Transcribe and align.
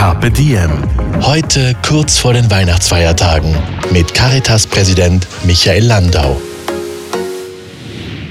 Carpe 0.00 0.30
Diem. 0.30 0.70
Heute 1.20 1.76
kurz 1.86 2.16
vor 2.16 2.32
den 2.32 2.50
Weihnachtsfeiertagen 2.50 3.54
mit 3.92 4.14
Caritas-Präsident 4.14 5.26
Michael 5.44 5.84
Landau. 5.84 6.40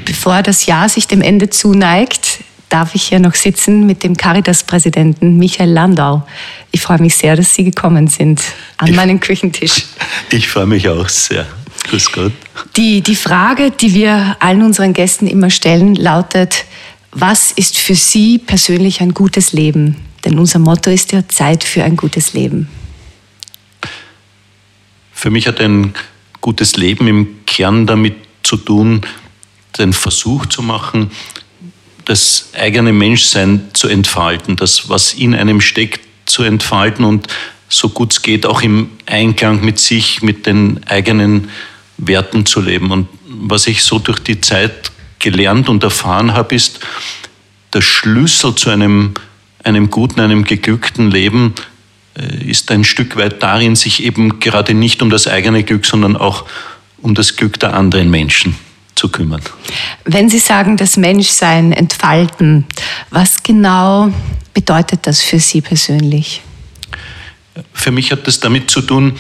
Bevor 0.04 0.42
das 0.42 0.66
Jahr 0.66 0.90
sich 0.90 1.06
dem 1.06 1.22
Ende 1.22 1.52
zuneigt, 1.52 2.40
darf 2.70 2.96
ich 2.96 3.04
hier 3.04 3.20
noch 3.20 3.36
sitzen 3.36 3.86
mit 3.86 4.04
dem 4.04 4.18
Caritas-Präsidenten 4.18 5.38
Michael 5.38 5.70
Landau. 5.70 6.24
Ich 6.72 6.82
freue 6.82 6.98
mich 7.02 7.16
sehr, 7.16 7.36
dass 7.36 7.54
Sie 7.54 7.66
gekommen 7.66 8.08
sind 8.08 8.42
an 8.78 8.88
ich, 8.88 8.96
meinen 8.96 9.20
Küchentisch. 9.20 9.86
Ich 10.32 10.48
freue 10.48 10.66
mich 10.66 10.90
auch 10.90 11.08
sehr. 11.08 11.46
Grüß 11.84 12.12
Gott. 12.12 12.34
Die, 12.78 13.02
die 13.02 13.16
Frage, 13.16 13.70
die 13.70 13.94
wir 13.94 14.38
allen 14.40 14.64
unseren 14.64 14.94
Gästen 14.94 15.28
immer 15.28 15.52
stellen, 15.52 15.94
lautet, 15.94 16.66
was 17.12 17.52
ist 17.52 17.78
für 17.78 17.94
Sie 17.94 18.40
persönlich 18.40 19.02
ein 19.02 19.14
gutes 19.14 19.54
Leben? 19.54 20.09
Denn 20.26 20.38
unser 20.38 20.60
Motto 20.60 20.90
ist 20.90 21.12
ja 21.12 21.28
Zeit 21.28 21.64
für 21.64 21.84
ein 21.84 21.96
gutes 21.96 22.34
Leben. 22.34 22.70
Für 25.14 25.30
mich 25.30 25.48
hat 25.48 25.60
ein 25.60 25.94
gutes 26.42 26.78
Leben 26.78 27.08
im 27.08 27.46
Kern 27.46 27.88
damit 27.88 28.16
zu 28.44 28.58
tun, 28.58 29.02
den 29.78 29.94
Versuch 29.94 30.46
zu 30.46 30.62
machen, 30.62 31.12
das 32.06 32.50
eigene 32.58 32.92
Menschsein 32.92 33.70
zu 33.74 33.88
entfalten, 33.88 34.56
das, 34.56 34.90
was 34.90 35.14
in 35.14 35.36
einem 35.36 35.62
steckt, 35.62 36.02
zu 36.26 36.44
entfalten 36.44 37.06
und 37.06 37.28
so 37.68 37.90
gut 37.90 38.14
es 38.14 38.22
geht, 38.22 38.46
auch 38.46 38.62
im 38.62 38.90
Einklang 39.06 39.64
mit 39.64 39.80
sich, 39.80 40.22
mit 40.22 40.46
den 40.46 40.84
eigenen 40.88 41.50
Werten 41.98 42.46
zu 42.46 42.62
leben. 42.62 42.92
Und 42.92 43.08
was 43.28 43.68
ich 43.68 43.84
so 43.84 44.00
durch 44.00 44.20
die 44.20 44.42
Zeit 44.42 44.92
gelernt 45.20 45.70
und 45.70 45.84
erfahren 45.84 46.34
habe, 46.34 46.56
ist, 46.56 46.80
der 47.74 47.82
Schlüssel 47.82 48.56
zu 48.56 48.72
einem, 48.72 49.14
einem 49.64 49.90
guten, 49.90 50.20
einem 50.20 50.44
geglückten 50.44 51.12
Leben 51.12 51.54
äh, 52.18 52.44
ist 52.50 52.72
ein 52.72 52.84
Stück 52.84 53.16
weit 53.18 53.42
darin, 53.44 53.76
sich 53.76 54.04
eben 54.04 54.40
gerade 54.40 54.74
nicht 54.74 55.02
um 55.02 55.10
das 55.10 55.28
eigene 55.28 55.64
Glück, 55.64 55.86
sondern 55.86 56.16
auch 56.16 56.46
um 57.02 57.16
das 57.16 57.36
Glück 57.36 57.60
der 57.60 57.74
anderen 57.74 58.10
Menschen 58.10 58.56
zu 58.96 59.10
kümmern. 59.10 59.42
Wenn 60.06 60.30
Sie 60.30 60.40
sagen, 60.40 60.76
das 60.76 60.98
Menschsein 60.98 61.72
entfalten, 61.72 62.66
was 63.10 63.44
genau 63.44 64.12
bedeutet 64.54 65.08
das 65.08 65.22
für 65.22 65.40
Sie 65.40 65.62
persönlich? 65.62 66.42
Für 67.74 67.92
mich 67.92 68.12
hat 68.12 68.28
das 68.28 68.40
damit 68.40 68.70
zu 68.70 68.82
tun, 68.82 69.18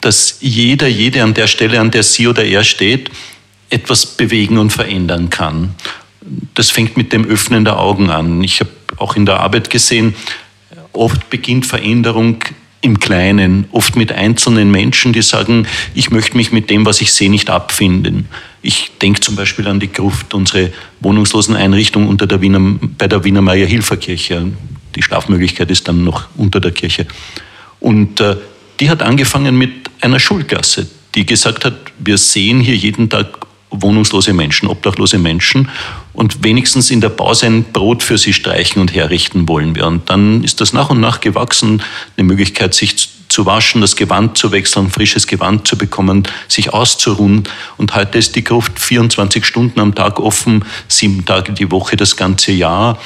dass 0.00 0.38
jeder, 0.40 0.86
jede 0.86 1.22
an 1.22 1.34
der 1.34 1.46
Stelle, 1.46 1.80
an 1.80 1.90
der 1.90 2.02
sie 2.02 2.28
oder 2.28 2.44
er 2.44 2.64
steht, 2.64 3.10
etwas 3.70 4.06
bewegen 4.06 4.58
und 4.58 4.70
verändern 4.70 5.30
kann. 5.30 5.74
Das 6.54 6.70
fängt 6.70 6.96
mit 6.96 7.12
dem 7.12 7.24
Öffnen 7.24 7.64
der 7.64 7.78
Augen 7.78 8.10
an. 8.10 8.42
Ich 8.42 8.60
habe 8.60 8.70
auch 8.98 9.16
in 9.16 9.26
der 9.26 9.40
Arbeit 9.40 9.70
gesehen, 9.70 10.14
oft 10.92 11.30
beginnt 11.30 11.66
Veränderung 11.66 12.42
im 12.80 13.00
Kleinen, 13.00 13.66
oft 13.72 13.96
mit 13.96 14.12
einzelnen 14.12 14.70
Menschen, 14.70 15.12
die 15.12 15.22
sagen, 15.22 15.66
ich 15.94 16.10
möchte 16.10 16.36
mich 16.36 16.52
mit 16.52 16.70
dem, 16.70 16.86
was 16.86 17.00
ich 17.00 17.12
sehe, 17.12 17.30
nicht 17.30 17.50
abfinden. 17.50 18.28
Ich 18.62 18.92
denke 19.02 19.20
zum 19.20 19.36
Beispiel 19.36 19.66
an 19.66 19.80
die 19.80 19.90
Gruft, 19.90 20.32
unsere 20.32 20.72
Wohnungsloseneinrichtung 21.00 22.06
unter 22.06 22.26
der 22.26 22.40
Wiener, 22.40 22.78
bei 22.96 23.08
der 23.08 23.24
Wiener 23.24 23.42
Meier 23.42 23.66
Hilferkirche. 23.66 24.52
Die 24.94 25.02
Schlafmöglichkeit 25.02 25.70
ist 25.70 25.88
dann 25.88 26.04
noch 26.04 26.28
unter 26.36 26.60
der 26.60 26.70
Kirche. 26.70 27.06
Und 27.80 28.20
äh, 28.20 28.36
die 28.80 28.90
hat 28.90 29.02
angefangen 29.02 29.58
mit 29.58 29.72
einer 30.00 30.20
Schulklasse, 30.20 30.88
die 31.14 31.26
gesagt 31.26 31.64
hat, 31.64 31.74
wir 31.98 32.18
sehen 32.18 32.60
hier 32.60 32.76
jeden 32.76 33.08
Tag 33.08 33.46
wohnungslose 33.70 34.32
Menschen, 34.32 34.68
obdachlose 34.68 35.18
Menschen 35.18 35.68
und 36.18 36.42
wenigstens 36.42 36.90
in 36.90 37.00
der 37.00 37.10
Pause 37.10 37.46
ein 37.46 37.62
Brot 37.62 38.02
für 38.02 38.18
sie 38.18 38.32
streichen 38.32 38.82
und 38.82 38.92
herrichten 38.92 39.48
wollen 39.48 39.76
wir. 39.76 39.86
Und 39.86 40.10
dann 40.10 40.42
ist 40.42 40.60
das 40.60 40.72
nach 40.72 40.90
und 40.90 40.98
nach 40.98 41.20
gewachsen, 41.20 41.80
eine 42.16 42.26
Möglichkeit, 42.26 42.74
sich 42.74 43.08
zu 43.28 43.46
waschen, 43.46 43.82
das 43.82 43.94
Gewand 43.94 44.36
zu 44.36 44.50
wechseln, 44.50 44.90
frisches 44.90 45.28
Gewand 45.28 45.68
zu 45.68 45.78
bekommen, 45.78 46.24
sich 46.48 46.72
auszuruhen. 46.72 47.44
Und 47.76 47.94
heute 47.94 48.18
ist 48.18 48.34
die 48.34 48.42
Gruft 48.42 48.80
24 48.80 49.44
Stunden 49.44 49.78
am 49.78 49.94
Tag 49.94 50.18
offen, 50.18 50.64
sieben 50.88 51.24
Tage 51.24 51.52
die 51.52 51.70
Woche 51.70 51.96
das 51.96 52.16
ganze 52.16 52.50
Jahr 52.50 52.98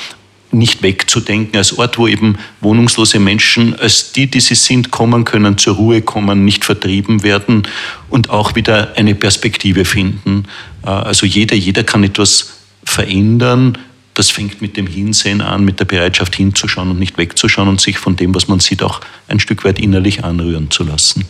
nicht 0.50 0.82
wegzudenken, 0.82 1.58
als 1.58 1.76
Ort, 1.78 1.98
wo 1.98 2.08
eben 2.08 2.38
wohnungslose 2.62 3.18
Menschen, 3.18 3.78
als 3.78 4.12
die, 4.12 4.26
die 4.26 4.40
sie 4.40 4.54
sind, 4.54 4.90
kommen 4.90 5.24
können, 5.24 5.58
zur 5.58 5.76
Ruhe 5.76 6.00
kommen, 6.00 6.46
nicht 6.46 6.64
vertrieben 6.64 7.22
werden 7.22 7.64
und 8.08 8.30
auch 8.30 8.54
wieder 8.54 8.94
eine 8.96 9.14
Perspektive 9.14 9.84
finden. 9.84 10.44
Äh, 10.82 10.88
also 10.88 11.26
jeder, 11.26 11.56
jeder 11.56 11.84
kann 11.84 12.04
etwas 12.04 12.61
verändern. 12.84 13.78
Das 14.14 14.30
fängt 14.30 14.60
mit 14.60 14.76
dem 14.76 14.86
Hinsehen 14.86 15.40
an, 15.40 15.64
mit 15.64 15.80
der 15.80 15.86
Bereitschaft 15.86 16.36
hinzuschauen 16.36 16.90
und 16.90 16.98
nicht 16.98 17.16
wegzuschauen 17.16 17.68
und 17.68 17.80
sich 17.80 17.98
von 17.98 18.16
dem, 18.16 18.34
was 18.34 18.48
man 18.48 18.60
sieht, 18.60 18.82
auch 18.82 19.00
ein 19.28 19.40
Stück 19.40 19.64
weit 19.64 19.78
innerlich 19.78 20.24
anrühren 20.24 20.70
zu 20.70 20.84
lassen. 20.84 21.24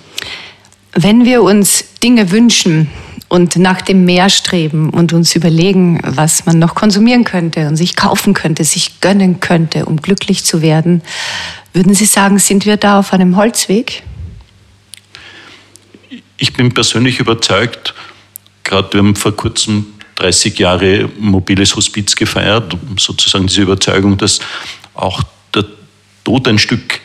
Wenn 0.94 1.24
wir 1.24 1.42
uns 1.42 1.84
Dinge 2.02 2.30
wünschen, 2.30 2.88
und 3.32 3.56
nach 3.56 3.80
dem 3.80 4.04
Meer 4.04 4.28
streben 4.28 4.90
und 4.90 5.14
uns 5.14 5.34
überlegen, 5.34 6.00
was 6.04 6.44
man 6.44 6.58
noch 6.58 6.74
konsumieren 6.74 7.24
könnte 7.24 7.66
und 7.66 7.76
sich 7.76 7.96
kaufen 7.96 8.34
könnte, 8.34 8.62
sich 8.62 9.00
gönnen 9.00 9.40
könnte, 9.40 9.86
um 9.86 9.96
glücklich 9.96 10.44
zu 10.44 10.60
werden, 10.60 11.00
würden 11.72 11.94
Sie 11.94 12.04
sagen, 12.04 12.38
sind 12.38 12.66
wir 12.66 12.76
da 12.76 12.98
auf 12.98 13.14
einem 13.14 13.38
Holzweg? 13.38 14.02
Ich 16.36 16.52
bin 16.52 16.74
persönlich 16.74 17.20
überzeugt, 17.20 17.94
gerade 18.64 18.92
wir 18.92 18.98
haben 18.98 19.16
vor 19.16 19.34
kurzem 19.34 19.86
30 20.22 20.58
Jahre 20.58 21.10
mobiles 21.18 21.74
Hospiz 21.74 22.14
gefeiert, 22.14 22.76
sozusagen 22.96 23.48
diese 23.48 23.62
Überzeugung, 23.62 24.16
dass 24.18 24.38
auch 24.94 25.22
der 25.54 25.64
Tod 26.24 26.46
ein 26.46 26.58
Stück, 26.58 27.00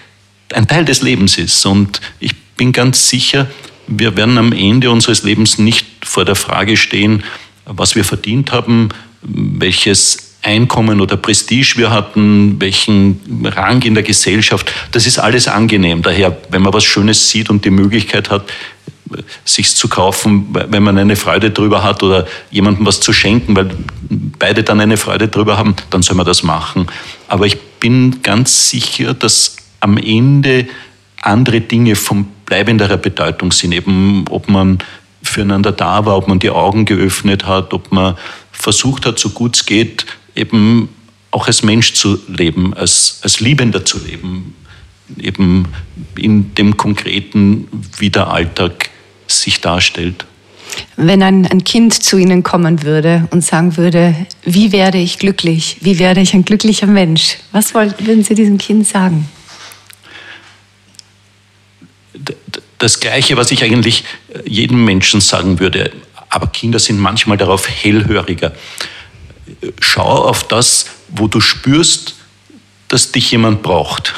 ein 0.54 0.68
Teil 0.68 0.86
des 0.86 1.02
Lebens 1.02 1.38
ist. 1.38 1.66
Und 1.66 2.00
ich 2.20 2.36
bin 2.56 2.72
ganz 2.72 3.10
sicher, 3.10 3.48
wir 3.88 4.16
werden 4.16 4.38
am 4.38 4.52
Ende 4.52 4.92
unseres 4.92 5.24
Lebens 5.24 5.58
nicht 5.58 5.88
vor 6.04 6.26
der 6.26 6.36
Frage 6.36 6.78
stehen, 6.78 7.24
was 7.66 7.96
wir 7.96 8.04
verdient 8.04 8.52
haben, 8.52 8.90
welches 9.22 10.36
Einkommen 10.44 11.02
oder 11.02 11.18
Prestige 11.18 11.74
wir 11.78 11.90
hatten, 11.90 12.62
welchen 12.62 13.44
Rang 13.44 13.82
in 13.82 13.96
der 13.96 14.04
Gesellschaft. 14.04 14.72
Das 14.92 15.08
ist 15.08 15.18
alles 15.18 15.48
angenehm. 15.48 16.04
Daher, 16.04 16.38
wenn 16.50 16.62
man 16.62 16.74
was 16.74 16.86
Schönes 16.86 17.30
sieht 17.30 17.50
und 17.50 17.66
die 17.66 17.72
Möglichkeit 17.72 18.30
hat, 18.30 18.46
sich 19.46 19.76
zu 19.76 19.88
kaufen, 19.88 20.48
wenn 20.52 20.84
man 20.84 20.98
eine 20.98 21.16
Freude 21.16 21.52
drüber 21.52 21.84
hat 21.84 22.04
oder 22.04 22.28
jemandem 22.52 22.86
was 22.86 23.00
zu 23.00 23.14
schenken, 23.14 23.56
weil 23.56 23.70
beide 24.10 24.64
dann 24.64 24.80
eine 24.80 24.98
Freude 24.98 25.28
drüber 25.28 25.58
haben, 25.58 25.76
dann 25.90 26.02
soll 26.02 26.16
man 26.16 26.26
das 26.26 26.44
machen. 26.44 26.88
Aber 27.28 27.46
ich 27.46 27.60
bin 27.80 28.22
ganz 28.24 28.70
sicher, 28.70 29.14
dass 29.14 29.56
am 29.80 29.98
Ende 29.98 30.68
andere 31.22 31.62
Dinge 31.62 31.96
von 31.96 32.26
bleibenderer 32.46 32.98
Bedeutung 32.98 33.52
sind, 33.52 33.74
eben 33.74 34.26
ob 34.30 34.50
man 34.50 34.80
füreinander 35.24 35.72
da 35.72 36.06
war, 36.06 36.18
ob 36.18 36.28
man 36.28 36.40
die 36.40 36.50
Augen 36.50 36.86
geöffnet 36.86 37.46
hat, 37.46 37.74
ob 37.74 37.92
man 37.92 38.16
versucht 38.52 39.06
hat, 39.06 39.20
so 39.20 39.30
gut 39.30 39.56
es 39.56 39.66
geht, 39.66 40.06
eben 40.36 40.90
auch 41.32 41.48
als 41.48 41.64
Mensch 41.64 41.94
zu 41.94 42.20
leben, 42.28 42.74
als, 42.74 43.20
als 43.22 43.40
Liebender 43.40 43.84
zu 43.86 44.00
leben, 44.00 44.56
eben 45.20 45.68
in 46.18 46.56
dem 46.56 46.78
Konkreten, 46.78 47.68
wie 47.98 48.10
der 48.10 48.28
Alltag 48.30 48.90
sich 49.28 49.62
darstellt. 49.62 50.26
Wenn 50.96 51.24
ein, 51.24 51.46
ein 51.48 51.64
Kind 51.64 51.94
zu 51.94 52.18
Ihnen 52.18 52.44
kommen 52.44 52.84
würde 52.84 53.28
und 53.32 53.44
sagen 53.44 53.78
würde, 53.78 54.14
wie 54.44 54.72
werde 54.72 54.98
ich 54.98 55.18
glücklich, 55.18 55.78
wie 55.82 55.98
werde 55.98 56.22
ich 56.22 56.34
ein 56.34 56.46
glücklicher 56.46 56.88
Mensch, 56.88 57.38
was 57.52 57.74
würden 57.74 58.24
Sie 58.24 58.36
diesem 58.36 58.58
Kind 58.58 58.88
sagen? 58.88 59.28
das 62.78 63.00
Gleiche, 63.00 63.38
was 63.38 63.52
ich 63.52 63.64
eigentlich 63.64 64.04
äh, 64.34 64.48
jedem 64.48 64.84
Menschen 64.86 65.22
sagen 65.22 65.60
würde. 65.60 65.92
Aber 66.30 66.48
Kinder 66.48 66.80
sind 66.80 67.00
manchmal 67.00 67.38
darauf 67.38 67.68
hellhöriger. 67.68 68.54
Schau 69.80 70.26
auf 70.26 70.48
das, 70.48 70.88
wo 71.10 71.28
du 71.28 71.40
spürst, 71.40 72.16
dass 72.90 73.12
dich 73.12 73.32
jemand 73.32 73.64
braucht. 73.64 74.14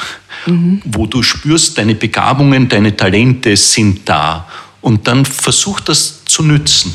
Mhm. 0.46 0.82
Wo 0.84 1.06
du 1.06 1.22
spürst, 1.22 1.78
deine 1.78 1.94
Begabungen, 1.94 2.68
deine 2.68 2.96
Talente 2.96 3.56
sind 3.56 4.08
da. 4.08 4.48
Und 4.80 5.06
dann 5.06 5.24
versuch 5.24 5.80
das 5.80 6.24
zu 6.24 6.42
nützen. 6.42 6.94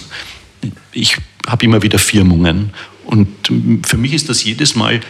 Ich 0.92 1.18
habe 1.48 1.66
immer 1.66 1.82
wieder 1.82 2.00
Firmungen. 2.00 2.72
Und 3.06 3.28
für 3.86 3.98
mich 3.98 4.14
ist 4.14 4.30
das 4.30 4.44
jedes 4.44 4.76
Mal 4.76 5.02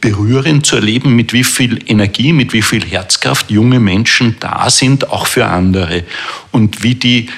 berührend 0.00 0.66
zu 0.66 0.76
erleben, 0.76 1.14
mit 1.14 1.32
wie 1.32 1.44
viel 1.44 1.80
Energie, 1.88 2.32
mit 2.32 2.52
wie 2.52 2.62
viel 2.62 2.84
Herzkraft 2.84 3.50
junge 3.50 3.80
Menschen 3.80 4.36
da 4.40 4.68
sind, 4.68 5.10
auch 5.10 5.26
für 5.26 5.46
andere. 5.46 6.04
Und 6.50 6.82
wie 6.82 6.94
die 6.94 7.28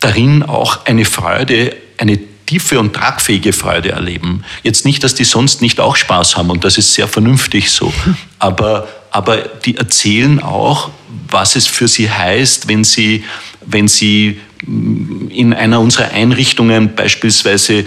darin 0.00 0.42
auch 0.42 0.86
eine 0.86 1.04
Freude, 1.04 1.76
eine 1.98 2.18
tiefe 2.46 2.78
und 2.78 2.94
tragfähige 2.94 3.52
Freude 3.52 3.90
erleben. 3.90 4.44
Jetzt 4.62 4.84
nicht, 4.84 5.02
dass 5.02 5.14
die 5.14 5.24
sonst 5.24 5.62
nicht 5.62 5.80
auch 5.80 5.96
Spaß 5.96 6.36
haben 6.36 6.50
und 6.50 6.64
das 6.64 6.78
ist 6.78 6.94
sehr 6.94 7.08
vernünftig 7.08 7.70
so, 7.70 7.92
aber, 8.38 8.88
aber 9.10 9.38
die 9.38 9.76
erzählen 9.76 10.40
auch, 10.40 10.90
was 11.28 11.56
es 11.56 11.66
für 11.66 11.88
sie 11.88 12.08
heißt, 12.10 12.68
wenn 12.68 12.84
sie, 12.84 13.24
wenn 13.66 13.88
sie 13.88 14.38
in 14.66 15.52
einer 15.52 15.80
unserer 15.80 16.12
Einrichtungen 16.12 16.94
beispielsweise 16.94 17.80
äh, 17.80 17.84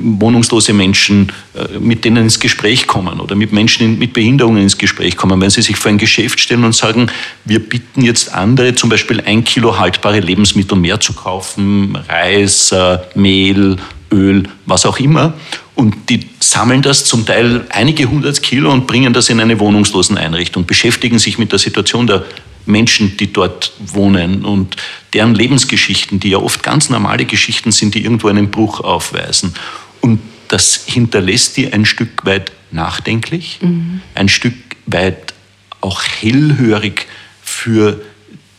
wohnungslose 0.00 0.72
Menschen, 0.72 1.32
äh, 1.54 1.78
mit 1.78 2.04
denen 2.04 2.24
ins 2.24 2.40
Gespräch 2.40 2.86
kommen 2.86 3.20
oder 3.20 3.36
mit 3.36 3.52
Menschen 3.52 3.98
mit 3.98 4.12
Behinderungen 4.12 4.62
ins 4.62 4.76
Gespräch 4.76 5.16
kommen, 5.16 5.40
wenn 5.40 5.50
sie 5.50 5.62
sich 5.62 5.76
vor 5.76 5.90
ein 5.90 5.98
Geschäft 5.98 6.40
stellen 6.40 6.64
und 6.64 6.74
sagen, 6.74 7.08
wir 7.44 7.60
bitten 7.60 8.02
jetzt 8.02 8.34
andere 8.34 8.74
zum 8.74 8.90
Beispiel 8.90 9.22
ein 9.24 9.44
Kilo 9.44 9.78
haltbare 9.78 10.20
Lebensmittel 10.20 10.76
mehr 10.76 11.00
zu 11.00 11.12
kaufen, 11.12 11.96
Reis, 12.08 12.72
äh, 12.72 12.98
Mehl, 13.14 13.76
Öl, 14.10 14.44
was 14.66 14.84
auch 14.84 14.98
immer. 14.98 15.34
Und 15.74 15.94
die 16.08 16.28
sammeln 16.40 16.82
das 16.82 17.04
zum 17.04 17.24
Teil 17.24 17.64
einige 17.70 18.10
hundert 18.10 18.42
Kilo 18.42 18.72
und 18.72 18.86
bringen 18.88 19.12
das 19.12 19.28
in 19.28 19.38
eine 19.38 19.60
Wohnungsloseneinrichtung, 19.60 20.66
beschäftigen 20.66 21.20
sich 21.20 21.38
mit 21.38 21.52
der 21.52 21.60
Situation 21.60 22.06
der 22.06 22.24
Menschen, 22.68 23.16
die 23.16 23.32
dort 23.32 23.72
wohnen 23.78 24.44
und 24.44 24.76
deren 25.14 25.34
Lebensgeschichten, 25.34 26.20
die 26.20 26.30
ja 26.30 26.38
oft 26.38 26.62
ganz 26.62 26.90
normale 26.90 27.24
Geschichten 27.24 27.72
sind, 27.72 27.94
die 27.94 28.02
irgendwo 28.02 28.28
einen 28.28 28.50
Bruch 28.50 28.80
aufweisen. 28.80 29.54
Und 30.00 30.20
das 30.48 30.84
hinterlässt 30.86 31.56
die 31.56 31.72
ein 31.72 31.84
Stück 31.84 32.24
weit 32.24 32.52
nachdenklich, 32.70 33.58
mhm. 33.60 34.00
ein 34.14 34.28
Stück 34.28 34.54
weit 34.86 35.34
auch 35.80 36.02
hellhörig 36.02 37.06
für 37.42 38.00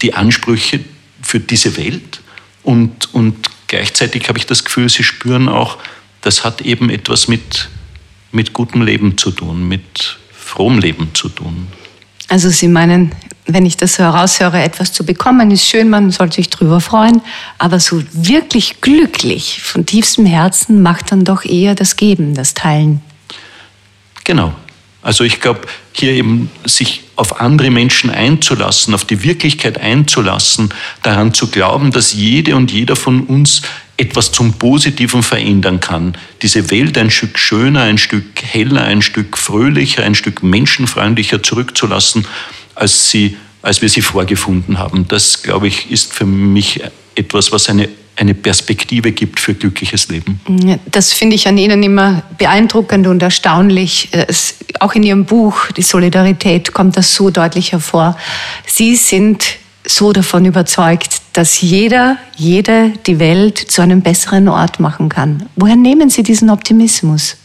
die 0.01 0.13
Ansprüche 0.13 0.79
für 1.21 1.39
diese 1.39 1.77
Welt. 1.77 2.21
Und, 2.63 3.13
und 3.13 3.49
gleichzeitig 3.67 4.27
habe 4.29 4.39
ich 4.39 4.45
das 4.45 4.63
Gefühl, 4.63 4.89
sie 4.89 5.03
spüren 5.03 5.49
auch, 5.49 5.77
das 6.21 6.43
hat 6.43 6.61
eben 6.61 6.89
etwas 6.89 7.27
mit, 7.27 7.69
mit 8.31 8.53
gutem 8.53 8.81
Leben 8.81 9.17
zu 9.17 9.31
tun, 9.31 9.67
mit 9.67 10.17
frohem 10.31 10.79
Leben 10.79 11.09
zu 11.13 11.29
tun. 11.29 11.67
Also 12.27 12.49
Sie 12.49 12.67
meinen, 12.67 13.11
wenn 13.53 13.65
ich 13.65 13.77
das 13.77 13.95
so 13.95 14.03
heraushöre, 14.03 14.61
etwas 14.61 14.93
zu 14.93 15.05
bekommen, 15.05 15.51
ist 15.51 15.65
schön, 15.65 15.89
man 15.89 16.11
soll 16.11 16.31
sich 16.31 16.49
drüber 16.49 16.81
freuen, 16.81 17.21
aber 17.57 17.79
so 17.79 18.03
wirklich 18.11 18.81
glücklich 18.81 19.61
von 19.61 19.85
tiefstem 19.85 20.25
Herzen 20.25 20.81
macht 20.81 21.11
dann 21.11 21.23
doch 21.23 21.43
eher 21.43 21.75
das 21.75 21.95
Geben, 21.95 22.33
das 22.33 22.53
Teilen. 22.53 23.01
Genau. 24.23 24.53
Also 25.01 25.23
ich 25.23 25.39
glaube, 25.39 25.61
hier 25.93 26.11
eben 26.11 26.51
sich 26.65 27.03
auf 27.15 27.41
andere 27.41 27.71
Menschen 27.71 28.09
einzulassen, 28.09 28.93
auf 28.93 29.05
die 29.05 29.23
Wirklichkeit 29.23 29.79
einzulassen, 29.79 30.73
daran 31.03 31.33
zu 31.33 31.47
glauben, 31.47 31.91
dass 31.91 32.13
jede 32.13 32.55
und 32.55 32.71
jeder 32.71 32.95
von 32.95 33.21
uns 33.21 33.61
etwas 33.97 34.31
zum 34.31 34.53
Positiven 34.53 35.23
verändern 35.23 35.79
kann. 35.79 36.17
Diese 36.41 36.71
Welt 36.71 36.97
ein 36.97 37.11
Stück 37.11 37.37
schöner, 37.37 37.81
ein 37.81 37.97
Stück 37.97 38.41
heller, 38.41 38.83
ein 38.83 39.01
Stück 39.01 39.37
fröhlicher, 39.37 40.03
ein 40.03 40.15
Stück 40.15 40.41
menschenfreundlicher 40.41 41.43
zurückzulassen 41.43 42.25
als, 42.79 43.09
sie, 43.09 43.37
als 43.61 43.81
wir 43.81 43.89
sie 43.89 44.01
vorgefunden 44.01 44.77
haben. 44.77 45.07
Das, 45.07 45.43
glaube 45.43 45.67
ich, 45.67 45.91
ist 45.91 46.13
für 46.13 46.25
mich 46.25 46.81
etwas, 47.15 47.51
was 47.51 47.69
eine, 47.69 47.89
eine 48.15 48.33
Perspektive 48.33 49.11
gibt 49.11 49.39
für 49.39 49.53
glückliches 49.53 50.07
Leben. 50.09 50.39
Das 50.89 51.13
finde 51.13 51.35
ich 51.35 51.47
an 51.47 51.57
Ihnen 51.57 51.83
immer 51.83 52.23
beeindruckend 52.37 53.07
und 53.07 53.21
erstaunlich. 53.21 54.09
Es, 54.11 54.55
auch 54.79 54.93
in 54.93 55.03
Ihrem 55.03 55.25
Buch, 55.25 55.67
die 55.75 55.81
Solidarität, 55.81 56.73
kommt 56.73 56.97
das 56.97 57.13
so 57.13 57.29
deutlich 57.29 57.71
hervor. 57.71 58.17
Sie 58.65 58.95
sind 58.95 59.43
so 59.85 60.11
davon 60.13 60.45
überzeugt, 60.45 61.21
dass 61.33 61.61
jeder, 61.61 62.17
jede 62.35 62.91
die 63.07 63.19
Welt 63.19 63.57
zu 63.57 63.81
einem 63.81 64.01
besseren 64.01 64.47
Ort 64.47 64.79
machen 64.79 65.09
kann. 65.09 65.47
Woher 65.55 65.75
nehmen 65.75 66.09
Sie 66.09 66.23
diesen 66.23 66.49
Optimismus? 66.49 67.37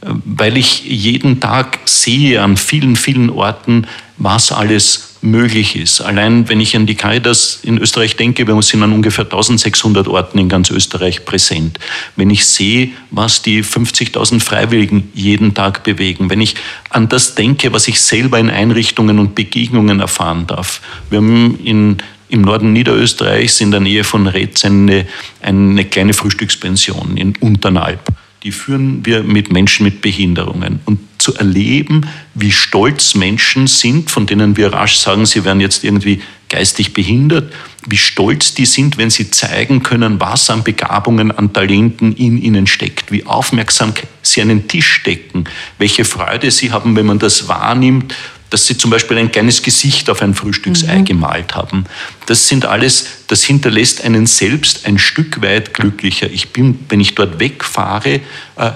Weil 0.00 0.56
ich 0.56 0.84
jeden 0.84 1.40
Tag 1.40 1.80
sehe 1.84 2.40
an 2.42 2.56
vielen, 2.56 2.96
vielen 2.96 3.30
Orten, 3.30 3.86
was 4.16 4.52
alles 4.52 5.08
möglich 5.20 5.76
ist. 5.76 6.00
Allein 6.00 6.48
wenn 6.48 6.60
ich 6.60 6.76
an 6.76 6.86
die 6.86 6.94
Caritas 6.94 7.60
in 7.62 7.78
Österreich 7.78 8.16
denke, 8.16 8.46
wir 8.46 8.62
sind 8.62 8.82
an 8.82 8.92
ungefähr 8.92 9.24
1600 9.24 10.06
Orten 10.06 10.38
in 10.38 10.48
ganz 10.48 10.70
Österreich 10.70 11.24
präsent. 11.24 11.78
Wenn 12.16 12.30
ich 12.30 12.46
sehe, 12.46 12.90
was 13.10 13.42
die 13.42 13.64
50.000 13.64 14.40
Freiwilligen 14.40 15.10
jeden 15.14 15.54
Tag 15.54 15.82
bewegen, 15.82 16.30
wenn 16.30 16.40
ich 16.40 16.54
an 16.90 17.08
das 17.08 17.34
denke, 17.34 17.72
was 17.72 17.88
ich 17.88 18.00
selber 18.00 18.38
in 18.38 18.50
Einrichtungen 18.50 19.18
und 19.18 19.34
Begegnungen 19.34 20.00
erfahren 20.00 20.46
darf. 20.46 20.80
Wir 21.10 21.18
haben 21.18 21.58
in 21.64 21.98
im 22.30 22.42
Norden 22.42 22.74
Niederösterreichs 22.74 23.60
in 23.62 23.70
der 23.70 23.80
Nähe 23.80 24.04
von 24.04 24.26
Retz 24.26 24.62
eine, 24.64 25.06
eine 25.40 25.84
kleine 25.86 26.12
Frühstückspension 26.12 27.16
in 27.16 27.34
Unternalb. 27.40 28.00
Die 28.42 28.52
führen 28.52 29.04
wir 29.04 29.22
mit 29.22 29.50
Menschen 29.50 29.84
mit 29.84 30.00
Behinderungen. 30.00 30.80
Und 30.84 31.00
zu 31.18 31.34
erleben, 31.34 32.06
wie 32.34 32.52
stolz 32.52 33.14
Menschen 33.14 33.66
sind, 33.66 34.10
von 34.10 34.26
denen 34.26 34.56
wir 34.56 34.72
rasch 34.72 34.96
sagen, 34.96 35.26
sie 35.26 35.44
werden 35.44 35.60
jetzt 35.60 35.84
irgendwie 35.84 36.22
geistig 36.48 36.94
behindert, 36.94 37.52
wie 37.86 37.96
stolz 37.96 38.54
die 38.54 38.66
sind, 38.66 38.96
wenn 38.96 39.10
sie 39.10 39.30
zeigen 39.30 39.82
können, 39.82 40.20
was 40.20 40.48
an 40.48 40.62
Begabungen, 40.62 41.30
an 41.30 41.52
Talenten 41.52 42.14
in 42.14 42.40
ihnen 42.40 42.66
steckt, 42.66 43.12
wie 43.12 43.26
aufmerksam 43.26 43.92
sie 44.22 44.40
einen 44.40 44.68
Tisch 44.68 45.02
decken, 45.02 45.44
welche 45.78 46.04
Freude 46.04 46.50
sie 46.50 46.72
haben, 46.72 46.96
wenn 46.96 47.06
man 47.06 47.18
das 47.18 47.48
wahrnimmt, 47.48 48.14
dass 48.50 48.66
sie 48.66 48.78
zum 48.78 48.90
Beispiel 48.90 49.18
ein 49.18 49.30
kleines 49.30 49.62
Gesicht 49.62 50.08
auf 50.10 50.22
ein 50.22 50.34
Frühstücksei 50.34 50.98
mhm. 50.98 51.04
gemalt 51.04 51.54
haben. 51.54 51.84
Das 52.26 52.48
sind 52.48 52.64
alles, 52.64 53.06
das 53.28 53.44
hinterlässt 53.44 54.04
einen 54.04 54.26
selbst 54.26 54.86
ein 54.86 54.98
Stück 54.98 55.42
weit 55.42 55.74
glücklicher. 55.74 56.30
Ich 56.30 56.50
bin, 56.50 56.78
wenn 56.88 57.00
ich 57.00 57.14
dort 57.14 57.38
wegfahre, 57.40 58.20
äh, 58.56 58.70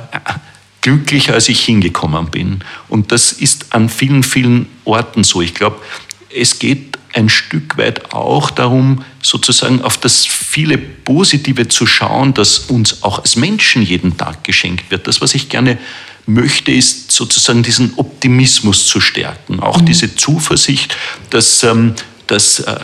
glücklicher, 0.81 1.35
als 1.35 1.49
ich 1.49 1.65
hingekommen 1.65 2.31
bin. 2.31 2.61
Und 2.89 3.13
das 3.13 3.33
ist 3.33 3.73
an 3.73 3.89
vielen, 3.89 4.23
vielen 4.23 4.67
Orten 4.85 5.25
so. 5.25 5.41
Ich 5.41 5.55
glaube, 5.55 5.81
es 6.35 6.59
geht 6.59 6.99
ein 7.15 7.29
Stück 7.29 7.77
weit 7.77 8.13
auch 8.13 8.51
darum, 8.51 9.05
sozusagen 9.21 9.83
auf 9.83 9.99
das 9.99 10.27
viele 10.27 10.79
Positive 10.79 11.69
zu 11.69 11.87
schauen, 11.87 12.35
das 12.35 12.59
uns 12.59 13.03
auch 13.03 13.21
als 13.21 13.37
Menschen 13.37 13.83
jeden 13.83 14.17
Tag 14.17 14.45
geschenkt 14.45 14.91
wird. 14.91 15.07
Das, 15.07 15.21
was 15.21 15.35
ich 15.35 15.49
gerne 15.49 15.79
möchte, 16.27 16.73
ist 16.73 17.11
sozusagen 17.13 17.63
diesen 17.63 17.95
Optimismus 17.97 18.87
zu 18.87 19.01
stärken, 19.01 19.61
auch 19.61 19.81
mhm. 19.81 19.87
diese 19.87 20.15
Zuversicht, 20.15 20.97
dass 21.31 21.63
ähm, 21.63 21.95
dass 22.29 22.61
äh, 22.61 22.77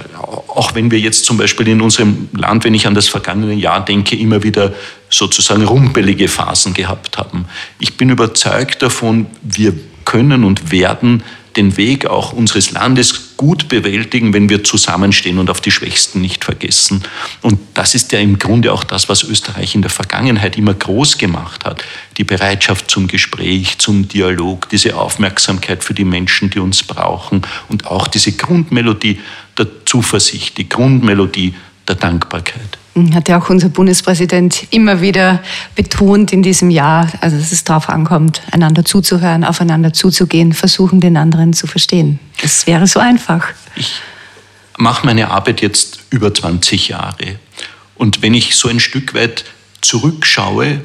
auch 0.49 0.75
wenn 0.75 0.90
wir 0.90 0.99
jetzt 0.99 1.25
zum 1.25 1.38
Beispiel 1.38 1.68
in 1.68 1.80
unserem 1.80 2.28
Land, 2.33 2.64
wenn 2.64 2.75
ich 2.75 2.87
an 2.87 2.95
das 2.95 3.09
vergangene 3.09 3.54
Jahr 3.54 3.83
denke, 3.83 4.16
immer 4.16 4.42
wieder 4.42 4.75
sozusagen 5.09 5.64
rumpelige 5.64 6.28
Phasen 6.28 6.75
gehabt 6.75 7.16
haben. 7.16 7.47
Ich 7.78 7.97
bin 7.97 8.11
überzeugt 8.11 8.83
davon, 8.83 9.26
wir 9.42 9.73
können 10.04 10.45
und 10.45 10.71
werden 10.71 11.23
den 11.57 11.76
Weg 11.78 12.07
auch 12.07 12.33
unseres 12.33 12.73
Landes 12.73 13.27
gut 13.38 13.68
bewältigen, 13.68 14.35
wenn 14.35 14.50
wir 14.50 14.64
zusammenstehen 14.64 15.38
und 15.38 15.49
auf 15.49 15.62
die 15.62 15.71
Schwächsten 15.71 16.21
nicht 16.21 16.45
vergessen. 16.45 17.02
Und 17.40 17.59
das 17.73 17.95
ist 17.95 18.12
ja 18.12 18.18
im 18.18 18.38
Grunde 18.38 18.71
auch 18.73 18.85
das, 18.85 19.09
was 19.09 19.23
Österreich 19.23 19.75
in 19.75 19.80
der 19.80 19.90
Vergangenheit 19.90 20.59
immer 20.59 20.75
groß 20.75 21.16
gemacht 21.16 21.64
hat. 21.64 21.83
Die 22.18 22.25
Bereitschaft 22.25 22.90
zum 22.90 23.09
Gespräch, 23.09 23.78
zum 23.78 24.09
Dialog, 24.09 24.68
diese 24.68 24.97
Aufmerksamkeit 24.97 25.83
für 25.85 25.95
die 25.95 26.04
Menschen, 26.04 26.50
die 26.50 26.59
uns 26.59 26.83
brauchen 26.83 27.42
und 27.71 27.87
auch 27.87 28.09
diese 28.09 28.33
Grundmelodie 28.33 29.21
der 29.57 29.68
Zuversicht, 29.87 30.59
die 30.59 30.68
Grundmelodie 30.68 31.54
der 31.87 31.95
Dankbarkeit. 31.95 32.78
Hat 33.14 33.28
ja 33.28 33.38
auch 33.38 33.50
unser 33.50 33.69
Bundespräsident 33.69 34.67
immer 34.71 35.00
wieder 35.00 35.43
betont 35.75 36.33
in 36.33 36.43
diesem 36.43 36.71
Jahr, 36.71 37.11
also 37.21 37.37
dass 37.37 37.52
es 37.52 37.64
darauf 37.64 37.88
ankommt, 37.88 38.43
einander 38.50 38.85
zuzuhören, 38.85 39.45
aufeinander 39.45 39.93
zuzugehen, 39.93 40.52
versuchen, 40.52 41.00
den 41.00 41.17
anderen 41.17 41.52
zu 41.52 41.67
verstehen. 41.67 42.19
Es 42.43 42.67
wäre 42.67 42.87
so 42.87 43.00
einfach. 43.00 43.49
Ich 43.76 44.00
mache 44.76 45.07
meine 45.07 45.31
Arbeit 45.31 45.61
jetzt 45.61 46.00
über 46.11 46.33
20 46.33 46.88
Jahre. 46.88 47.38
Und 47.97 48.23
wenn 48.23 48.35
ich 48.35 48.57
so 48.57 48.69
ein 48.69 48.81
Stück 48.81 49.14
weit 49.14 49.45
zurückschaue, 49.81 50.81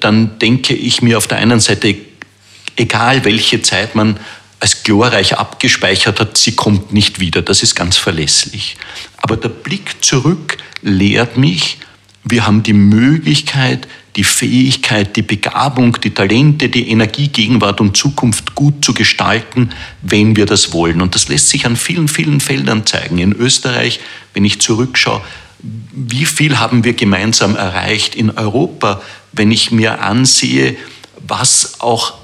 dann 0.00 0.38
denke 0.38 0.74
ich 0.74 1.02
mir 1.02 1.18
auf 1.18 1.26
der 1.26 1.38
einen 1.38 1.60
Seite, 1.60 1.96
egal 2.76 3.24
welche 3.24 3.62
Zeit 3.62 3.94
man 3.94 4.18
als 4.60 4.82
glorreich 4.82 5.38
abgespeichert 5.38 6.20
hat, 6.20 6.36
sie 6.36 6.52
kommt 6.52 6.92
nicht 6.92 7.18
wieder. 7.18 7.42
Das 7.42 7.62
ist 7.62 7.74
ganz 7.74 7.96
verlässlich. 7.96 8.76
Aber 9.16 9.36
der 9.36 9.48
Blick 9.48 10.04
zurück 10.04 10.58
lehrt 10.82 11.38
mich, 11.38 11.78
wir 12.22 12.46
haben 12.46 12.62
die 12.62 12.74
Möglichkeit, 12.74 13.88
die 14.16 14.24
Fähigkeit, 14.24 15.16
die 15.16 15.22
Begabung, 15.22 15.98
die 16.02 16.10
Talente, 16.10 16.68
die 16.68 16.90
Energie, 16.90 17.28
Gegenwart 17.28 17.80
und 17.80 17.96
Zukunft 17.96 18.54
gut 18.54 18.84
zu 18.84 18.92
gestalten, 18.92 19.70
wenn 20.02 20.36
wir 20.36 20.44
das 20.44 20.72
wollen. 20.72 21.00
Und 21.00 21.14
das 21.14 21.28
lässt 21.28 21.48
sich 21.48 21.64
an 21.64 21.76
vielen, 21.76 22.08
vielen 22.08 22.40
Feldern 22.40 22.84
zeigen. 22.84 23.18
In 23.18 23.32
Österreich, 23.32 24.00
wenn 24.34 24.44
ich 24.44 24.60
zurückschaue, 24.60 25.22
wie 25.62 26.26
viel 26.26 26.58
haben 26.58 26.84
wir 26.84 26.92
gemeinsam 26.92 27.56
erreicht 27.56 28.14
in 28.14 28.30
Europa, 28.30 29.00
wenn 29.32 29.50
ich 29.50 29.70
mir 29.70 30.02
ansehe, 30.02 30.76
was 31.26 31.80
auch 31.80 32.19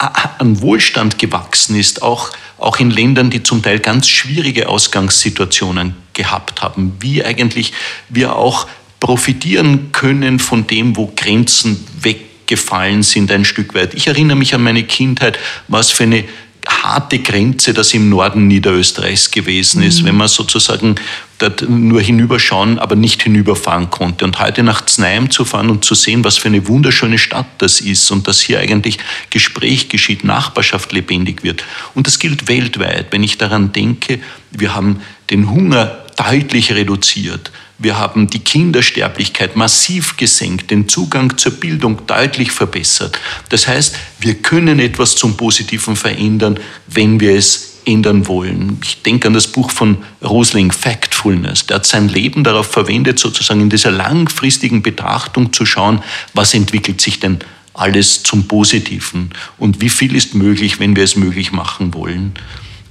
an 0.00 0.60
Wohlstand 0.62 1.18
gewachsen 1.18 1.76
ist, 1.76 2.02
auch, 2.02 2.30
auch 2.58 2.78
in 2.78 2.90
Ländern, 2.90 3.30
die 3.30 3.42
zum 3.42 3.62
Teil 3.62 3.78
ganz 3.78 4.08
schwierige 4.08 4.68
Ausgangssituationen 4.68 5.94
gehabt 6.14 6.62
haben, 6.62 6.96
wie 7.00 7.24
eigentlich 7.24 7.72
wir 8.08 8.36
auch 8.36 8.66
profitieren 8.98 9.92
können 9.92 10.38
von 10.38 10.66
dem, 10.66 10.96
wo 10.96 11.12
Grenzen 11.14 11.86
weggefallen 12.00 13.02
sind 13.02 13.30
ein 13.30 13.44
Stück 13.44 13.74
weit. 13.74 13.94
Ich 13.94 14.06
erinnere 14.06 14.36
mich 14.36 14.54
an 14.54 14.62
meine 14.62 14.84
Kindheit, 14.84 15.38
was 15.68 15.90
für 15.90 16.04
eine 16.04 16.24
harte 16.66 17.18
Grenze 17.18 17.72
das 17.72 17.94
im 17.94 18.08
Norden 18.08 18.46
Niederösterreichs 18.46 19.30
gewesen 19.30 19.82
ist, 19.82 20.02
mhm. 20.02 20.06
wenn 20.06 20.16
man 20.16 20.28
sozusagen 20.28 20.96
dort 21.40 21.68
nur 21.68 22.00
hinüberschauen, 22.00 22.78
aber 22.78 22.96
nicht 22.96 23.22
hinüberfahren 23.22 23.90
konnte. 23.90 24.24
Und 24.24 24.38
heute 24.38 24.62
nach 24.62 24.86
Znaim 24.86 25.30
zu 25.30 25.44
fahren 25.44 25.70
und 25.70 25.84
zu 25.84 25.94
sehen, 25.94 26.22
was 26.22 26.38
für 26.38 26.48
eine 26.48 26.68
wunderschöne 26.68 27.18
Stadt 27.18 27.46
das 27.58 27.80
ist 27.80 28.10
und 28.10 28.28
dass 28.28 28.40
hier 28.40 28.60
eigentlich 28.60 28.98
Gespräch 29.30 29.88
geschieht, 29.88 30.22
Nachbarschaft 30.22 30.92
lebendig 30.92 31.42
wird. 31.42 31.64
Und 31.94 32.06
das 32.06 32.18
gilt 32.18 32.48
weltweit. 32.48 33.06
Wenn 33.10 33.22
ich 33.22 33.38
daran 33.38 33.72
denke, 33.72 34.20
wir 34.50 34.74
haben 34.74 35.00
den 35.30 35.50
Hunger 35.50 36.04
deutlich 36.16 36.72
reduziert. 36.72 37.50
Wir 37.78 37.98
haben 37.98 38.28
die 38.28 38.40
Kindersterblichkeit 38.40 39.56
massiv 39.56 40.18
gesenkt, 40.18 40.70
den 40.70 40.86
Zugang 40.86 41.38
zur 41.38 41.52
Bildung 41.52 42.06
deutlich 42.06 42.52
verbessert. 42.52 43.18
Das 43.48 43.66
heißt, 43.66 43.96
wir 44.18 44.34
können 44.34 44.78
etwas 44.80 45.16
zum 45.16 45.38
Positiven 45.38 45.96
verändern, 45.96 46.60
wenn 46.88 47.20
wir 47.20 47.34
es 47.34 47.69
ändern 47.90 48.26
wollen. 48.26 48.78
Ich 48.84 49.02
denke 49.02 49.28
an 49.28 49.34
das 49.34 49.48
Buch 49.48 49.70
von 49.70 49.98
Rosling, 50.22 50.72
Factfulness. 50.72 51.66
Der 51.66 51.76
hat 51.76 51.86
sein 51.86 52.08
Leben 52.08 52.44
darauf 52.44 52.66
verwendet, 52.66 53.18
sozusagen 53.18 53.60
in 53.60 53.70
dieser 53.70 53.90
langfristigen 53.90 54.82
Betrachtung 54.82 55.52
zu 55.52 55.66
schauen, 55.66 56.02
was 56.34 56.54
entwickelt 56.54 57.00
sich 57.00 57.20
denn 57.20 57.38
alles 57.74 58.22
zum 58.22 58.48
Positiven 58.48 59.30
und 59.58 59.80
wie 59.80 59.88
viel 59.88 60.14
ist 60.14 60.34
möglich, 60.34 60.80
wenn 60.80 60.96
wir 60.96 61.04
es 61.04 61.16
möglich 61.16 61.52
machen 61.52 61.94
wollen. 61.94 62.34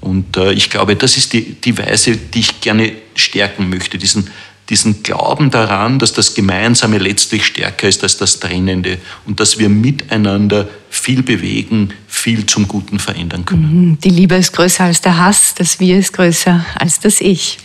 Und 0.02 0.38
äh, 0.38 0.54
ich 0.54 0.70
glaube, 0.70 0.96
das 0.96 1.18
ist 1.18 1.34
die, 1.34 1.56
die 1.56 1.78
Weise, 1.78 2.16
die 2.16 2.40
ich 2.40 2.62
gerne 2.62 2.94
stärken 3.16 3.70
möchte, 3.70 3.98
diesen 3.98 4.30
diesen 4.70 5.02
Glauben 5.02 5.50
daran, 5.50 6.00
dass 6.00 6.14
das 6.14 6.36
Gemeinsame 6.36 7.00
letztlich 7.00 7.46
stärker 7.46 7.88
ist 7.88 8.04
als 8.04 8.18
das 8.18 8.40
Trennende 8.40 9.00
und 9.26 9.40
dass 9.40 9.58
wir 9.58 9.68
miteinander 9.68 10.70
viel 10.90 11.24
bewegen, 11.24 11.90
viel 12.20 12.46
zum 12.46 12.68
Guten 12.68 13.00
verändern 13.00 13.46
können. 13.46 13.90
Mhm. 13.90 14.00
Die 14.00 14.10
Liebe 14.10 14.36
ist 14.36 14.54
größer 14.54 14.84
als 14.84 15.02
der 15.02 15.18
Hass, 15.18 15.56
das 15.56 15.80
Wir 15.80 15.98
ist 15.98 16.14
größer 16.14 16.66
als 16.76 17.00
das 17.00 17.22
Ich. 17.22 17.60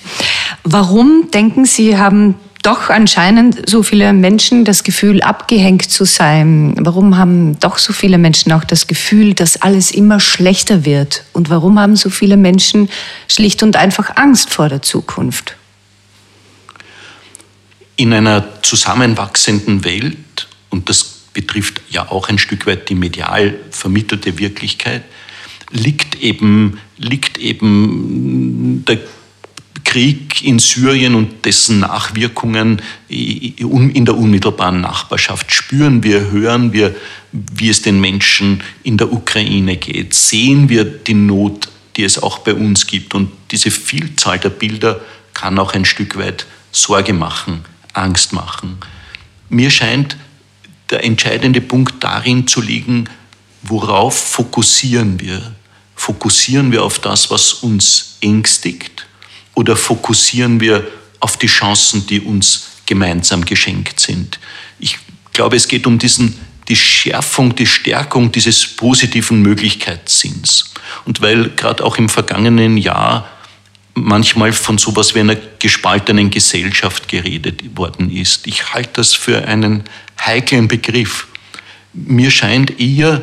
Warum 0.63 1.31
denken 1.33 1.65
Sie, 1.65 1.99
haben 1.99 2.37
doch 2.63 2.89
anscheinend 2.89 3.69
so 3.69 3.83
viele 3.83 4.13
Menschen 4.15 4.65
das 4.65 4.85
Gefühl, 4.85 5.21
abgehängt 5.21 5.91
zu 5.91 6.05
sein? 6.07 6.75
Warum 6.79 7.19
haben 7.19 7.59
doch 7.61 7.77
so 7.79 7.93
viele 7.93 8.17
Menschen 8.17 8.53
auch 8.53 8.65
das 8.65 8.87
Gefühl, 8.87 9.35
dass 9.35 9.61
alles 9.61 9.91
immer 9.91 10.19
schlechter 10.19 10.85
wird? 10.85 11.25
Und 11.35 11.51
warum 11.51 11.79
haben 11.79 11.97
so 11.97 12.09
viele 12.09 12.39
Menschen 12.39 12.89
schlicht 13.29 13.63
und 13.63 13.77
einfach 13.77 14.17
Angst 14.17 14.51
vor 14.51 14.71
der 14.71 14.81
Zukunft? 14.81 15.57
in 17.97 18.13
einer 18.13 18.63
zusammenwachsenden 18.63 19.85
Welt, 19.85 20.49
und 20.71 20.89
das 20.89 21.14
betrifft 21.35 21.83
ja 21.91 22.11
auch 22.11 22.31
ein 22.31 22.39
Stück 22.39 22.67
weit 22.67 22.89
die 22.89 22.95
medial 22.95 23.59
vermittelte 23.71 24.39
Wirklichkeit, 24.39 25.03
liegt 25.71 26.23
eben, 26.23 26.79
liegt 26.97 27.37
eben 27.37 28.85
der 28.87 28.99
Krieg 29.85 30.43
in 30.43 30.59
Syrien 30.59 31.15
und 31.15 31.45
dessen 31.45 31.81
Nachwirkungen 31.81 32.81
in 33.09 34.05
der 34.05 34.17
unmittelbaren 34.17 34.81
Nachbarschaft. 34.81 35.53
Spüren 35.53 36.03
wir, 36.03 36.31
hören 36.31 36.73
wir, 36.73 36.95
wie 37.33 37.69
es 37.69 37.83
den 37.83 38.01
Menschen 38.01 38.63
in 38.83 38.97
der 38.97 39.13
Ukraine 39.13 39.77
geht. 39.77 40.15
Sehen 40.15 40.69
wir 40.69 40.85
die 40.85 41.15
Not, 41.15 41.69
die 41.97 42.05
es 42.05 42.23
auch 42.23 42.39
bei 42.39 42.55
uns 42.55 42.87
gibt. 42.87 43.15
Und 43.15 43.31
diese 43.51 43.71
Vielzahl 43.71 44.39
der 44.39 44.51
Bilder 44.51 45.01
kann 45.35 45.59
auch 45.59 45.75
ein 45.75 45.85
Stück 45.85 46.17
weit 46.17 46.47
Sorge 46.73 47.13
machen. 47.13 47.65
Angst 47.93 48.33
machen. 48.33 48.79
Mir 49.49 49.71
scheint 49.71 50.17
der 50.91 51.05
entscheidende 51.05 51.61
Punkt 51.61 52.03
darin 52.03 52.47
zu 52.47 52.61
liegen, 52.61 53.09
worauf 53.63 54.17
fokussieren 54.17 55.21
wir? 55.21 55.55
Fokussieren 55.97 56.73
wir 56.73 56.83
auf 56.83 56.99
das, 56.99 57.31
was 57.31 57.55
uns 57.55 58.17
ängstigt 58.21 59.07
oder 59.55 59.77
fokussieren 59.77 60.61
wir 60.61 60.87
auf 61.21 61.37
die 61.37 61.47
Chancen, 61.47 62.07
die 62.07 62.21
uns 62.21 62.69
gemeinsam 62.87 63.45
geschenkt 63.45 64.01
sind? 64.01 64.39
Ich 64.79 64.99
glaube, 65.33 65.57
es 65.57 65.69
geht 65.69 65.87
um 65.87 65.99
diesen, 65.99 66.39
die 66.69 66.77
Schärfung, 66.77 67.55
die 67.55 67.67
Stärkung 67.67 68.33
dieses 68.33 68.67
positiven 68.67 69.41
Möglichkeitssinns. 69.41 70.73
Und 71.07 71.21
weil 71.21 71.51
gerade 71.51 71.85
auch 71.85 71.97
im 71.97 72.09
vergangenen 72.09 72.77
Jahr 72.77 73.29
manchmal 73.95 74.53
von 74.53 74.79
sowas 74.79 75.15
wie 75.15 75.21
einer 75.21 75.37
gespaltenen 75.59 76.31
Gesellschaft 76.31 77.09
geredet 77.09 77.77
worden 77.77 78.11
ist. 78.11 78.47
Ich 78.47 78.75
halte 78.75 78.91
das 78.95 79.15
für 79.15 79.47
einen 79.47 79.85
heiklen 80.21 80.69
Begriff. 80.69 81.29
Mir 81.93 82.31
scheint 82.31 82.81
eher, 82.81 83.23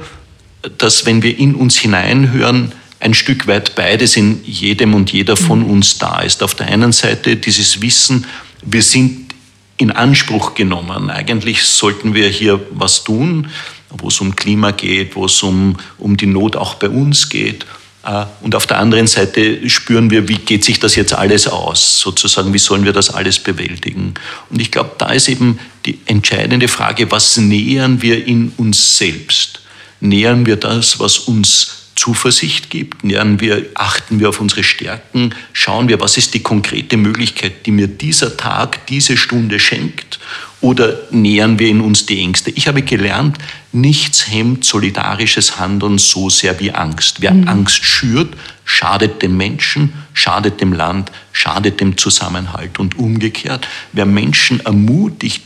dass 0.78 1.06
wenn 1.06 1.24
wir 1.24 1.38
in 1.38 1.56
uns 1.56 1.78
hineinhören, 1.78 2.72
ein 3.00 3.14
Stück 3.14 3.48
weit 3.48 3.76
beides 3.76 4.16
in 4.16 4.44
jedem 4.46 4.94
und 4.94 5.12
jeder 5.12 5.36
von 5.36 5.60
mhm. 5.62 5.72
uns 5.72 5.98
da 5.98 6.22
ist. 6.22 6.44
Auf 6.44 6.56
der 6.56 6.68
einen 6.68 6.92
Seite 6.92 7.36
dieses 7.36 7.82
Wissen, 7.82 8.26
wir 8.62 8.84
sind 8.84 9.34
in 9.78 9.90
Anspruch 9.92 10.54
genommen. 10.54 11.10
Eigentlich 11.10 11.64
sollten 11.64 12.14
wir 12.14 12.28
hier 12.30 12.60
was 12.70 13.04
tun, 13.04 13.50
wo 13.90 14.10
es 14.10 14.22
um 14.22 14.36
Klima 14.36 14.72
geht, 14.72 15.16
wo 15.16 15.26
es 15.26 15.42
um, 15.42 15.78
um 15.98 16.16
die 16.16 16.28
Not 16.28 16.56
auch 16.56 16.76
bei 16.76 16.90
uns 16.90 17.30
geht. 17.30 17.66
Äh, 18.04 18.26
und 18.42 18.56
auf 18.56 18.68
der 18.68 18.80
anderen 18.80 19.08
Seite 19.08 19.70
spüren 19.70 20.10
wir, 20.10 20.28
wie 20.28 20.38
geht 20.38 20.64
sich 20.64 20.80
das 20.80 20.96
jetzt 20.96 21.14
alles 21.14 21.48
aus, 21.48 22.00
sozusagen, 22.00 22.54
wie 22.54 22.60
sollen 22.60 22.86
wir 22.86 22.94
das 22.94 23.10
alles 23.10 23.40
bewältigen. 23.40 24.14
Und 24.50 24.62
ich 24.62 24.72
glaube, 24.72 24.92
da 24.98 25.12
ist 25.12 25.30
eben 25.30 25.60
die 25.86 26.00
entscheidende 26.06 26.68
Frage, 26.68 27.12
was 27.12 27.38
nähern 27.38 28.02
wir 28.02 28.26
in 28.26 28.54
uns 28.58 28.98
selbst? 28.98 29.62
Nähern 30.00 30.46
wir 30.46 30.56
das, 30.56 31.00
was 31.00 31.20
uns 31.20 31.78
Zuversicht 31.96 32.70
gibt, 32.70 33.04
nähern 33.04 33.40
wir, 33.40 33.66
achten 33.76 34.20
wir 34.20 34.30
auf 34.30 34.40
unsere 34.40 34.64
Stärken, 34.64 35.36
schauen 35.54 35.88
wir, 35.88 36.00
was 36.00 36.18
ist 36.18 36.34
die 36.34 36.42
konkrete 36.42 36.98
Möglichkeit, 36.98 37.66
die 37.66 37.72
mir 37.72 37.88
dieser 37.88 38.38
Tag, 38.38 38.88
diese 38.88 39.18
Stunde 39.18 39.60
schenkt 39.60 40.20
oder 40.62 41.00
nähern 41.10 41.60
wir 41.60 41.68
in 41.68 41.82
uns 41.82 42.06
die 42.06 42.20
Ängste? 42.22 42.52
Ich 42.52 42.68
habe 42.68 42.84
gelernt, 42.84 43.38
nichts 43.72 44.32
hemmt 44.32 44.64
solidarisches 44.64 45.60
Handeln 45.60 45.98
so 45.98 46.30
sehr 46.30 46.60
wie 46.60 46.72
Angst. 46.72 47.22
Wer 47.22 47.34
mhm. 47.34 47.48
Angst 47.48 47.84
schürt, 47.84 48.36
schadet 48.64 49.22
dem 49.22 49.38
Menschen, 49.38 49.94
schadet 50.14 50.62
dem 50.62 50.74
Land, 50.74 51.12
schadet 51.32 51.80
dem 51.80 51.98
Zusammenhalt. 51.98 52.80
Und 52.80 52.98
umgekehrt, 52.98 53.68
wer 53.92 54.06
Menschen 54.06 54.60
ermutigt, 54.66 55.44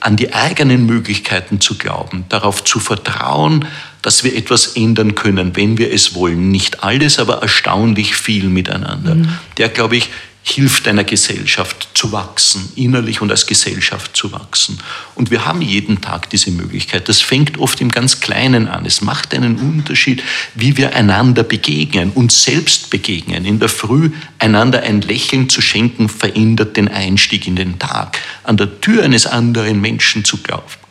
an 0.00 0.16
die 0.16 0.34
eigenen 0.34 0.86
Möglichkeiten 0.86 1.60
zu 1.60 1.76
glauben, 1.76 2.24
darauf 2.28 2.62
zu 2.62 2.78
vertrauen, 2.78 3.64
dass 4.02 4.22
wir 4.22 4.36
etwas 4.36 4.76
ändern 4.76 5.14
können, 5.14 5.56
wenn 5.56 5.78
wir 5.78 5.92
es 5.92 6.14
wollen. 6.14 6.50
Nicht 6.50 6.84
alles, 6.84 7.18
aber 7.18 7.40
erstaunlich 7.40 8.14
viel 8.14 8.50
miteinander. 8.50 9.14
Mhm. 9.14 9.28
Der, 9.56 9.70
glaube 9.70 9.96
ich, 9.96 10.10
hilft 10.46 10.86
einer 10.86 11.04
Gesellschaft 11.04 11.88
zu 11.94 12.12
wachsen, 12.12 12.70
innerlich 12.76 13.22
und 13.22 13.30
als 13.30 13.46
Gesellschaft 13.46 14.14
zu 14.14 14.30
wachsen. 14.30 14.78
Und 15.14 15.30
wir 15.30 15.46
haben 15.46 15.62
jeden 15.62 16.02
Tag 16.02 16.28
diese 16.28 16.50
Möglichkeit. 16.50 17.08
Das 17.08 17.22
fängt 17.22 17.58
oft 17.58 17.80
im 17.80 17.90
ganz 17.90 18.20
Kleinen 18.20 18.68
an. 18.68 18.84
Es 18.84 19.00
macht 19.00 19.32
einen 19.32 19.56
Unterschied, 19.56 20.22
wie 20.54 20.76
wir 20.76 20.94
einander 20.94 21.44
begegnen, 21.44 22.10
uns 22.10 22.44
selbst 22.44 22.90
begegnen. 22.90 23.46
In 23.46 23.58
der 23.58 23.70
Früh 23.70 24.10
einander 24.38 24.82
ein 24.82 25.00
Lächeln 25.00 25.48
zu 25.48 25.62
schenken, 25.62 26.10
verändert 26.10 26.76
den 26.76 26.88
Einstieg 26.88 27.46
in 27.46 27.56
den 27.56 27.78
Tag. 27.78 28.18
An 28.42 28.58
der 28.58 28.82
Tür 28.82 29.02
eines 29.02 29.26
anderen 29.26 29.80
Menschen 29.80 30.26
zu 30.26 30.38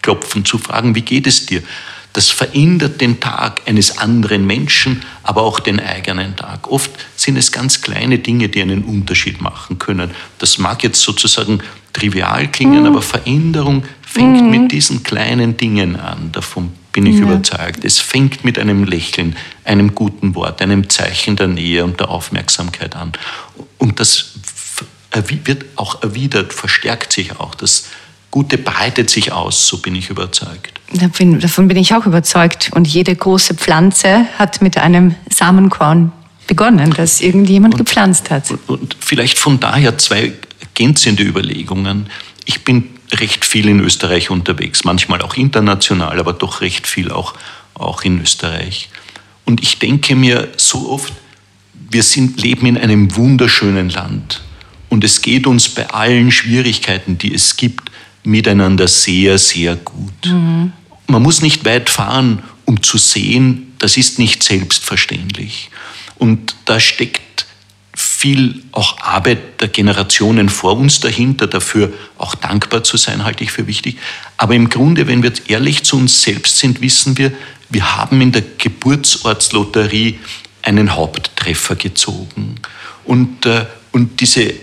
klopfen, 0.02 0.46
zu 0.46 0.58
fragen, 0.58 0.96
wie 0.96 1.02
geht 1.02 1.28
es 1.28 1.46
dir? 1.46 1.62
Das 2.14 2.30
verändert 2.30 3.02
den 3.02 3.20
Tag 3.20 3.62
eines 3.66 3.98
anderen 3.98 4.46
Menschen, 4.46 5.02
aber 5.24 5.42
auch 5.42 5.60
den 5.60 5.80
eigenen 5.80 6.36
Tag. 6.36 6.72
Oft 6.72 6.92
sind 7.16 7.38
es 7.38 7.52
ganz 7.52 7.82
kleine 7.82 8.20
Dinge, 8.20 8.50
die 8.50 8.62
einen 8.62 8.84
Unterschied 8.84 9.42
machen 9.42 9.80
können. 9.80 10.12
Das 10.38 10.60
mag 10.60 10.84
jetzt 10.84 11.02
sozusagen 11.02 11.60
trivial 11.92 12.50
klingen, 12.52 12.82
mhm. 12.82 12.86
aber 12.86 13.02
Veränderung 13.02 13.84
fängt 14.02 14.44
mhm. 14.44 14.50
mit 14.52 14.72
diesen 14.72 15.04
kleinen 15.04 15.58
Dingen 15.58 15.96
an. 15.96 16.32
Davon 16.32 16.72
bin 16.92 17.08
ich 17.08 17.18
ja. 17.18 17.24
überzeugt. 17.24 17.84
Es 17.84 18.00
fängt 18.00 18.46
mit 18.46 18.60
einem 18.60 18.84
Lächeln, 18.84 19.36
einem 19.66 19.96
guten 19.96 20.36
Wort, 20.36 20.62
einem 20.62 20.90
Zeichen 20.90 21.36
der 21.36 21.48
Nähe 21.48 21.84
und 21.84 22.00
der 22.00 22.10
Aufmerksamkeit 22.10 22.96
an. 22.96 23.14
Und 23.80 24.00
das 24.00 24.34
wird 25.46 25.66
auch 25.76 26.02
erwidert, 26.04 26.54
verstärkt 26.54 27.14
sich 27.14 27.40
auch. 27.40 27.56
Das 27.56 27.88
Gute 28.34 28.58
breitet 28.58 29.12
sich 29.12 29.32
aus, 29.32 29.68
so 29.68 29.78
bin 29.78 29.94
ich 29.94 30.10
überzeugt. 30.10 30.82
Davon 30.92 31.68
bin 31.68 31.78
ich 31.78 31.94
auch 31.94 32.08
überzeugt. 32.08 32.72
Und 32.74 32.88
jede 32.88 33.16
große 33.16 33.54
Pflanze 33.54 34.26
hat 34.40 34.60
mit 34.60 34.80
einem 34.80 35.14
Samenkorn 35.30 36.12
begonnen, 36.48 36.92
das 36.98 37.22
irgendjemand 37.22 37.76
und, 37.76 37.86
gepflanzt 37.86 38.32
hat. 38.32 38.50
Und, 38.50 38.70
und 38.70 38.98
vielleicht 39.00 39.38
von 39.38 39.60
daher 39.60 40.00
zwei 40.00 40.34
ergänzende 40.60 41.22
Überlegungen. 41.22 42.08
Ich 42.46 42.64
bin 42.64 42.90
recht 43.12 43.46
viel 43.46 43.70
in 43.70 43.80
Österreich 43.82 44.32
unterwegs, 44.32 44.84
manchmal 44.84 45.22
auch 45.22 45.36
international, 45.36 46.20
aber 46.20 46.34
doch 46.34 46.62
recht 46.62 46.88
viel 46.88 47.12
auch, 47.12 47.36
auch 47.76 48.02
in 48.02 48.20
Österreich. 48.20 48.90
Und 49.46 49.62
ich 49.62 49.78
denke 49.78 50.16
mir 50.16 50.48
so 50.58 50.90
oft, 50.90 51.14
wir 51.92 52.02
sind, 52.02 52.42
leben 52.42 52.66
in 52.66 52.80
einem 52.80 53.16
wunderschönen 53.16 53.92
Land. 53.92 54.42
Und 54.90 55.04
es 55.04 55.22
geht 55.22 55.46
uns 55.46 55.70
bei 55.70 55.88
allen 55.92 56.32
Schwierigkeiten, 56.32 57.20
die 57.20 57.32
es 57.32 57.58
gibt, 57.58 57.92
miteinander 58.24 58.88
sehr, 58.88 59.38
sehr 59.38 59.76
gut. 59.76 60.26
Mhm. 60.26 60.72
Man 61.08 61.22
muss 61.22 61.42
nicht 61.42 61.66
weit 61.66 61.90
fahren, 61.90 62.44
um 62.66 62.82
zu 62.82 62.98
sehen, 62.98 63.74
das 63.80 63.98
ist 63.98 64.20
nicht 64.20 64.44
selbstverständlich. 64.44 65.70
Und 66.18 66.56
da 66.66 66.80
steckt 66.80 67.46
viel 67.96 68.64
auch 68.72 69.00
Arbeit 69.02 69.62
der 69.62 69.68
Generationen 69.68 70.50
vor 70.50 70.78
uns 70.78 71.00
dahinter, 71.00 71.48
dafür 71.48 71.92
auch 72.18 72.34
dankbar 72.36 72.84
zu 72.84 72.98
sein, 72.98 73.24
halte 73.24 73.44
ich 73.44 73.52
für 73.52 73.68
wichtig. 73.68 73.98
Aber 74.38 74.56
im 74.56 74.70
Grunde, 74.70 75.08
wenn 75.08 75.22
wir 75.22 75.34
ehrlich 75.48 75.84
zu 75.84 75.98
uns 75.98 76.24
selbst 76.24 76.60
sind, 76.60 76.82
wissen 76.82 77.18
wir, 77.18 77.32
wir 77.70 77.96
haben 77.96 78.22
in 78.22 78.32
der 78.32 78.44
Geburtsortslotterie 78.58 80.20
einen 80.62 80.96
Haupttreffer 80.96 81.76
gezogen. 81.76 82.56
Und, 83.04 83.46
äh, 83.46 83.66
und 83.92 84.22
diese 84.22 84.54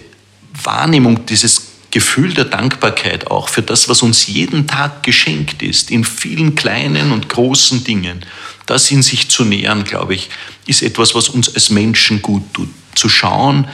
Wahrnehmung, 0.63 1.27
dieses 1.27 1.70
Gefühl 1.91 2.33
der 2.35 2.45
Dankbarkeit 2.45 3.31
auch 3.31 3.49
für 3.49 3.63
das, 3.63 3.89
was 3.89 4.03
uns 4.03 4.27
jeden 4.27 4.67
Tag 4.67 5.03
geschenkt 5.03 5.63
ist, 5.63 5.91
in 5.91 6.05
vielen 6.05 6.55
kleinen 6.55 7.13
und 7.13 7.29
großen 7.29 7.83
Dingen, 7.85 8.25
das 8.67 8.91
in 8.91 9.03
sich 9.03 9.29
zu 9.29 9.45
nähern, 9.45 9.85
glaube 9.85 10.15
ich, 10.15 10.31
ist 10.67 10.83
etwas, 10.83 11.15
was 11.15 11.29
uns 11.29 11.53
als 11.55 11.71
Menschen 11.71 12.23
gut 12.23 12.43
tut. 12.55 12.69
Zu 12.95 13.09
schauen, 13.09 13.67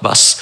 was, 0.00 0.40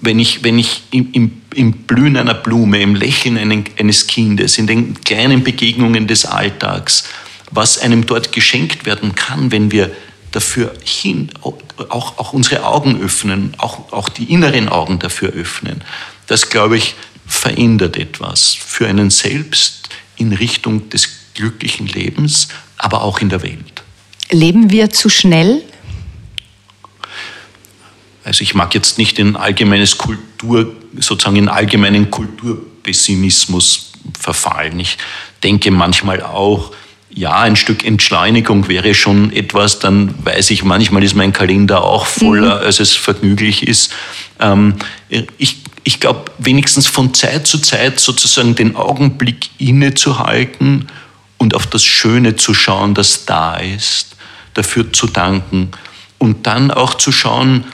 wenn 0.00 0.18
ich, 0.18 0.44
wenn 0.44 0.58
ich 0.58 0.82
im, 0.92 1.12
im, 1.12 1.42
im 1.54 1.72
Blühen 1.72 2.16
einer 2.16 2.34
Blume, 2.34 2.80
im 2.80 2.94
Lächeln 2.94 3.36
eines 3.36 4.06
Kindes, 4.06 4.58
in 4.58 4.66
den 4.66 5.00
kleinen 5.02 5.42
Begegnungen 5.42 6.06
des 6.06 6.24
Alltags, 6.24 7.04
was 7.50 7.78
einem 7.78 8.06
dort 8.06 8.32
geschenkt 8.32 8.86
werden 8.86 9.14
kann, 9.16 9.50
wenn 9.50 9.72
wir 9.72 9.90
dafür 10.32 10.72
hin, 10.84 11.30
auch, 11.42 12.18
auch 12.18 12.32
unsere 12.32 12.64
Augen 12.64 13.00
öffnen, 13.00 13.54
auch, 13.58 13.92
auch 13.92 14.08
die 14.08 14.32
inneren 14.32 14.68
Augen 14.68 14.98
dafür 14.98 15.30
öffnen. 15.30 15.82
Das, 16.26 16.50
glaube 16.50 16.76
ich, 16.76 16.94
verändert 17.26 17.96
etwas 17.96 18.54
für 18.54 18.86
einen 18.86 19.10
selbst 19.10 19.88
in 20.16 20.32
Richtung 20.32 20.88
des 20.90 21.08
glücklichen 21.34 21.86
Lebens, 21.86 22.48
aber 22.76 23.02
auch 23.02 23.20
in 23.20 23.28
der 23.28 23.42
Welt. 23.42 23.82
Leben 24.30 24.70
wir 24.70 24.90
zu 24.90 25.08
schnell? 25.08 25.62
Also 28.24 28.42
ich 28.42 28.54
mag 28.54 28.74
jetzt 28.74 28.98
nicht 28.98 29.18
in 29.18 29.36
allgemeines 29.36 29.98
Kultur, 29.98 30.74
sozusagen 30.98 31.36
in 31.36 31.48
allgemeinen 31.48 32.10
Kulturpessimismus 32.10 33.92
verfallen. 34.18 34.78
Ich 34.78 34.98
denke 35.42 35.70
manchmal 35.70 36.22
auch, 36.22 36.72
ja, 37.12 37.40
ein 37.40 37.56
Stück 37.56 37.84
Entschleunigung 37.84 38.68
wäre 38.68 38.94
schon 38.94 39.32
etwas, 39.32 39.80
dann 39.80 40.14
weiß 40.24 40.50
ich, 40.50 40.62
manchmal 40.62 41.02
ist 41.02 41.14
mein 41.14 41.32
Kalender 41.32 41.82
auch 41.84 42.06
voller, 42.06 42.60
mhm. 42.60 42.66
als 42.66 42.80
es 42.80 42.94
vergnüglich 42.94 43.66
ist. 43.66 43.92
Ähm, 44.38 44.74
ich 45.38 45.58
ich 45.82 45.98
glaube, 45.98 46.30
wenigstens 46.38 46.86
von 46.86 47.14
Zeit 47.14 47.46
zu 47.46 47.58
Zeit 47.58 48.00
sozusagen 48.00 48.54
den 48.54 48.76
Augenblick 48.76 49.48
innezuhalten 49.58 50.88
und 51.38 51.54
auf 51.54 51.66
das 51.66 51.84
Schöne 51.84 52.36
zu 52.36 52.54
schauen, 52.54 52.94
das 52.94 53.24
da 53.24 53.56
ist, 53.56 54.16
dafür 54.54 54.92
zu 54.92 55.06
danken 55.06 55.70
und 56.18 56.46
dann 56.46 56.70
auch 56.70 56.94
zu 56.94 57.12
schauen, 57.12 57.64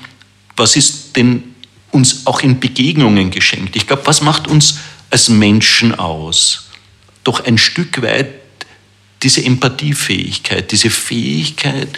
was 0.57 0.77
ist 0.77 1.17
denn 1.17 1.43
uns 1.91 2.27
auch 2.27 2.41
in 2.41 2.61
Begegnungen 2.61 3.31
geschenkt. 3.31 3.75
Ich 3.77 3.87
glaube, 3.87 4.07
was 4.07 4.23
macht 4.23 4.47
uns 4.47 4.79
als 5.11 5.29
Menschen 5.29 5.95
aus? 5.99 6.69
Doch 7.25 7.45
ein 7.45 7.59
Stück 7.59 8.03
weit 8.03 8.29
diese 9.23 9.45
Empathiefähigkeit, 9.45 10.71
diese 10.71 10.91
Fähigkeit, 10.91 11.89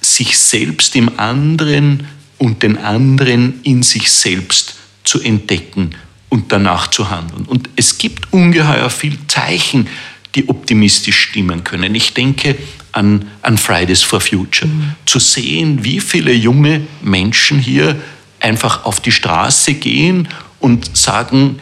sich 0.00 0.38
selbst 0.38 0.94
im 0.96 1.18
anderen 1.18 2.06
und 2.38 2.62
den 2.62 2.78
anderen 2.78 3.60
in 3.62 3.82
sich 3.82 4.10
selbst 4.10 4.76
zu 5.04 5.20
entdecken 5.20 5.94
und 6.28 6.52
danach 6.52 6.88
zu 6.88 7.10
handeln. 7.10 7.44
Und 7.46 7.70
es 7.76 7.98
gibt 7.98 8.32
ungeheuer 8.32 8.90
viel 8.90 9.18
Zeichen, 9.28 9.88
die 10.34 10.48
optimistisch 10.48 11.16
stimmen 11.16 11.64
können. 11.64 11.94
Ich 11.94 12.12
denke 12.12 12.56
an, 12.92 13.30
an 13.42 13.56
Fridays 13.56 14.02
for 14.02 14.20
Future. 14.20 14.70
Mhm. 14.70 14.94
Zu 15.06 15.18
sehen, 15.18 15.84
wie 15.84 16.00
viele 16.00 16.32
junge 16.32 16.82
Menschen 17.02 17.58
hier 17.58 18.00
einfach 18.40 18.84
auf 18.84 19.00
die 19.00 19.12
Straße 19.12 19.74
gehen 19.74 20.28
und 20.60 20.96
sagen, 20.96 21.58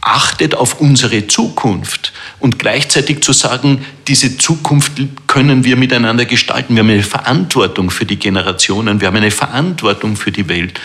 achtet 0.00 0.54
auf 0.54 0.80
unsere 0.80 1.26
Zukunft 1.26 2.12
und 2.38 2.58
gleichzeitig 2.58 3.22
zu 3.22 3.32
sagen, 3.32 3.84
diese 4.08 4.38
Zukunft 4.38 4.92
können 5.26 5.64
wir 5.64 5.76
miteinander 5.76 6.24
gestalten. 6.24 6.74
Wir 6.74 6.82
haben 6.82 6.90
eine 6.90 7.02
Verantwortung 7.02 7.90
für 7.90 8.06
die 8.06 8.18
Generationen, 8.18 9.00
wir 9.00 9.08
haben 9.08 9.16
eine 9.16 9.30
Verantwortung 9.30 10.16
für 10.16 10.32
die 10.32 10.48
Welt. 10.48 10.80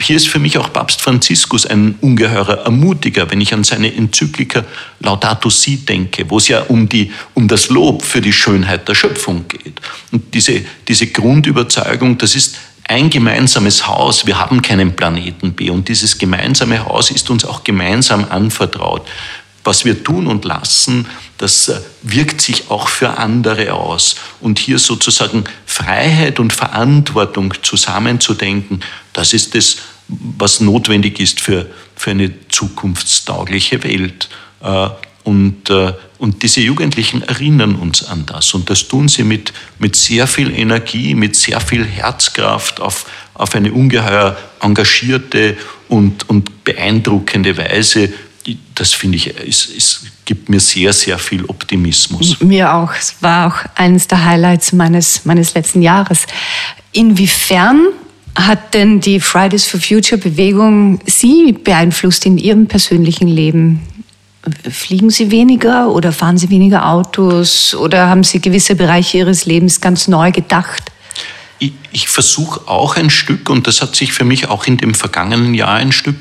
Hier 0.00 0.14
ist 0.14 0.28
für 0.28 0.38
mich 0.38 0.56
auch 0.58 0.72
Papst 0.72 1.02
Franziskus 1.02 1.66
ein 1.66 1.96
ungeheurer 2.00 2.64
Ermutiger, 2.64 3.28
wenn 3.30 3.40
ich 3.40 3.52
an 3.52 3.64
seine 3.64 3.92
Enzyklika 3.92 4.64
Laudato 5.00 5.50
Si 5.50 5.78
denke, 5.78 6.30
wo 6.30 6.38
es 6.38 6.46
ja 6.46 6.60
um, 6.62 6.88
die, 6.88 7.12
um 7.34 7.48
das 7.48 7.68
Lob 7.68 8.04
für 8.04 8.20
die 8.20 8.32
Schönheit 8.32 8.88
der 8.88 8.94
Schöpfung 8.94 9.46
geht. 9.48 9.80
Und 10.12 10.32
diese, 10.34 10.64
diese 10.86 11.08
Grundüberzeugung, 11.08 12.16
das 12.16 12.36
ist 12.36 12.58
ein 12.88 13.10
gemeinsames 13.10 13.86
Haus, 13.86 14.26
wir 14.26 14.38
haben 14.38 14.62
keinen 14.62 14.96
Planeten 14.96 15.52
B 15.52 15.70
und 15.70 15.88
dieses 15.88 16.18
gemeinsame 16.18 16.84
Haus 16.84 17.10
ist 17.10 17.30
uns 17.30 17.44
auch 17.44 17.62
gemeinsam 17.62 18.26
anvertraut. 18.28 19.06
Was 19.62 19.84
wir 19.84 20.02
tun 20.02 20.26
und 20.26 20.46
lassen, 20.46 21.06
das 21.36 21.68
äh, 21.68 21.80
wirkt 22.02 22.40
sich 22.40 22.70
auch 22.70 22.88
für 22.88 23.18
andere 23.18 23.74
aus. 23.74 24.16
Und 24.40 24.58
hier 24.58 24.78
sozusagen 24.78 25.44
Freiheit 25.66 26.40
und 26.40 26.54
Verantwortung 26.54 27.52
zusammenzudenken, 27.62 28.80
das 29.12 29.34
ist 29.34 29.54
es, 29.54 29.78
was 30.08 30.60
notwendig 30.60 31.20
ist 31.20 31.40
für, 31.40 31.66
für 31.94 32.12
eine 32.12 32.32
zukunftstaugliche 32.48 33.84
Welt. 33.84 34.30
Und, 35.24 35.68
äh, 35.68 35.92
und 36.18 36.42
diese 36.42 36.60
Jugendlichen 36.60 37.22
erinnern 37.22 37.74
uns 37.74 38.04
an 38.04 38.24
das. 38.26 38.54
Und 38.54 38.70
das 38.70 38.88
tun 38.88 39.08
sie 39.08 39.24
mit, 39.24 39.52
mit 39.78 39.94
sehr 39.94 40.26
viel 40.26 40.56
Energie, 40.56 41.14
mit 41.14 41.36
sehr 41.36 41.60
viel 41.60 41.84
Herzkraft 41.84 42.80
auf, 42.80 43.06
auf 43.34 43.54
eine 43.54 43.72
ungeheuer 43.72 44.36
engagierte 44.60 45.56
und, 45.88 46.28
und 46.28 46.64
beeindruckende 46.64 47.56
Weise. 47.56 48.10
Das 48.74 48.94
finde 48.94 49.16
ich, 49.16 49.34
es, 49.46 49.68
es 49.76 50.06
gibt 50.24 50.48
mir 50.48 50.60
sehr, 50.60 50.92
sehr 50.92 51.18
viel 51.18 51.44
Optimismus. 51.44 52.40
Mir 52.40 52.74
auch. 52.74 52.92
Es 52.92 53.16
war 53.20 53.48
auch 53.48 53.76
eines 53.76 54.08
der 54.08 54.24
Highlights 54.24 54.72
meines, 54.72 55.24
meines 55.24 55.54
letzten 55.54 55.82
Jahres. 55.82 56.26
Inwiefern 56.92 57.88
hat 58.34 58.74
denn 58.74 59.00
die 59.00 59.20
Fridays 59.20 59.66
for 59.66 59.80
Future 59.80 60.20
Bewegung 60.20 61.00
Sie 61.06 61.52
beeinflusst 61.52 62.24
in 62.26 62.38
Ihrem 62.38 62.66
persönlichen 62.66 63.28
Leben? 63.28 63.80
Fliegen 64.70 65.10
Sie 65.10 65.30
weniger 65.30 65.90
oder 65.90 66.12
fahren 66.12 66.38
Sie 66.38 66.50
weniger 66.50 66.88
Autos 66.88 67.74
oder 67.74 68.08
haben 68.08 68.24
Sie 68.24 68.40
gewisse 68.40 68.74
Bereiche 68.74 69.18
Ihres 69.18 69.46
Lebens 69.46 69.80
ganz 69.80 70.08
neu 70.08 70.32
gedacht? 70.32 70.90
Ich, 71.58 71.72
ich 71.92 72.08
versuche 72.08 72.68
auch 72.68 72.96
ein 72.96 73.10
Stück, 73.10 73.50
und 73.50 73.66
das 73.66 73.82
hat 73.82 73.96
sich 73.96 74.12
für 74.12 74.24
mich 74.24 74.48
auch 74.48 74.66
in 74.66 74.76
dem 74.76 74.94
vergangenen 74.94 75.54
Jahr 75.54 75.74
ein 75.74 75.92
Stück 75.92 76.16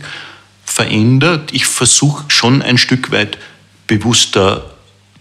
verändert, 0.66 1.54
ich 1.54 1.66
versuche 1.66 2.26
schon 2.28 2.62
ein 2.62 2.78
Stück 2.78 3.12
weit 3.12 3.38
bewusster 3.88 4.72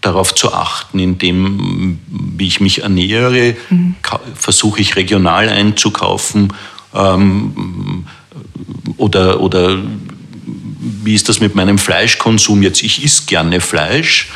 darauf 0.01 0.35
zu 0.35 0.53
achten, 0.53 0.99
indem, 0.99 1.99
wie 2.07 2.47
ich 2.47 2.59
mich 2.59 2.83
ernähre, 2.83 3.55
mhm. 3.69 3.95
versuche 4.35 4.81
ich 4.81 4.95
regional 4.95 5.49
einzukaufen 5.49 6.53
ähm, 6.93 8.05
oder, 8.97 9.41
oder 9.41 9.79
wie 10.79 11.15
ist 11.15 11.29
das 11.29 11.39
mit 11.39 11.55
meinem 11.55 11.77
Fleischkonsum 11.77 12.61
jetzt? 12.63 12.83
Ich 12.83 13.03
esse 13.03 13.23
gerne 13.25 13.61
Fleisch, 13.61 14.29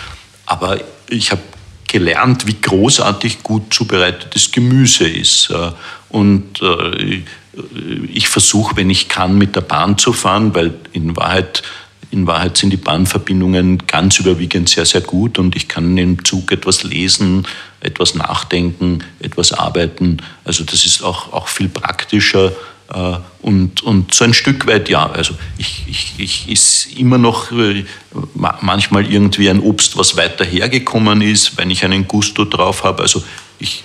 aber 0.45 0.79
ich 1.09 1.31
habe 1.31 1.41
gelernt, 1.87 2.47
wie 2.47 2.59
großartig 2.59 3.43
gut 3.43 3.73
zubereitetes 3.73 4.51
Gemüse 4.51 5.07
ist. 5.07 5.49
Äh, 5.49 5.71
und 6.09 6.61
äh, 6.61 7.23
ich 8.13 8.29
versuche, 8.29 8.77
wenn 8.77 8.89
ich 8.89 9.09
kann, 9.09 9.37
mit 9.37 9.55
der 9.55 9.61
Bahn 9.61 9.97
zu 9.97 10.13
fahren, 10.13 10.55
weil 10.55 10.73
in 10.93 11.15
Wahrheit, 11.17 11.63
in 12.09 12.25
Wahrheit 12.25 12.57
sind 12.57 12.69
die 12.69 12.77
Bahnverbindungen 12.77 13.85
ganz 13.87 14.19
überwiegend 14.19 14.69
sehr, 14.69 14.85
sehr 14.85 15.01
gut 15.01 15.37
und 15.37 15.55
ich 15.55 15.67
kann 15.67 15.97
im 15.97 16.23
Zug 16.23 16.51
etwas 16.51 16.83
lesen, 16.83 17.45
etwas 17.81 18.15
nachdenken, 18.15 19.03
etwas 19.19 19.51
arbeiten. 19.51 20.17
Also 20.45 20.63
das 20.63 20.85
ist 20.85 21.03
auch, 21.03 21.33
auch 21.33 21.49
viel 21.49 21.67
praktischer 21.67 22.53
und, 23.41 23.81
und 23.83 24.13
so 24.13 24.25
ein 24.25 24.33
Stück 24.33 24.67
weit 24.67 24.89
ja, 24.89 25.09
also 25.09 25.33
ich, 25.57 25.85
ich, 25.87 26.13
ich 26.17 26.49
ist 26.49 26.97
immer 26.97 27.17
noch 27.17 27.51
äh, 27.51 27.85
manchmal 28.33 29.09
irgendwie 29.09 29.49
ein 29.49 29.61
Obst, 29.61 29.97
was 29.97 30.17
weiter 30.17 30.43
hergekommen 30.43 31.21
ist, 31.21 31.57
wenn 31.57 31.71
ich 31.71 31.85
einen 31.85 32.07
Gusto 32.07 32.43
drauf 32.43 32.83
habe. 32.83 33.03
Also 33.03 33.23
ich 33.59 33.83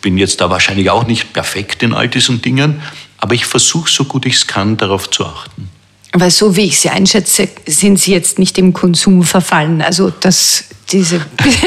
bin 0.00 0.16
jetzt 0.16 0.40
da 0.40 0.48
wahrscheinlich 0.48 0.90
auch 0.90 1.06
nicht 1.06 1.32
perfekt 1.32 1.82
in 1.82 1.92
all 1.92 2.08
diesen 2.08 2.40
Dingen, 2.40 2.82
aber 3.18 3.34
ich 3.34 3.46
versuche 3.46 3.90
so 3.90 4.04
gut 4.04 4.26
ich 4.26 4.34
es 4.34 4.46
kann, 4.46 4.76
darauf 4.76 5.10
zu 5.10 5.26
achten. 5.26 5.68
Weil 6.12 6.30
so 6.30 6.54
wie 6.54 6.66
ich 6.66 6.78
Sie 6.78 6.90
einschätze, 6.90 7.48
sind 7.66 7.98
Sie 7.98 8.12
jetzt 8.12 8.38
nicht 8.38 8.56
im 8.58 8.72
Konsum 8.72 9.24
verfallen. 9.24 9.82
Also 9.82 10.12
das 10.20 10.66
diese, 10.92 11.20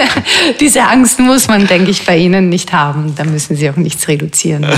diese 0.62 0.84
Angst 0.84 1.20
muss 1.20 1.50
man, 1.50 1.68
denke 1.68 1.92
ich, 1.92 2.06
bei 2.06 2.18
Ihnen 2.18 2.48
nicht 2.48 2.72
haben. 2.72 3.16
Da 3.16 3.26
müssen 3.26 3.58
Sie 3.58 3.70
auch 3.70 3.76
nichts 3.76 4.08
reduzieren. 4.08 4.66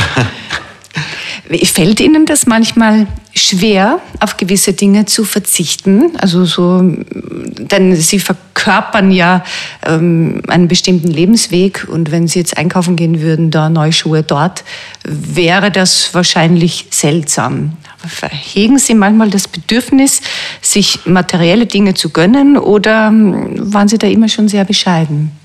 Fällt 1.64 2.00
Ihnen 2.00 2.26
das 2.26 2.46
manchmal 2.46 3.08
schwer, 3.36 4.00
auf 4.20 4.38
gewisse 4.38 4.74
Dinge 4.74 5.06
zu 5.06 5.24
verzichten? 5.24 6.12
Also 6.18 6.46
so, 6.46 6.82
denn 6.82 7.96
Sie 7.96 8.20
verkörpern 8.20 9.12
ja 9.12 9.44
ähm, 9.86 10.42
einen 10.48 10.68
bestimmten 10.68 11.08
Lebensweg 11.08 11.88
und 11.90 12.12
wenn 12.12 12.28
Sie 12.28 12.40
jetzt 12.40 12.58
einkaufen 12.58 12.96
gehen 12.96 13.22
würden, 13.22 13.52
da 13.52 13.70
neue 13.70 13.94
Schuhe 13.94 14.24
dort, 14.24 14.64
wäre 15.04 15.72
das 15.72 16.14
wahrscheinlich 16.14 16.88
seltsam. 16.92 17.74
Verhegen 18.08 18.78
Sie 18.78 18.94
manchmal 18.94 19.30
das 19.30 19.48
Bedürfnis, 19.48 20.22
sich 20.62 21.06
materielle 21.06 21.66
Dinge 21.66 21.94
zu 21.94 22.10
gönnen 22.10 22.58
oder 22.58 23.08
ähm, 23.08 23.74
waren 23.74 23.88
Sie 23.88 23.98
da 23.98 24.08
immer 24.08 24.30
schon 24.30 24.48
sehr 24.48 24.66
bescheiden? 24.66 25.39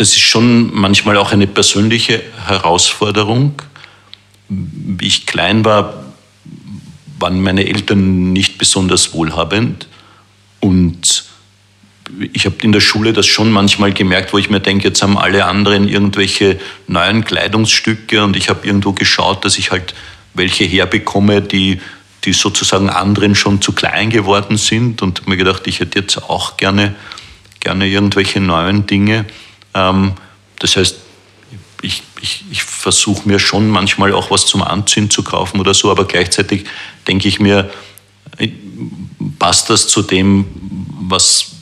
Das 0.00 0.12
ist 0.12 0.20
schon 0.20 0.74
manchmal 0.74 1.18
auch 1.18 1.32
eine 1.32 1.46
persönliche 1.46 2.22
Herausforderung. 2.46 3.60
Wie 4.48 5.06
ich 5.06 5.26
klein 5.26 5.62
war, 5.66 6.06
waren 7.18 7.42
meine 7.42 7.66
Eltern 7.66 8.32
nicht 8.32 8.56
besonders 8.56 9.12
wohlhabend 9.12 9.88
und 10.58 11.26
ich 12.32 12.46
habe 12.46 12.56
in 12.62 12.72
der 12.72 12.80
Schule 12.80 13.12
das 13.12 13.26
schon 13.26 13.52
manchmal 13.52 13.92
gemerkt, 13.92 14.32
wo 14.32 14.38
ich 14.38 14.48
mir 14.48 14.60
denke, 14.60 14.88
jetzt 14.88 15.02
haben 15.02 15.18
alle 15.18 15.44
anderen 15.44 15.86
irgendwelche 15.86 16.58
neuen 16.86 17.22
Kleidungsstücke 17.22 18.24
und 18.24 18.38
ich 18.38 18.48
habe 18.48 18.66
irgendwo 18.66 18.94
geschaut, 18.94 19.44
dass 19.44 19.58
ich 19.58 19.70
halt 19.70 19.94
welche 20.32 20.64
herbekomme, 20.64 21.42
die, 21.42 21.78
die 22.24 22.32
sozusagen 22.32 22.88
anderen 22.88 23.34
schon 23.34 23.60
zu 23.60 23.72
klein 23.72 24.08
geworden 24.08 24.56
sind 24.56 25.02
und 25.02 25.28
mir 25.28 25.36
gedacht, 25.36 25.66
ich 25.66 25.80
hätte 25.80 25.98
jetzt 25.98 26.16
auch 26.30 26.56
gerne, 26.56 26.94
gerne 27.60 27.86
irgendwelche 27.86 28.40
neuen 28.40 28.86
Dinge. 28.86 29.26
Ähm, 29.74 30.12
das 30.58 30.76
heißt, 30.76 30.96
ich, 31.82 32.02
ich, 32.20 32.44
ich 32.50 32.62
versuche 32.62 33.26
mir 33.26 33.38
schon 33.38 33.68
manchmal 33.68 34.12
auch 34.12 34.30
was 34.30 34.46
zum 34.46 34.62
Anziehen 34.62 35.10
zu 35.10 35.22
kaufen 35.22 35.60
oder 35.60 35.74
so, 35.74 35.90
aber 35.90 36.04
gleichzeitig 36.04 36.66
denke 37.06 37.28
ich 37.28 37.40
mir, 37.40 37.70
passt 39.38 39.70
das 39.70 39.88
zu 39.88 40.02
dem, 40.02 40.46
was, 41.08 41.52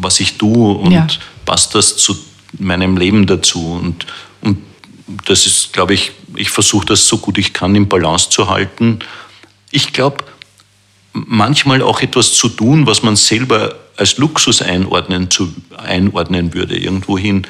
was 0.00 0.20
ich 0.20 0.38
tue 0.38 0.74
und 0.74 0.92
ja. 0.92 1.06
passt 1.44 1.74
das 1.74 1.96
zu 1.96 2.16
meinem 2.58 2.96
Leben 2.96 3.26
dazu? 3.26 3.72
Und, 3.74 4.06
und 4.40 4.58
das 5.26 5.46
ist, 5.46 5.72
glaube 5.72 5.94
ich, 5.94 6.12
ich 6.36 6.50
versuche 6.50 6.86
das 6.86 7.06
so 7.06 7.18
gut 7.18 7.38
ich 7.38 7.52
kann 7.52 7.74
im 7.74 7.88
Balance 7.88 8.30
zu 8.30 8.48
halten. 8.48 9.00
Ich 9.70 9.92
glaube, 9.92 10.24
manchmal 11.12 11.82
auch 11.82 12.00
etwas 12.00 12.34
zu 12.34 12.48
tun, 12.48 12.86
was 12.86 13.02
man 13.02 13.16
selber 13.16 13.76
als 13.96 14.18
Luxus 14.18 14.62
einordnen, 14.62 15.30
zu, 15.30 15.54
einordnen 15.76 16.54
würde, 16.54 16.76
irgendwohin 16.76 17.46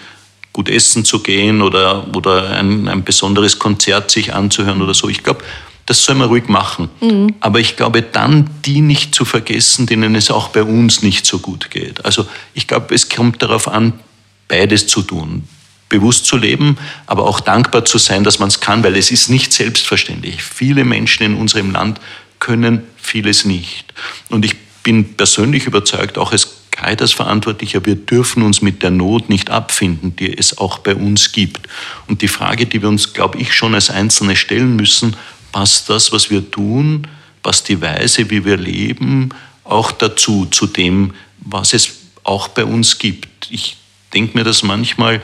gut 0.53 0.69
essen 0.69 1.05
zu 1.05 1.21
gehen 1.21 1.63
oder, 1.63 2.15
oder 2.15 2.51
ein, 2.51 2.89
ein 2.89 3.05
besonderes 3.05 3.59
Konzert 3.59 4.11
sich 4.11 4.35
anzuhören 4.35 4.83
oder 4.83 4.95
so. 4.95 5.09
Ich 5.09 5.23
glaube, 5.23 5.43
das 5.87 6.05
soll 6.05 6.15
man 6.15 6.29
ruhig 6.29 6.49
machen. 6.49 6.91
Mhm. 7.01 7.35
Aber 7.41 7.59
ich 7.59 7.77
glaube, 7.77 8.03
dann 8.03 8.51
die 8.65 8.81
nicht 8.81 9.15
zu 9.15 9.25
vergessen, 9.25 9.87
denen 9.87 10.15
es 10.15 10.31
auch 10.31 10.49
bei 10.49 10.63
uns 10.63 11.03
nicht 11.03 11.27
so 11.27 11.39
gut 11.39 11.71
geht. 11.71 12.05
Also 12.05 12.27
ich 12.55 12.67
glaube, 12.67 12.95
es 12.95 13.09
kommt 13.09 13.43
darauf 13.43 13.69
an, 13.69 13.95
beides 14.49 14.87
zu 14.87 15.03
tun. 15.03 15.49
Bewusst 15.89 16.27
zu 16.27 16.37
leben, 16.37 16.79
aber 17.07 17.25
auch 17.25 17.41
dankbar 17.41 17.85
zu 17.85 17.99
sein, 17.99 18.25
dass 18.25 18.39
man 18.39 18.49
es 18.49 18.61
kann, 18.61 18.83
weil 18.83 18.97
es 18.97 19.11
ist 19.11 19.29
nicht 19.29 19.53
selbstverständlich. 19.53 20.43
Viele 20.43 20.85
Menschen 20.85 21.25
in 21.25 21.35
unserem 21.35 21.71
Land 21.71 22.01
können 22.39 22.85
vieles 22.97 23.45
nicht. 23.45 23.93
Und 24.31 24.45
ich 24.45 24.57
bin 24.83 25.15
persönlich 25.15 25.67
überzeugt, 25.67 26.19
auch 26.19 26.33
als 26.33 26.63
Caritas-Verantwortlicher, 26.71 27.85
wir 27.85 27.97
dürfen 27.97 28.43
uns 28.43 28.63
mit 28.63 28.83
der 28.83 28.91
Not 28.91 29.29
nicht 29.29 29.51
abfinden, 29.51 30.17
die 30.17 30.37
es 30.37 30.59
auch 30.59 30.79
bei 30.79 30.95
uns 30.95 31.33
gibt. 31.33 31.69
Und 32.09 32.23
die 32.23 32.29
Frage, 32.29 32.67
die 32.67 32.83
wir 32.83 32.89
uns, 32.89 33.13
glaube 33.13 33.39
ich, 33.39 33.53
schon 33.53 33.75
als 33.75 33.91
Einzelne 33.91 34.37
stellen 34.37 34.77
müssen, 34.77 35.17
passt 35.53 35.89
das, 35.91 36.13
was 36.13 36.31
wir 36.31 36.51
tun, 36.51 37.07
passt 37.43 37.69
die 37.69 37.81
Weise, 37.81 38.31
wie 38.31 38.45
wir 38.45 38.57
leben, 38.57 39.31
auch 39.65 39.93
dazu, 39.93 40.47
zu 40.47 40.67
dem, 40.67 41.13
was 41.39 41.75
es 41.75 41.91
auch 42.25 42.49
bei 42.49 42.65
uns 42.65 42.99
gibt. 42.99 43.49
Ich 43.51 43.77
denke 44.15 44.37
mir 44.37 44.45
das 44.45 44.63
manchmal, 44.63 45.21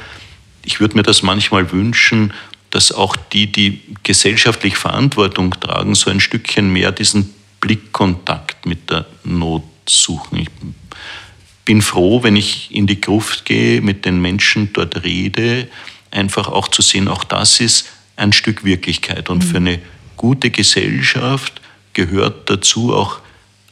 ich 0.65 0.81
würde 0.81 0.97
mir 0.97 1.03
das 1.03 1.23
manchmal 1.23 1.73
wünschen, 1.73 2.33
dass 2.71 2.93
auch 2.93 3.17
die, 3.17 3.51
die 3.51 3.81
gesellschaftlich 4.03 4.77
Verantwortung 4.77 5.59
tragen, 5.59 5.95
so 5.95 6.11
ein 6.11 6.21
Stückchen 6.21 6.73
mehr 6.73 6.93
diesen 6.93 7.35
Blickkontakt 7.61 8.67
mit 8.67 8.91
der 8.91 9.07
Not 9.25 9.65
suchen. 9.89 10.39
Ich 10.39 10.49
bin 11.65 11.83
froh, 11.83 12.23
wenn 12.23 12.37
ich 12.37 12.75
in 12.75 12.87
die 12.87 13.01
Gruft 13.01 13.45
gehe, 13.45 13.81
mit 13.81 14.05
den 14.05 14.21
Menschen 14.21 14.73
dort 14.73 15.05
rede, 15.05 15.69
einfach 16.11 16.49
auch 16.49 16.69
zu 16.69 16.83
sehen, 16.83 17.09
auch 17.09 17.25
das 17.25 17.61
ist 17.61 17.89
ein 18.17 18.33
Stück 18.33 18.65
Wirklichkeit. 18.65 19.29
Und 19.29 19.43
für 19.43 19.59
eine 19.59 19.79
gute 20.17 20.51
Gesellschaft 20.51 21.61
gehört 21.93 22.49
dazu 22.51 22.95
auch 22.95 23.21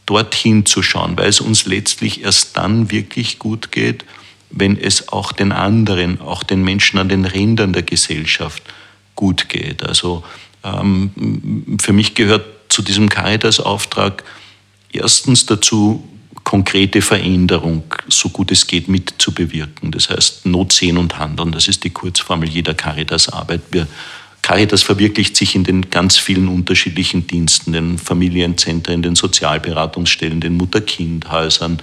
dorthin 0.04 0.66
zu 0.66 0.82
schauen, 0.82 1.16
weil 1.16 1.28
es 1.28 1.40
uns 1.40 1.66
letztlich 1.66 2.22
erst 2.22 2.56
dann 2.56 2.90
wirklich 2.90 3.38
gut 3.38 3.72
geht, 3.72 4.04
wenn 4.50 4.78
es 4.78 5.08
auch 5.08 5.32
den 5.32 5.52
anderen, 5.52 6.20
auch 6.20 6.42
den 6.42 6.62
Menschen 6.62 6.98
an 6.98 7.08
den 7.08 7.24
Rändern 7.24 7.72
der 7.72 7.82
Gesellschaft 7.82 8.62
gut 9.16 9.48
geht. 9.48 9.82
Also 9.82 10.22
ähm, 10.62 11.76
für 11.80 11.92
mich 11.92 12.14
gehört 12.14 12.44
zu 12.68 12.82
diesem 12.82 13.08
Caritas-Auftrag 13.08 14.24
erstens 14.92 15.46
dazu, 15.46 16.06
konkrete 16.44 17.02
Veränderung, 17.02 17.82
so 18.08 18.28
gut 18.28 18.52
es 18.52 18.66
geht, 18.66 18.88
mitzubewirken. 18.88 19.90
Das 19.90 20.10
heißt, 20.10 20.46
Not 20.46 20.72
sehen 20.72 20.96
und 20.96 21.18
handeln, 21.18 21.50
das 21.52 21.66
ist 21.66 21.82
die 21.82 21.90
Kurzformel 21.90 22.48
jeder 22.48 22.74
Caritas-Arbeit. 22.74 23.62
Wir 23.72 23.86
Caritas 24.46 24.84
verwirklicht 24.84 25.34
sich 25.34 25.56
in 25.56 25.64
den 25.64 25.90
ganz 25.90 26.18
vielen 26.18 26.46
unterschiedlichen 26.46 27.26
Diensten, 27.26 27.72
den 27.72 27.98
Familienzentren, 27.98 29.02
den 29.02 29.16
Sozialberatungsstellen, 29.16 30.40
den 30.40 30.56
Mutter-Kind-Häusern, 30.56 31.82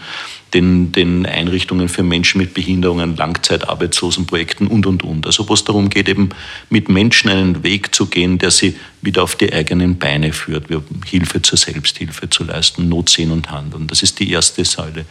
den, 0.53 0.93
den 0.93 1.25
Einrichtungen 1.25 1.89
für 1.89 2.03
Menschen 2.03 2.37
mit 2.37 2.53
Behinderungen, 2.53 3.17
Langzeitarbeitslosenprojekten 3.17 4.67
und, 4.67 4.85
und, 4.85 5.03
und. 5.03 5.25
Also 5.25 5.49
wo 5.49 5.55
es 5.55 5.65
darum 5.65 5.89
geht, 5.89 6.07
eben 6.07 6.29
mit 6.69 6.87
Menschen 6.87 7.29
einen 7.29 7.63
Weg 7.63 7.93
zu 7.93 8.05
gehen, 8.05 8.37
der 8.37 8.51
sie 8.51 8.77
wieder 9.01 9.23
auf 9.23 9.35
die 9.35 9.51
eigenen 9.51 9.99
Beine 9.99 10.31
führt, 10.31 10.67
Hilfe 11.05 11.41
zur 11.41 11.57
Selbsthilfe 11.57 12.29
zu 12.29 12.45
leisten, 12.45 12.87
Not 12.87 13.09
sehen 13.09 13.31
und 13.31 13.51
handeln. 13.51 13.87
Das 13.87 14.03
ist 14.03 14.21
die 14.21 14.31
erste 14.31 14.63
Säule. 14.63 15.03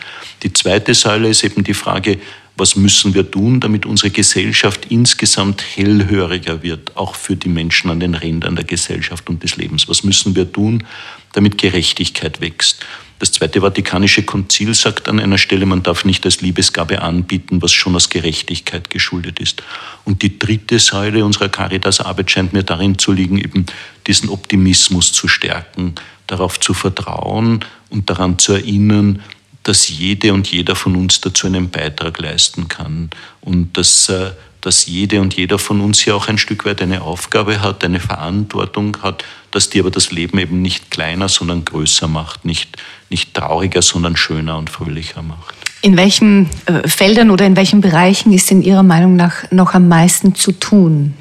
Die 0.43 0.55
zweite 0.55 0.95
Säule 0.95 1.29
ist 1.29 1.45
eben 1.45 1.65
die 1.65 1.75
Frage, 1.75 2.19
was 2.57 2.77
müssen 2.77 3.15
wir 3.15 3.31
tun, 3.31 3.61
damit 3.61 3.87
unsere 3.87 4.11
Gesellschaft 4.11 4.87
insgesamt 4.91 5.63
hellhöriger 5.63 6.63
wird, 6.63 6.97
auch 6.97 7.15
für 7.15 7.37
die 7.37 7.49
Menschen 7.49 7.91
an 7.91 8.01
den 8.01 8.15
Rändern 8.15 8.57
der 8.57 8.65
Gesellschaft 8.65 9.29
und 9.31 9.43
des 9.43 9.57
Lebens. 9.57 9.89
Was 9.89 10.05
müssen 10.05 10.37
wir 10.37 10.53
tun, 10.53 10.85
damit 11.33 11.59
Gerechtigkeit 11.59 12.41
wächst? 12.41 12.85
Das 13.23 13.31
Zweite 13.31 13.61
Vatikanische 13.61 14.25
Konzil 14.25 14.75
sagt 14.75 15.09
an 15.09 15.21
einer 15.21 15.39
Stelle, 15.39 15.65
man 15.65 15.85
darf 15.85 16.05
nicht 16.05 16.25
als 16.25 16.41
Liebesgabe 16.41 17.03
anbieten, 17.03 17.63
was 17.63 17.73
schon 17.73 17.95
aus 17.95 18.09
Gerechtigkeit 18.09 18.91
geschuldet 18.91 19.39
ist. 19.39 19.63
Und 20.05 20.23
die 20.23 20.41
dritte 20.41 20.81
Säule 20.81 21.25
unserer 21.25 21.49
Caritas-Arbeit 21.49 22.33
scheint 22.33 22.53
mir 22.53 22.65
darin 22.65 22.99
zu 22.99 23.13
liegen, 23.13 23.39
eben 23.39 23.67
diesen 24.09 24.29
Optimismus 24.29 25.13
zu 25.13 25.29
stärken, 25.29 25.95
darauf 26.27 26.59
zu 26.59 26.75
vertrauen 26.75 27.65
und 27.91 28.11
daran 28.11 28.41
zu 28.41 28.55
erinnern, 28.55 29.23
dass 29.63 29.89
jede 29.89 30.33
und 30.33 30.49
jeder 30.49 30.75
von 30.75 30.97
uns 30.97 31.21
dazu 31.21 31.47
einen 31.47 31.71
Beitrag 31.71 32.19
leisten 32.19 32.69
kann 32.69 33.11
und 33.41 33.77
dass, 33.77 34.09
äh, 34.09 34.33
dass 34.61 34.87
jede 34.87 35.21
und 35.21 35.35
jeder 35.35 35.59
von 35.59 35.81
uns 35.81 36.05
ja 36.05 36.15
auch 36.15 36.29
ein 36.29 36.39
Stück 36.39 36.65
weit 36.65 36.83
eine 36.83 37.03
Aufgabe 37.03 37.61
hat, 37.61 37.85
eine 37.85 38.01
Verantwortung 38.01 38.97
hat, 39.03 39.25
dass 39.51 39.71
die 39.71 39.81
aber 39.81 39.91
das 39.91 40.11
Leben 40.11 40.39
eben 40.39 40.63
nicht 40.63 40.91
kleiner, 40.91 41.29
sondern 41.29 41.65
größer 41.65 42.09
macht, 42.09 42.45
nicht, 42.45 42.77
nicht 43.11 43.35
trauriger, 43.35 43.83
sondern 43.83 44.17
schöner 44.17 44.59
und 44.59 44.71
fröhlicher 44.71 45.23
macht. 45.23 45.55
In 45.83 45.97
welchen 45.97 46.49
äh, 46.67 46.89
Feldern 46.89 47.31
oder 47.31 47.45
in 47.45 47.57
welchen 47.57 47.81
Bereichen 47.81 48.33
ist 48.33 48.51
in 48.51 48.63
Ihrer 48.63 48.85
Meinung 48.85 49.17
nach 49.17 49.51
noch 49.51 49.75
am 49.75 49.89
meisten 49.89 50.35
zu 50.35 50.53
tun? 50.53 51.15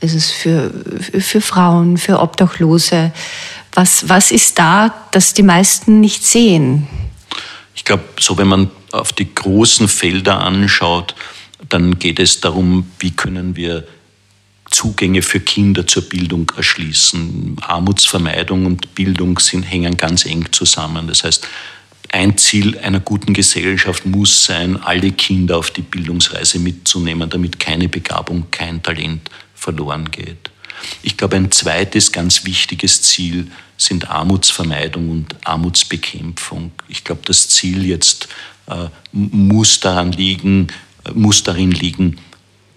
Ist 0.00 0.14
es 0.14 0.30
für, 0.30 0.72
für 1.20 1.40
Frauen, 1.40 1.98
für 1.98 2.20
Obdachlose? 2.20 3.12
Was, 3.74 4.08
was 4.08 4.30
ist 4.30 4.58
da, 4.58 4.94
das 5.10 5.34
die 5.34 5.42
meisten 5.42 6.00
nicht 6.00 6.24
sehen? 6.24 6.86
Ich 7.78 7.84
glaube, 7.84 8.02
so 8.18 8.36
wenn 8.36 8.48
man 8.48 8.72
auf 8.90 9.12
die 9.12 9.32
großen 9.32 9.86
Felder 9.86 10.40
anschaut, 10.40 11.14
dann 11.68 12.00
geht 12.00 12.18
es 12.18 12.40
darum, 12.40 12.90
wie 12.98 13.12
können 13.12 13.54
wir 13.54 13.86
Zugänge 14.68 15.22
für 15.22 15.38
Kinder 15.38 15.86
zur 15.86 16.02
Bildung 16.02 16.50
erschließen. 16.56 17.56
Armutsvermeidung 17.60 18.66
und 18.66 18.96
Bildung 18.96 19.38
sind, 19.38 19.62
hängen 19.62 19.96
ganz 19.96 20.26
eng 20.26 20.48
zusammen. 20.50 21.06
Das 21.06 21.22
heißt, 21.22 21.46
ein 22.08 22.36
Ziel 22.36 22.76
einer 22.78 22.98
guten 22.98 23.32
Gesellschaft 23.32 24.04
muss 24.04 24.44
sein, 24.44 24.82
alle 24.82 25.12
Kinder 25.12 25.56
auf 25.56 25.70
die 25.70 25.82
Bildungsreise 25.82 26.58
mitzunehmen, 26.58 27.30
damit 27.30 27.60
keine 27.60 27.88
Begabung, 27.88 28.48
kein 28.50 28.82
Talent 28.82 29.30
verloren 29.54 30.10
geht. 30.10 30.50
Ich 31.02 31.16
glaube, 31.16 31.36
ein 31.36 31.52
zweites 31.52 32.10
ganz 32.10 32.44
wichtiges 32.44 33.02
Ziel 33.02 33.52
sind 33.78 34.10
Armutsvermeidung 34.10 35.08
und 35.08 35.34
Armutsbekämpfung. 35.44 36.72
Ich 36.88 37.04
glaube, 37.04 37.22
das 37.24 37.48
Ziel 37.48 37.86
jetzt 37.86 38.28
äh, 38.66 38.88
muss 39.12 39.80
daran 39.80 40.12
liegen, 40.12 40.66
äh, 41.04 41.12
muss 41.12 41.44
darin 41.44 41.70
liegen, 41.70 42.18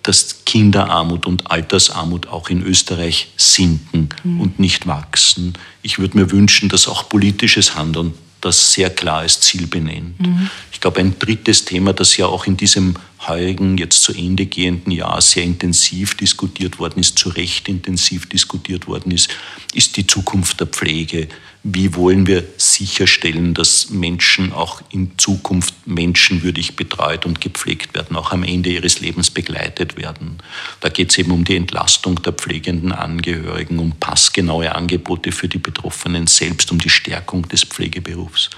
dass 0.03 0.45
Kinderarmut 0.45 1.25
und 1.25 1.51
Altersarmut 1.51 2.27
auch 2.27 2.49
in 2.49 2.63
Österreich 2.63 3.31
sinken 3.35 4.09
mhm. 4.23 4.41
und 4.41 4.59
nicht 4.59 4.87
wachsen. 4.87 5.53
Ich 5.81 5.99
würde 5.99 6.17
mir 6.17 6.31
wünschen, 6.31 6.69
dass 6.69 6.87
auch 6.87 7.09
politisches 7.09 7.75
Handeln 7.75 8.13
das 8.41 8.73
sehr 8.73 8.89
klar 8.89 9.19
als 9.19 9.39
Ziel 9.39 9.67
benennt. 9.67 10.19
Mhm. 10.19 10.49
Ich 10.71 10.81
glaube, 10.81 10.99
ein 10.99 11.17
drittes 11.17 11.65
Thema, 11.65 11.93
das 11.93 12.17
ja 12.17 12.25
auch 12.25 12.47
in 12.47 12.57
diesem 12.57 12.95
heurigen, 13.27 13.77
jetzt 13.77 14.01
zu 14.01 14.13
Ende 14.13 14.47
gehenden 14.47 14.91
Jahr 14.91 15.21
sehr 15.21 15.43
intensiv 15.43 16.15
diskutiert 16.17 16.79
worden 16.79 16.99
ist, 16.99 17.19
zu 17.19 17.29
Recht 17.29 17.69
intensiv 17.69 18.27
diskutiert 18.27 18.87
worden 18.87 19.11
ist, 19.11 19.29
ist 19.73 19.95
die 19.97 20.07
Zukunft 20.07 20.59
der 20.59 20.67
Pflege. 20.67 21.27
Wie 21.63 21.93
wollen 21.93 22.25
wir 22.25 22.43
sicherstellen, 22.57 23.53
dass 23.53 23.91
Menschen 23.91 24.51
auch 24.51 24.81
in 24.89 25.11
Zukunft 25.19 25.75
menschenwürdig 25.85 26.75
betreut 26.75 27.27
und 27.27 27.39
gepflegt 27.39 27.93
werden, 27.93 28.15
auch 28.15 28.31
am 28.31 28.41
Ende 28.41 28.71
ihres 28.71 28.99
Lebens 28.99 29.29
begleitet 29.29 29.95
werden? 29.95 30.39
Da 30.79 30.89
geht 30.89 31.11
es 31.11 31.19
eben 31.19 31.31
um 31.31 31.43
die 31.43 31.55
Entlastung 31.55 32.19
der 32.23 32.33
pflegenden 32.33 32.91
Angehörigen, 32.91 33.77
um 33.77 33.91
passgenaue 33.91 34.73
Angebote 34.73 35.31
für 35.31 35.47
die 35.47 35.59
Betroffenen 35.59 36.25
selbst, 36.25 36.71
um 36.71 36.79
die 36.79 36.89
Stärkung 36.89 37.47
des 37.47 37.63
Pflegeberufs. 37.63 38.49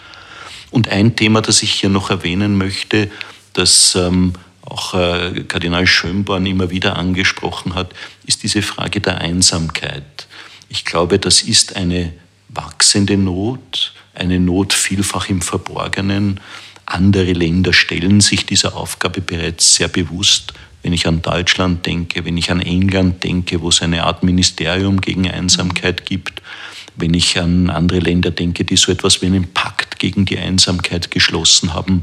Und 0.72 0.88
ein 0.88 1.18
Thema, 1.18 1.42
das 1.42 1.62
ich 1.62 1.74
hier 1.74 1.90
noch 1.90 2.10
erwähnen 2.10 2.58
möchte, 2.58 3.12
das 3.52 3.96
ähm, 3.96 4.32
auch 4.62 4.94
äh, 4.94 5.44
Kardinal 5.46 5.88
Schönborn 5.88 6.46
immer 6.46 6.70
wieder 6.70 6.96
angesprochen 6.96 7.76
hat, 7.76 7.94
ist 8.26 8.44
diese 8.44 8.62
Frage 8.62 9.02
der 9.02 9.18
Einsamkeit. 9.18 10.28
Ich 10.70 10.86
glaube, 10.86 11.20
das 11.20 11.42
ist 11.42 11.76
eine 11.76 12.14
wachsende 12.54 13.18
Not, 13.18 13.94
eine 14.14 14.40
Not 14.40 14.74
vielfach 14.74 15.30
im 15.30 15.42
Verborgenen. 15.42 16.40
Andere 16.86 17.34
Länder 17.34 17.74
stellen 17.74 18.22
sich 18.22 18.46
dieser 18.46 18.76
Aufgabe 18.76 19.22
bereits 19.22 19.76
sehr 19.76 19.88
bewusst. 19.88 20.54
Wenn 20.82 20.94
ich 20.94 21.08
an 21.08 21.22
Deutschland 21.22 21.86
denke, 21.86 22.26
wenn 22.26 22.38
ich 22.38 22.52
an 22.52 22.60
England 22.60 23.24
denke, 23.24 23.62
wo 23.62 23.70
es 23.70 23.82
eine 23.82 24.04
Art 24.04 24.24
Ministerium 24.24 25.00
gegen 25.00 25.30
Einsamkeit 25.30 26.06
gibt, 26.06 26.42
wenn 26.96 27.14
ich 27.14 27.40
an 27.40 27.70
andere 27.70 28.00
Länder 28.00 28.32
denke, 28.32 28.66
die 28.66 28.76
so 28.76 28.92
etwas 28.92 29.22
wie 29.22 29.28
einen 29.28 29.54
Pakt 29.54 29.98
gegen 29.98 30.26
die 30.26 30.38
Einsamkeit 30.38 31.10
geschlossen 31.10 31.74
haben, 31.74 32.02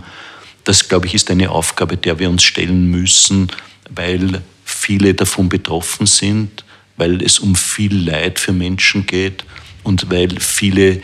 das, 0.65 0.89
glaube 0.89 1.07
ich, 1.07 1.15
ist 1.15 1.31
eine 1.31 1.51
Aufgabe, 1.51 1.97
der 1.97 2.19
wir 2.19 2.29
uns 2.29 2.43
stellen 2.43 2.91
müssen, 2.91 3.49
weil 3.91 4.43
viele 4.65 5.15
davon 5.15 5.49
betroffen 5.49 6.07
sind, 6.07 6.65
weil 6.97 7.23
es 7.23 7.39
um 7.39 7.55
viel 7.55 8.09
Leid 8.09 8.39
für 8.39 8.53
Menschen 8.53 9.07
geht 9.07 9.45
und 9.83 10.11
weil 10.11 10.41
viele 10.41 11.03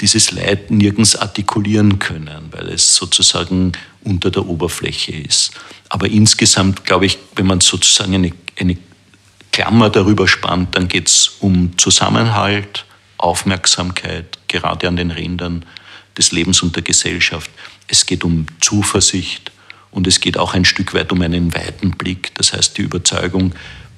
dieses 0.00 0.30
Leid 0.32 0.70
nirgends 0.70 1.16
artikulieren 1.16 1.98
können, 1.98 2.48
weil 2.50 2.68
es 2.68 2.94
sozusagen 2.94 3.72
unter 4.04 4.30
der 4.30 4.46
Oberfläche 4.46 5.12
ist. 5.12 5.52
Aber 5.88 6.08
insgesamt, 6.08 6.84
glaube 6.84 7.06
ich, 7.06 7.18
wenn 7.34 7.46
man 7.46 7.60
sozusagen 7.60 8.14
eine, 8.14 8.32
eine 8.58 8.76
Klammer 9.52 9.88
darüber 9.88 10.28
spannt, 10.28 10.76
dann 10.76 10.88
geht 10.88 11.08
es 11.08 11.36
um 11.40 11.78
Zusammenhalt, 11.78 12.84
Aufmerksamkeit, 13.16 14.38
gerade 14.48 14.88
an 14.88 14.96
den 14.96 15.10
Rändern 15.10 15.64
des 16.18 16.32
Lebens 16.32 16.62
und 16.62 16.76
der 16.76 16.82
Gesellschaft. 16.82 17.50
Es 17.88 18.04
geht 18.04 18.24
um 18.24 18.46
Zuversicht 18.60 19.50
und 19.90 20.06
es 20.06 20.20
geht 20.20 20.36
auch 20.36 20.52
ein 20.52 20.64
Stück 20.66 20.92
weit 20.92 21.10
um 21.12 21.22
einen 21.22 21.54
weiten 21.54 21.92
Blick. 21.92 22.34
Das 22.34 22.52
heißt, 22.52 22.76
die 22.76 22.82
Überzeugung, 22.82 23.54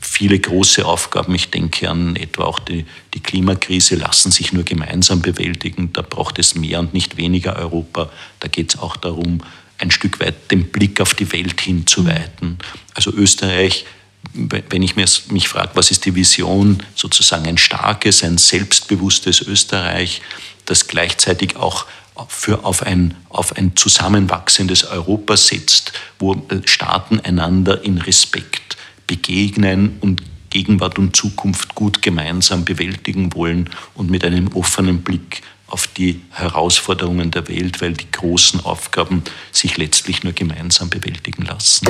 viele 0.08 0.38
große 0.38 0.84
Aufgaben, 0.84 1.34
ich 1.34 1.50
denke 1.50 1.88
an 1.88 2.16
etwa 2.16 2.44
auch 2.44 2.58
die, 2.58 2.86
die 3.14 3.20
Klimakrise, 3.20 3.94
lassen 3.94 4.32
sich 4.32 4.52
nur 4.52 4.64
gemeinsam 4.64 5.20
bewältigen. 5.20 5.92
Da 5.92 6.02
braucht 6.02 6.38
es 6.38 6.54
mehr 6.54 6.80
und 6.80 6.94
nicht 6.94 7.16
weniger 7.16 7.56
Europa. 7.56 8.10
Da 8.40 8.48
geht 8.48 8.74
es 8.74 8.80
auch 8.80 8.96
darum, 8.96 9.42
ein 9.76 9.90
Stück 9.90 10.18
weit 10.18 10.50
den 10.50 10.70
Blick 10.70 11.00
auf 11.00 11.14
die 11.14 11.30
Welt 11.30 11.60
hinzuweiten. 11.60 12.58
Also 12.94 13.12
Österreich, 13.12 13.84
wenn 14.32 14.82
ich 14.82 14.96
mich 14.96 15.48
frage, 15.48 15.70
was 15.74 15.90
ist 15.90 16.04
die 16.06 16.14
Vision, 16.14 16.82
sozusagen 16.94 17.46
ein 17.46 17.58
starkes, 17.58 18.24
ein 18.24 18.38
selbstbewusstes 18.38 19.42
Österreich, 19.42 20.22
das 20.64 20.88
gleichzeitig 20.88 21.56
auch 21.56 21.86
für 22.28 22.64
auf 22.64 22.82
ein, 22.82 23.14
auf 23.28 23.56
ein 23.56 23.76
zusammenwachsendes 23.76 24.84
Europa 24.84 25.36
setzt, 25.36 25.92
wo 26.18 26.34
Staaten 26.64 27.20
einander 27.20 27.84
in 27.84 27.98
Respekt 27.98 28.77
begegnen 29.08 29.96
und 30.00 30.22
Gegenwart 30.50 30.98
und 30.98 31.16
Zukunft 31.16 31.74
gut 31.74 32.00
gemeinsam 32.00 32.64
bewältigen 32.64 33.34
wollen 33.34 33.68
und 33.94 34.10
mit 34.10 34.24
einem 34.24 34.48
offenen 34.54 35.02
Blick 35.02 35.42
auf 35.66 35.86
die 35.88 36.20
Herausforderungen 36.30 37.30
der 37.30 37.48
Welt, 37.48 37.82
weil 37.82 37.92
die 37.92 38.10
großen 38.10 38.64
Aufgaben 38.64 39.22
sich 39.52 39.76
letztlich 39.76 40.24
nur 40.24 40.32
gemeinsam 40.32 40.88
bewältigen 40.88 41.42
lassen. 41.42 41.88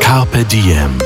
Carpe 0.00 0.44
Diem. 0.44 0.98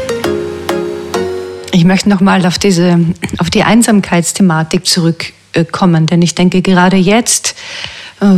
Ich 1.73 1.85
möchte 1.85 2.09
nochmal 2.09 2.47
auf 2.47 2.59
diese, 2.59 3.01
auf 3.39 3.51
die 3.51 3.65
Einsamkeitsthematik 3.65 4.87
zurückkommen, 4.87 6.07
denn 6.07 6.23
ich 6.23 6.35
denke 6.35 6.63
gerade 6.63 6.97
jetzt 6.97 7.57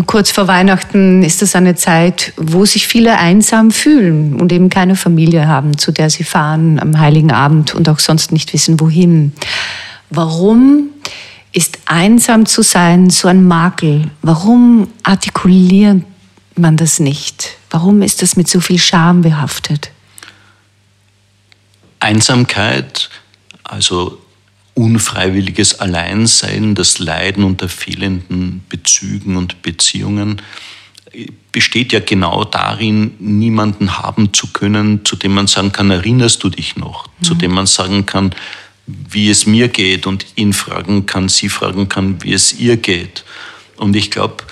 kurz 0.07 0.31
vor 0.33 0.49
Weihnachten 0.49 1.23
ist 1.23 1.41
das 1.41 1.55
eine 1.55 1.77
Zeit, 1.77 2.33
wo 2.37 2.65
sich 2.65 2.89
viele 2.89 3.17
einsam 3.17 3.71
fühlen 3.71 4.41
und 4.41 4.53
eben 4.53 4.71
keine 4.71 4.97
Familie 4.97 5.47
haben, 5.47 5.79
zu 5.79 5.93
der 5.93 6.11
sie 6.11 6.25
fahren 6.25 6.81
am 6.81 6.99
Heiligen 6.99 7.31
Abend 7.31 7.75
und 7.75 7.89
auch 7.89 8.01
sonst 8.01 8.33
nicht 8.33 8.53
wissen, 8.53 8.81
wohin. 8.81 9.33
Warum 10.11 10.89
ist 11.53 11.79
einsam 11.87 12.47
zu 12.47 12.63
sein 12.63 13.11
so 13.11 13.29
ein 13.29 13.47
Makel? 13.47 14.11
Warum 14.23 14.89
artikuliert 15.05 16.03
man 16.57 16.77
das 16.77 16.99
nicht? 16.99 17.57
Warum 17.71 18.03
ist 18.03 18.23
das 18.23 18.37
mit 18.37 18.49
so 18.49 18.61
viel 18.61 18.79
Scham 18.79 19.23
behaftet? 19.23 19.91
Einsamkeit, 22.01 23.11
also 23.65 24.19
unfreiwilliges 24.79 25.81
Alleinsein, 25.81 26.77
das 26.77 27.01
Leiden 27.01 27.43
unter 27.43 27.69
fehlenden 27.69 28.63
Bezügen 28.69 29.37
und 29.37 29.61
Beziehungen 29.61 30.41
besteht 31.51 31.93
ja 31.93 31.99
genau 31.99 32.45
darin, 32.45 33.15
niemanden 33.19 33.99
haben 33.99 34.33
zu 34.33 34.47
können, 34.53 35.05
zu 35.05 35.17
dem 35.17 35.35
man 35.35 35.49
sagen 35.49 35.73
kann, 35.73 35.91
erinnerst 35.91 36.45
du 36.45 36.49
dich 36.49 36.77
noch, 36.77 37.09
mhm. 37.09 37.25
zu 37.25 37.35
dem 37.35 37.53
man 37.53 37.67
sagen 37.67 38.07
kann, 38.07 38.33
wie 38.87 39.29
es 39.29 39.47
mir 39.47 39.67
geht 39.67 40.07
und 40.07 40.27
ihn 40.37 40.53
fragen 40.53 41.07
kann, 41.07 41.29
sie 41.29 41.49
fragen 41.49 41.89
kann, 41.89 42.23
wie 42.23 42.33
es 42.33 42.53
ihr 42.53 42.77
geht. 42.77 43.25
Und 43.77 43.97
ich 43.97 44.13
glaube, 44.13 44.45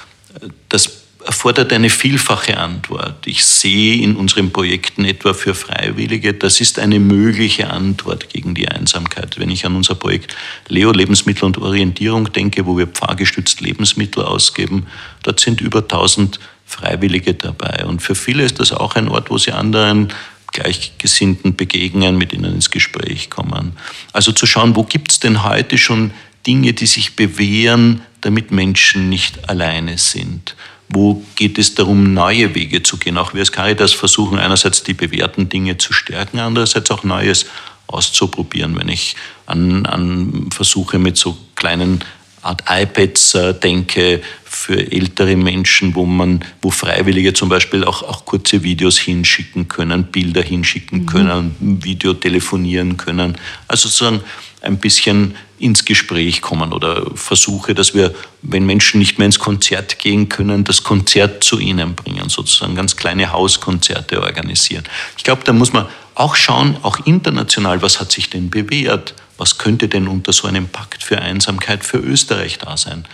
das 0.69 1.03
erfordert 1.27 1.73
eine 1.73 1.91
vielfache 1.91 2.57
Antwort. 2.57 3.27
Ich 3.27 3.45
sehe 3.45 4.01
in 4.01 4.17
unseren 4.17 4.53
Projekten 4.53 5.05
etwa 5.05 5.35
für 5.35 5.55
Freiwillige, 5.55 6.35
das 6.35 6.61
ist 6.61 6.79
eine 6.79 7.01
mögliche 7.01 7.69
Antwort 7.69 8.31
gegen 8.31 8.55
die 8.55 8.69
Einsamkeit. 8.69 9.39
Wenn 9.39 9.51
ich 9.51 9.67
an 9.67 9.75
unser 9.75 9.97
Projekt 9.97 10.37
Leo 10.69 10.93
Lebensmittel 10.93 11.45
und 11.45 11.59
Orientierung 11.59 12.33
denke, 12.33 12.65
wo 12.65 12.79
wir 12.79 12.87
pfarrgestützt 12.87 13.61
Lebensmittel 13.61 14.23
ausgeben, 14.23 14.87
dort 15.25 15.41
sind 15.41 15.61
über 15.61 15.81
1000 15.81 16.39
Freiwillige 16.65 17.35
dabei. 17.35 17.85
Und 17.87 18.03
für 18.03 18.15
viele 18.15 18.45
ist 18.45 18.61
das 18.61 18.73
auch 18.73 18.95
ein 18.95 19.09
Ort, 19.09 19.31
wo 19.31 19.39
sie 19.39 19.53
anderen 19.53 20.13
Gleichgesinnten 20.53 21.57
begegnen, 21.57 22.17
mit 22.17 22.33
ihnen 22.33 22.55
ins 22.55 22.71
Gespräch 22.71 23.31
kommen. 23.31 23.73
Also 24.13 24.31
zu 24.31 24.47
schauen, 24.47 24.77
wo 24.77 24.85
gibt 24.85 25.11
es 25.11 25.21
denn 25.21 25.43
heute 25.43 25.77
schon 25.77 26.13
Dinge, 26.47 26.73
die 26.73 26.87
sich 26.87 27.17
bewähren, 27.17 28.03
damit 28.21 28.53
Menschen 28.53 29.09
nicht 29.09 29.49
alleine 29.49 29.99
sind 29.99 30.55
wo 30.89 31.23
geht 31.35 31.59
es 31.59 31.75
darum, 31.75 32.15
neue 32.15 32.55
Wege 32.55 32.83
zu 32.83 32.97
gehen. 32.97 33.19
Auch 33.19 33.35
wir 33.35 33.41
als 33.41 33.53
Caritas 33.53 33.93
versuchen 33.93 34.39
einerseits 34.39 34.83
die 34.83 34.95
bewährten 34.95 35.49
Dinge 35.49 35.79
zu 35.79 35.93
stärken, 35.93 36.39
andererseits 36.39 36.91
auch 36.91 37.05
Neues 37.05 37.47
auszuprobieren. 37.87 38.77
Wenn 38.77 38.89
ich 38.89 39.17
an, 39.47 39.87
an 39.87 40.51
Versuche 40.53 40.99
mit 40.99 41.17
so 41.17 41.37
kleinen 41.55 42.01
Art 42.43 42.63
iPads 42.69 43.35
äh, 43.35 43.55
denke 43.55 44.23
für 44.45 44.79
ältere 44.93 45.37
Menschen, 45.37 45.95
wo 45.95 46.07
man, 46.07 46.45
wo 46.63 46.71
Freiwillige 46.71 47.35
zum 47.35 47.49
Beispiel 47.49 47.85
auch, 47.85 48.03
auch 48.03 48.25
kurze 48.25 48.63
Videos 48.63 48.99
hinschicken 48.99 49.69
können, 49.69 50.05
Bilder 50.05 50.43
hinschicken 50.43 51.01
mhm. 51.01 51.07
können, 51.07 51.57
Video 51.83 52.15
telefonieren 52.15 52.97
können. 52.97 53.37
Also 53.67 53.89
sozusagen 53.89 54.21
ein 54.67 54.79
bisschen 54.79 55.37
ins 55.59 55.85
Gespräch 55.85 56.43
kommen 56.43 56.73
oder 56.73 57.11
Versuche, 57.15 57.75
dass 57.75 57.95
wir, 57.95 58.15
wenn 58.43 58.67
Menschen 58.67 58.99
nicht 58.99 59.19
mehr 59.19 59.27
ins 59.27 59.39
Konzert 59.39 59.99
gehen 59.99 60.29
können, 60.29 60.65
das 60.65 60.83
Konzert 60.83 61.43
zu 61.43 61.59
ihnen 61.59 61.95
bringen, 61.95 62.29
sozusagen 62.29 62.75
ganz 62.75 62.97
kleine 62.97 63.33
Hauskonzerte 63.33 64.23
organisieren. 64.23 64.85
Ich 65.17 65.25
glaube, 65.25 65.43
da 65.45 65.53
muss 65.53 65.73
man 65.73 65.87
auch 66.15 66.37
schauen, 66.37 66.77
auch 66.83 67.07
international, 67.07 67.81
was 67.81 68.01
hat 68.01 68.13
sich 68.13 68.29
denn 68.29 68.51
bewährt? 68.51 69.15
Was 69.39 69.59
könnte 69.59 69.89
denn 69.89 70.09
unter 70.09 70.33
so 70.33 70.49
einem 70.49 70.69
Pakt 70.69 71.03
für 71.03 71.21
Einsamkeit 71.21 71.85
für 71.85 71.99
Österreich 71.99 72.59
da 72.59 72.77
sein? 72.77 73.07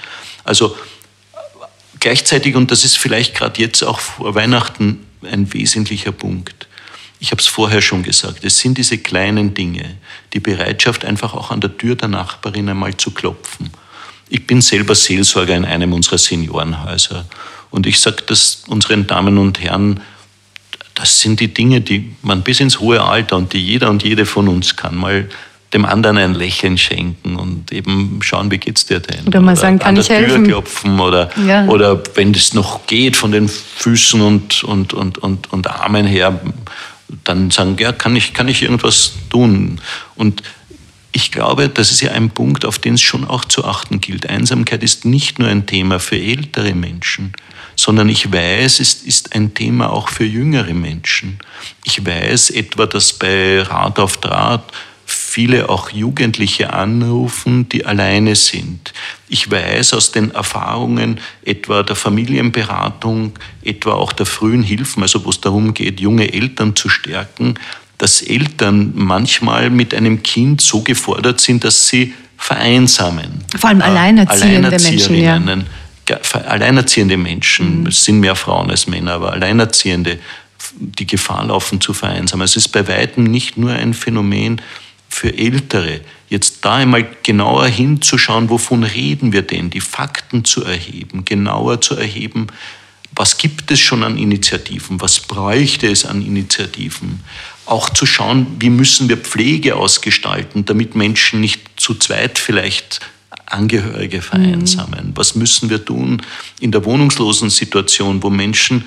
Also 0.45 0.77
gleichzeitig, 2.01 2.57
und 2.57 2.71
das 2.71 2.85
ist 2.85 2.99
vielleicht 2.99 3.35
gerade 3.35 3.61
jetzt 3.61 3.83
auch 3.83 4.01
vor 4.01 4.35
Weihnachten 4.35 5.07
ein 5.23 5.53
wesentlicher 5.53 6.13
Punkt, 6.13 6.67
ich 7.23 7.31
habe 7.31 7.41
es 7.41 7.47
vorher 7.47 7.81
schon 7.81 8.03
gesagt, 8.03 8.45
es 8.45 8.59
sind 8.59 8.79
diese 8.79 8.99
kleinen 8.99 9.55
Dinge, 9.55 9.95
die 10.33 10.41
Bereitschaft, 10.41 11.05
einfach 11.05 11.35
auch 11.35 11.53
an 11.53 11.61
der 11.61 11.77
Tür 11.79 11.95
der 11.95 12.09
Nachbarin 12.09 12.69
einmal 12.69 12.97
zu 12.97 13.13
klopfen. 13.13 13.71
Ich 14.29 14.45
bin 14.45 14.61
selber 14.61 14.97
Seelsorger 14.97 15.55
in 15.55 15.65
einem 15.65 15.93
unserer 15.93 16.19
Seniorenhäuser 16.19 17.25
und 17.71 17.87
ich 17.87 18.01
sage 18.01 18.25
das 18.27 18.65
unseren 18.67 19.07
Damen 19.07 19.39
und 19.39 19.61
Herren, 19.63 20.01
das 20.97 21.21
sind 21.21 21.39
die 21.39 21.55
Dinge, 21.55 21.81
die 21.81 22.13
man 22.23 22.43
bis 22.43 22.59
ins 22.59 22.81
hohe 22.81 23.01
Alter 23.01 23.37
und 23.37 23.53
die 23.53 23.65
jeder 23.65 23.89
und 23.89 24.03
jede 24.03 24.27
von 24.27 24.49
uns 24.49 24.75
kann, 24.75 24.97
mal 24.97 25.29
dem 25.73 25.85
anderen 25.85 26.19
ein 26.19 26.35
Lächeln 26.35 26.77
schenken 26.77 27.37
und 27.37 27.71
eben 27.73 28.19
schauen, 28.21 28.51
wie 28.51 28.59
geht's 28.59 28.85
dir 28.85 28.99
denn? 29.01 29.29
Oder 29.29 29.41
mal 29.41 29.57
sagen, 29.57 29.79
kann 29.79 29.95
an 29.95 30.01
ich 30.01 30.09
der 30.09 30.19
Tür 30.19 30.27
helfen? 30.27 30.47
klopfen 30.49 30.99
oder, 30.99 31.31
Ja. 31.47 31.67
oder 31.67 32.03
wenn 32.17 32.35
es 32.35 32.53
noch 32.53 32.87
geht, 32.87 33.17
von 33.17 33.31
den 33.31 33.49
Füßen 33.49 34.21
und, 34.21 34.65
und, 34.65 34.93
und, 34.93 35.19
und, 35.19 35.53
und 35.53 35.71
Armen 35.71 36.05
her, 36.05 36.41
dann 37.25 37.51
sagen, 37.51 37.77
ja, 37.79 37.93
kann 37.93 38.17
ich, 38.17 38.35
kann 38.35 38.49
ich 38.49 38.63
irgendwas 38.63 39.13
tun? 39.31 39.81
Und 40.17 40.43
ich 41.13 41.31
glaube, 41.31 41.69
das 41.69 41.91
ist 41.91 42.01
ja 42.01 42.13
ein 42.13 42.31
Punkt, 42.31 42.65
auf 42.65 42.79
den 42.79 42.95
es 42.95 43.03
schon 43.03 43.27
auch 43.27 43.45
zu 43.45 43.65
achten 43.65 44.01
gilt. 44.01 44.29
Einsamkeit 44.29 44.83
ist 44.83 45.05
nicht 45.05 45.39
nur 45.39 45.49
ein 45.49 45.67
Thema 45.67 46.01
für 46.01 46.17
ältere 46.17 46.75
Menschen, 46.75 47.33
sondern 47.77 48.09
ich 48.09 48.33
weiß, 48.33 48.81
es 48.81 48.95
ist 48.95 49.35
ein 49.35 49.53
Thema 49.53 49.91
auch 49.91 50.09
für 50.09 50.25
jüngere 50.25 50.73
Menschen. 50.73 51.39
Ich 51.85 52.05
weiß 52.05 52.51
etwa, 52.51 52.87
dass 52.87 53.13
bei 53.13 53.61
Rat 53.61 53.99
auf 53.99 54.17
Draht 54.17 54.73
viele 55.33 55.71
auch 55.71 55.89
Jugendliche 55.89 56.75
anrufen, 56.75 57.67
die 57.71 57.87
alleine 57.87 58.37
sind. 58.37 58.93
Ich 59.31 59.51
weiß 59.51 59.95
aus 59.95 60.13
den 60.13 60.31
Erfahrungen 60.33 61.21
etwa 61.43 61.83
der 61.83 61.97
Familienberatung, 61.97 63.33
etwa 63.65 63.93
auch 63.93 64.13
der 64.13 64.27
frühen 64.27 64.63
Hilfen, 64.63 65.03
also 65.03 65.25
wo 65.25 65.31
es 65.31 65.41
darum 65.41 65.73
geht, 65.73 66.01
junge 66.01 66.31
Eltern 66.31 66.77
zu 66.77 66.91
stärken, 66.91 67.55
dass 67.97 68.21
Eltern 68.21 68.93
manchmal 68.95 69.71
mit 69.71 69.95
einem 69.95 70.23
Kind 70.23 70.61
so 70.61 70.83
gefordert 70.83 71.41
sind, 71.41 71.65
dass 71.65 71.89
sie 71.89 72.13
vereinsamen. 72.37 73.43
Vor 73.57 73.71
allem 73.71 73.81
alleinerziehende 73.81 74.71
Menschen, 74.71 75.15
ja. 75.15 75.41
Alleinerziehende 76.47 77.17
Menschen, 77.17 77.87
es 77.87 78.05
sind 78.05 78.21
mehr 78.21 78.37
Frauen 78.37 78.71
als 78.71 78.87
Männer, 78.87 79.13
aber 79.13 79.33
Alleinerziehende, 79.33 80.19
die 80.79 81.07
Gefahr 81.07 81.47
laufen 81.47 81.81
zu 81.81 81.95
vereinsamen. 81.95 82.45
Es 82.45 82.57
ist 82.57 82.69
bei 82.69 82.87
weitem 82.87 83.25
nicht 83.25 83.57
nur 83.57 83.71
ein 83.71 83.95
Phänomen 83.95 84.61
für 85.13 85.37
Ältere. 85.37 86.01
Jetzt 86.31 86.65
da 86.65 86.77
einmal 86.77 87.07
genauer 87.23 87.67
hinzuschauen, 87.67 88.49
wovon 88.49 88.83
reden 88.83 89.33
wir 89.33 89.43
denn, 89.43 89.69
die 89.69 89.83
Fakten 89.83 90.45
zu 90.45 90.65
erheben, 90.65 91.25
genauer 91.27 91.83
zu 91.83 91.97
erheben, 91.97 92.47
was 93.15 93.37
gibt 93.37 93.71
es 93.71 93.79
schon 93.79 94.05
an 94.05 94.17
Initiativen, 94.17 95.03
was 95.03 95.21
bräuchte 95.21 95.87
es 95.87 96.07
an 96.07 96.25
Initiativen. 96.25 97.21
Auch 97.67 97.91
zu 97.91 98.07
schauen, 98.07 98.47
wie 98.59 98.71
müssen 98.71 99.11
wir 99.11 99.19
Pflege 99.19 99.77
ausgestalten, 99.77 100.65
damit 100.65 100.95
Menschen 100.95 101.43
nicht 101.43 101.61
zu 101.77 101.95
zweit 101.95 102.39
vielleicht 102.39 103.01
Angehörige 103.45 104.23
vereinsamen. 104.23 105.13
Was 105.15 105.35
müssen 105.35 105.69
wir 105.69 105.85
tun 105.85 106.23
in 106.61 106.73
der 106.73 106.87
wohnungslosen 106.87 107.51
Situation, 107.51 108.23
wo 108.23 108.31
Menschen, 108.31 108.87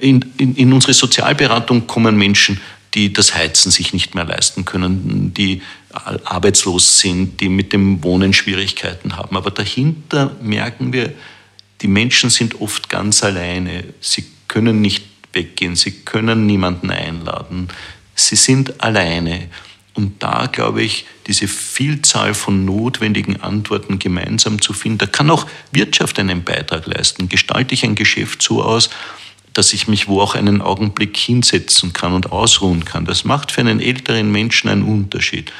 in, 0.00 0.24
in, 0.38 0.56
in 0.56 0.72
unsere 0.72 0.92
Sozialberatung 0.92 1.86
kommen 1.86 2.16
Menschen, 2.16 2.60
die 2.96 3.12
das 3.12 3.34
Heizen 3.34 3.70
sich 3.70 3.92
nicht 3.92 4.14
mehr 4.14 4.24
leisten 4.24 4.64
können, 4.64 5.34
die 5.34 5.60
arbeitslos 5.92 6.98
sind, 6.98 7.40
die 7.40 7.50
mit 7.50 7.74
dem 7.74 8.02
Wohnen 8.02 8.32
Schwierigkeiten 8.32 9.16
haben. 9.16 9.36
Aber 9.36 9.50
dahinter 9.50 10.34
merken 10.40 10.94
wir, 10.94 11.12
die 11.82 11.88
Menschen 11.88 12.30
sind 12.30 12.60
oft 12.60 12.88
ganz 12.88 13.22
alleine. 13.22 13.84
Sie 14.00 14.24
können 14.48 14.80
nicht 14.80 15.04
weggehen, 15.34 15.76
sie 15.76 15.92
können 15.92 16.46
niemanden 16.46 16.90
einladen. 16.90 17.68
Sie 18.14 18.36
sind 18.36 18.80
alleine. 18.82 19.48
Und 19.92 20.22
da 20.22 20.46
glaube 20.46 20.82
ich, 20.82 21.04
diese 21.26 21.48
Vielzahl 21.48 22.32
von 22.32 22.64
notwendigen 22.64 23.42
Antworten 23.42 23.98
gemeinsam 23.98 24.60
zu 24.60 24.72
finden, 24.72 24.98
da 24.98 25.06
kann 25.06 25.30
auch 25.30 25.46
Wirtschaft 25.70 26.18
einen 26.18 26.44
Beitrag 26.44 26.86
leisten. 26.86 27.28
Gestalte 27.28 27.74
ich 27.74 27.84
ein 27.84 27.94
Geschäft 27.94 28.42
so 28.42 28.62
aus, 28.62 28.88
dass 29.56 29.72
ich 29.72 29.88
mich 29.88 30.06
wo 30.06 30.20
auch 30.20 30.34
einen 30.34 30.60
Augenblick 30.60 31.16
hinsetzen 31.16 31.92
kann 31.92 32.12
und 32.12 32.30
ausruhen 32.30 32.84
kann. 32.84 33.06
Das 33.06 33.24
macht 33.24 33.52
für 33.52 33.62
einen 33.62 33.80
älteren 33.80 34.30
Menschen 34.30 34.68
einen 34.68 34.82
Unterschied. 34.82 35.50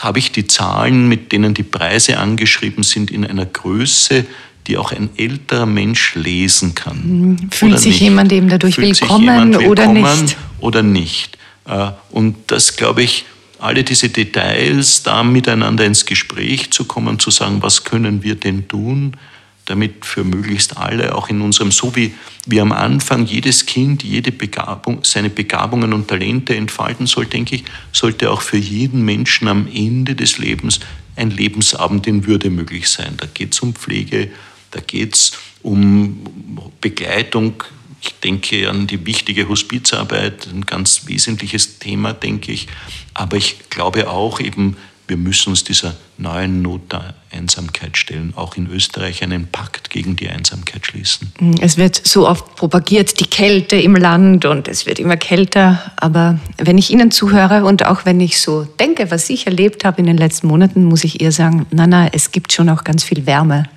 Habe 0.00 0.18
ich 0.18 0.32
die 0.32 0.46
Zahlen, 0.46 1.08
mit 1.08 1.30
denen 1.32 1.54
die 1.54 1.62
Preise 1.62 2.18
angeschrieben 2.18 2.82
sind, 2.82 3.10
in 3.10 3.24
einer 3.24 3.46
Größe, 3.46 4.26
die 4.66 4.76
auch 4.76 4.90
ein 4.90 5.10
älterer 5.16 5.64
Mensch 5.64 6.16
lesen 6.16 6.74
kann. 6.74 7.02
Mhm. 7.04 7.50
Fühlt 7.50 7.78
sich 7.78 7.92
nicht? 7.92 8.00
jemand 8.00 8.32
eben 8.32 8.48
dadurch 8.48 8.74
Fühlt 8.74 9.00
willkommen 9.00 9.22
jemand 9.22 9.56
oder 9.58 9.94
willkommen 9.94 10.22
nicht? 10.22 10.36
Oder 10.58 10.82
nicht. 10.82 11.38
Äh, 11.66 11.90
Und 12.10 12.36
das, 12.48 12.76
glaube 12.76 13.04
ich, 13.04 13.26
alle 13.58 13.84
diese 13.84 14.08
Details, 14.08 15.02
da 15.04 15.22
miteinander 15.22 15.84
ins 15.84 16.04
Gespräch 16.04 16.72
zu 16.72 16.84
kommen, 16.84 17.18
zu 17.18 17.30
sagen, 17.30 17.62
was 17.62 17.84
können 17.84 18.22
wir 18.22 18.34
denn 18.34 18.68
tun, 18.68 19.16
damit 19.66 20.06
für 20.06 20.24
möglichst 20.24 20.76
alle, 20.76 21.14
auch 21.14 21.28
in 21.28 21.40
unserem, 21.40 21.70
so 21.70 21.94
wie, 21.94 22.14
wie 22.46 22.60
am 22.60 22.72
Anfang 22.72 23.26
jedes 23.26 23.66
Kind 23.66 24.02
jede 24.02 24.32
Begabung, 24.32 25.00
seine 25.02 25.28
Begabungen 25.28 25.92
und 25.92 26.08
Talente 26.08 26.56
entfalten 26.56 27.06
soll, 27.06 27.26
denke 27.26 27.56
ich, 27.56 27.64
sollte 27.92 28.30
auch 28.30 28.40
für 28.40 28.56
jeden 28.56 29.04
Menschen 29.04 29.48
am 29.48 29.68
Ende 29.72 30.14
des 30.14 30.38
Lebens 30.38 30.80
ein 31.16 31.30
Lebensabend 31.30 32.06
in 32.06 32.26
Würde 32.26 32.50
möglich 32.50 32.88
sein. 32.88 33.14
Da 33.16 33.26
geht 33.26 33.54
es 33.54 33.60
um 33.60 33.74
Pflege, 33.74 34.30
da 34.70 34.80
geht 34.80 35.14
es 35.14 35.32
um 35.62 36.70
Begleitung. 36.80 37.64
Ich 38.00 38.14
denke 38.20 38.70
an 38.70 38.86
die 38.86 39.04
wichtige 39.04 39.48
Hospizarbeit, 39.48 40.46
ein 40.46 40.64
ganz 40.64 41.06
wesentliches 41.06 41.78
Thema, 41.78 42.12
denke 42.12 42.52
ich. 42.52 42.68
Aber 43.14 43.36
ich 43.36 43.68
glaube 43.70 44.08
auch 44.08 44.38
eben, 44.38 44.76
wir 45.08 45.16
müssen 45.16 45.50
uns 45.50 45.62
dieser 45.64 45.94
neuen 46.18 46.62
Not 46.62 46.92
der 46.92 47.14
Einsamkeit 47.30 47.96
stellen, 47.96 48.32
auch 48.36 48.56
in 48.56 48.66
Österreich 48.70 49.22
einen 49.22 49.46
Pakt 49.46 49.90
gegen 49.90 50.16
die 50.16 50.28
Einsamkeit 50.28 50.86
schließen. 50.86 51.32
Es 51.60 51.76
wird 51.76 52.00
so 52.04 52.26
oft 52.28 52.56
propagiert, 52.56 53.20
die 53.20 53.26
Kälte 53.26 53.76
im 53.76 53.94
Land 53.94 54.44
und 54.44 54.68
es 54.68 54.86
wird 54.86 54.98
immer 54.98 55.16
kälter. 55.16 55.92
Aber 55.96 56.40
wenn 56.58 56.78
ich 56.78 56.90
Ihnen 56.90 57.10
zuhöre 57.10 57.64
und 57.64 57.84
auch 57.86 58.04
wenn 58.04 58.20
ich 58.20 58.40
so 58.40 58.64
denke, 58.64 59.10
was 59.10 59.28
ich 59.30 59.46
erlebt 59.46 59.84
habe 59.84 59.98
in 60.00 60.06
den 60.06 60.16
letzten 60.16 60.46
Monaten, 60.48 60.84
muss 60.84 61.04
ich 61.04 61.20
eher 61.20 61.32
sagen, 61.32 61.66
na, 61.70 61.86
na, 61.86 62.08
es 62.08 62.32
gibt 62.32 62.52
schon 62.52 62.68
auch 62.68 62.82
ganz 62.84 63.04
viel 63.04 63.26
Wärme. 63.26 63.68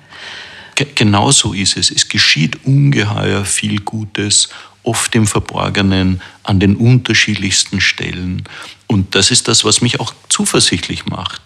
Ge- 0.74 0.86
Genau 0.94 1.30
so 1.30 1.52
ist 1.52 1.76
es. 1.76 1.90
Es 1.90 2.08
geschieht 2.08 2.64
ungeheuer 2.64 3.44
viel 3.44 3.80
Gutes, 3.80 4.48
oft 4.90 5.14
im 5.14 5.28
Verborgenen, 5.28 6.20
an 6.42 6.58
den 6.58 6.74
unterschiedlichsten 6.74 7.80
Stellen. 7.80 8.42
Und 8.88 9.14
das 9.14 9.30
ist 9.30 9.46
das, 9.46 9.64
was 9.64 9.82
mich 9.82 10.00
auch 10.00 10.12
zuversichtlich 10.28 11.06
macht. 11.06 11.40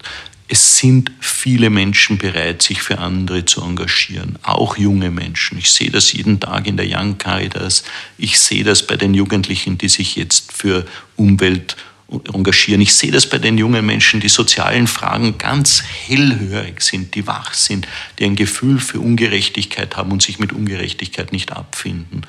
Es 0.49 0.79
sind 0.79 1.13
viele 1.21 1.69
Menschen 1.69 2.17
bereit, 2.17 2.63
sich 2.63 2.81
für 2.81 2.99
andere 2.99 3.45
zu 3.45 3.61
engagieren, 3.61 4.39
auch 4.43 4.79
junge 4.79 5.11
Menschen. 5.11 5.59
Ich 5.59 5.71
sehe 5.71 5.91
das 5.91 6.15
jeden 6.15 6.41
Tag 6.41 6.67
in 6.67 6.79
der 6.79 6.87
Young 6.89 7.19
Caritas. 7.19 7.85
Ich 8.17 8.39
sehe 8.39 8.65
das 8.65 8.87
bei 8.87 8.97
den 8.97 9.13
Jugendlichen, 9.13 9.77
die 9.77 9.91
sich 9.91 10.17
jetzt 10.17 10.51
für 10.51 10.87
Umwelt 11.17 11.77
engagieren. 12.09 12.81
Ich 12.81 12.95
sehe 12.95 13.11
das 13.11 13.29
bei 13.29 13.39
den 13.39 13.59
jungen 13.59 13.85
Menschen, 13.85 14.21
die 14.21 14.29
sozialen 14.29 14.87
Fragen 14.87 15.39
ganz 15.39 15.83
hellhörig 15.83 16.83
sind, 16.83 17.15
die 17.15 17.27
wach 17.27 17.55
sind, 17.55 17.89
die 18.19 18.25
ein 18.25 18.37
Gefühl 18.37 18.79
für 18.79 19.01
Ungerechtigkeit 19.01 19.97
haben 19.97 20.13
und 20.13 20.23
sich 20.23 20.39
mit 20.39 20.53
Ungerechtigkeit 20.53 21.33
nicht 21.33 21.53
abfinden. 21.53 22.23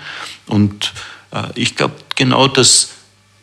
Und 0.47 0.93
äh, 1.31 1.47
ich 1.55 1.75
glaube, 1.75 1.95
genau 2.15 2.47
das, 2.47 2.91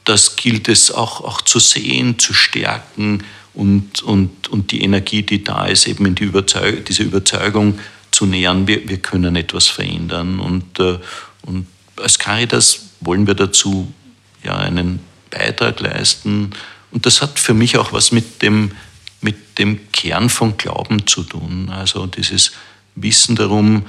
das 0.05 0.37
gilt 0.37 0.69
es 0.69 0.91
auch, 0.91 1.21
auch 1.23 1.43
zu 1.43 1.59
sehen, 1.59 2.19
zu 2.19 2.33
stärken 2.33 3.25
und, 3.55 4.03
und, 4.03 4.49
und 4.49 4.73
die 4.73 4.83
Energie, 4.83 5.23
die 5.23 5.45
da 5.45 5.67
ist, 5.67 5.87
eben 5.87 6.07
in 6.07 6.15
die 6.15 6.25
Überzeug 6.25 6.87
diese 6.87 7.03
Überzeugung 7.03 7.79
zu 8.11 8.27
nähern, 8.27 8.67
wir, 8.67 8.89
wir 8.89 8.99
können 8.99 9.37
etwas 9.37 9.67
verändern. 9.69 10.41
Und, 10.41 10.81
äh, 10.81 10.99
und 11.43 11.67
als 11.97 12.19
Caritas 12.19 12.87
wollen 13.01 13.27
wir 13.27 13.35
dazu 13.35 13.93
ja, 14.43 14.57
einen 14.57 15.01
Beitrag 15.33 15.81
leisten. 15.81 16.51
Und 16.91 17.07
das 17.07 17.23
hat 17.23 17.39
für 17.39 17.55
mich 17.55 17.77
auch 17.79 17.93
was 17.93 18.13
mit 18.13 18.43
dem, 18.43 18.73
mit 19.21 19.59
dem 19.59 19.91
Kern 19.93 20.29
von 20.29 20.57
Glauben 20.57 21.07
zu 21.07 21.25
tun. 21.25 21.71
Also 21.71 22.07
dieses 22.07 22.53
Wissen 22.95 23.37
darum, 23.37 23.87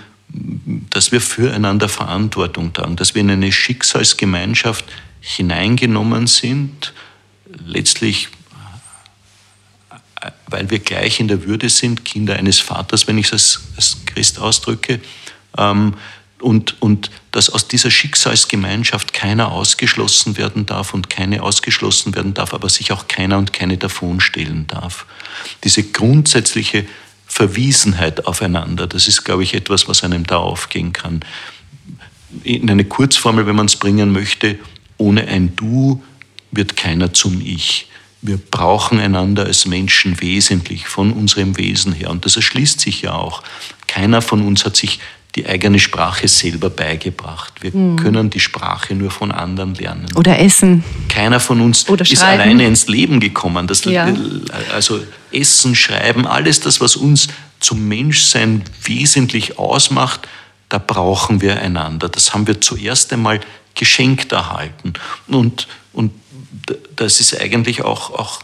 dass 0.89 1.11
wir 1.11 1.21
füreinander 1.21 1.89
Verantwortung 1.89 2.73
tragen, 2.73 2.95
dass 2.95 3.13
wir 3.13 3.21
in 3.21 3.29
eine 3.29 3.51
Schicksalsgemeinschaft 3.51 4.85
hineingenommen 5.19 6.27
sind, 6.27 6.93
letztlich 7.65 8.29
weil 10.47 10.69
wir 10.69 10.79
gleich 10.79 11.19
in 11.19 11.27
der 11.27 11.45
Würde 11.45 11.69
sind, 11.69 12.05
Kinder 12.05 12.35
eines 12.35 12.59
Vaters, 12.59 13.07
wenn 13.07 13.17
ich 13.17 13.27
es 13.27 13.33
als, 13.33 13.61
als 13.75 14.05
Christ 14.05 14.39
ausdrücke, 14.39 14.99
ähm, 15.57 15.95
und, 16.43 16.81
und 16.81 17.09
dass 17.31 17.49
aus 17.49 17.67
dieser 17.67 17.89
Schicksalsgemeinschaft 17.89 19.13
keiner 19.13 19.51
ausgeschlossen 19.51 20.37
werden 20.37 20.65
darf 20.65 20.93
und 20.93 21.09
keine 21.09 21.41
ausgeschlossen 21.41 22.15
werden 22.15 22.33
darf, 22.33 22.53
aber 22.53 22.69
sich 22.69 22.91
auch 22.91 23.07
keiner 23.07 23.37
und 23.37 23.53
keine 23.53 23.77
davonstellen 23.77 24.67
darf. 24.67 25.05
Diese 25.63 25.83
grundsätzliche 25.83 26.85
Verwiesenheit 27.25 28.27
aufeinander, 28.27 28.85
das 28.85 29.07
ist, 29.07 29.23
glaube 29.23 29.43
ich, 29.43 29.53
etwas, 29.53 29.87
was 29.87 30.03
einem 30.03 30.27
da 30.27 30.37
aufgehen 30.37 30.93
kann. 30.93 31.21
In 32.43 32.69
eine 32.69 32.85
Kurzformel, 32.85 33.47
wenn 33.47 33.55
man 33.55 33.65
es 33.67 33.75
bringen 33.77 34.11
möchte, 34.11 34.59
ohne 34.97 35.27
ein 35.27 35.55
Du 35.55 36.03
wird 36.51 36.77
keiner 36.77 37.13
zum 37.13 37.41
Ich. 37.41 37.87
Wir 38.21 38.37
brauchen 38.37 38.99
einander 38.99 39.45
als 39.45 39.65
Menschen 39.65 40.21
wesentlich 40.21 40.87
von 40.87 41.11
unserem 41.11 41.57
Wesen 41.57 41.93
her. 41.93 42.09
Und 42.09 42.25
das 42.25 42.35
erschließt 42.35 42.79
sich 42.79 43.01
ja 43.01 43.13
auch. 43.13 43.43
Keiner 43.87 44.21
von 44.21 44.41
uns 44.41 44.65
hat 44.65 44.77
sich 44.77 44.99
die 45.35 45.47
eigene 45.47 45.79
Sprache 45.79 46.27
selber 46.27 46.69
beigebracht. 46.69 47.53
Wir 47.61 47.71
mhm. 47.75 47.95
können 47.97 48.29
die 48.29 48.39
Sprache 48.39 48.93
nur 48.93 49.09
von 49.09 49.31
anderen 49.31 49.73
lernen. 49.73 50.05
Oder 50.15 50.39
essen. 50.39 50.83
Keiner 51.09 51.39
von 51.39 51.59
uns 51.59 51.83
ist 51.83 52.23
alleine 52.23 52.67
ins 52.67 52.87
Leben 52.87 53.19
gekommen. 53.19 53.65
Das, 53.65 53.83
ja. 53.85 54.13
Also 54.71 55.01
Essen, 55.31 55.75
Schreiben, 55.75 56.27
alles 56.27 56.59
das, 56.59 56.81
was 56.81 56.95
uns 56.95 57.29
zum 57.59 57.87
Menschsein 57.87 58.63
wesentlich 58.83 59.57
ausmacht, 59.57 60.27
da 60.69 60.77
brauchen 60.77 61.41
wir 61.41 61.59
einander. 61.59 62.09
Das 62.09 62.33
haben 62.33 62.45
wir 62.45 62.61
zuerst 62.61 63.11
einmal 63.11 63.39
geschenkt 63.73 64.31
erhalten. 64.31 64.93
Und, 65.27 65.67
und 65.93 66.11
das 66.95 67.19
ist 67.19 67.39
eigentlich 67.39 67.83
auch, 67.83 68.11
auch 68.11 68.41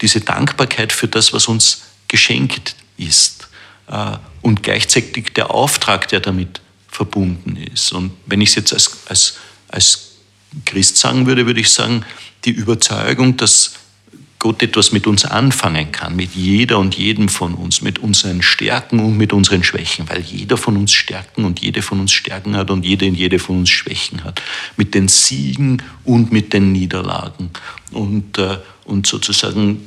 diese 0.00 0.20
Dankbarkeit 0.20 0.92
für 0.92 1.08
das, 1.08 1.32
was 1.32 1.48
uns 1.48 1.82
geschenkt 2.06 2.76
ist. 2.96 3.33
Äh, 3.88 4.16
und 4.42 4.62
gleichzeitig 4.62 5.32
der 5.34 5.50
Auftrag, 5.50 6.08
der 6.08 6.20
damit 6.20 6.60
verbunden 6.88 7.56
ist. 7.56 7.92
Und 7.92 8.12
wenn 8.26 8.40
ich 8.40 8.50
es 8.50 8.54
jetzt 8.56 8.72
als, 8.72 8.98
als, 9.08 9.38
als 9.68 10.10
Christ 10.64 10.98
sagen 10.98 11.26
würde, 11.26 11.46
würde 11.46 11.60
ich 11.60 11.70
sagen, 11.70 12.04
die 12.44 12.50
Überzeugung, 12.50 13.36
dass 13.36 13.74
Gott 14.38 14.62
etwas 14.62 14.92
mit 14.92 15.06
uns 15.06 15.24
anfangen 15.24 15.90
kann, 15.90 16.16
mit 16.16 16.34
jeder 16.34 16.78
und 16.78 16.94
jedem 16.94 17.30
von 17.30 17.54
uns, 17.54 17.80
mit 17.80 17.98
unseren 17.98 18.42
Stärken 18.42 19.00
und 19.00 19.16
mit 19.16 19.32
unseren 19.32 19.64
Schwächen, 19.64 20.06
weil 20.10 20.20
jeder 20.20 20.58
von 20.58 20.76
uns 20.76 20.92
Stärken 20.92 21.46
und 21.46 21.60
jede 21.60 21.80
von 21.80 21.98
uns 21.98 22.12
Stärken 22.12 22.54
hat 22.54 22.70
und 22.70 22.84
jede 22.84 23.06
und 23.06 23.14
jede 23.14 23.38
von 23.38 23.60
uns 23.60 23.70
Schwächen 23.70 24.22
hat, 24.22 24.42
mit 24.76 24.94
den 24.94 25.08
Siegen 25.08 25.82
und 26.04 26.30
mit 26.30 26.52
den 26.52 26.72
Niederlagen. 26.72 27.50
Und, 27.90 28.36
äh, 28.36 28.58
und 28.84 29.06
sozusagen, 29.06 29.80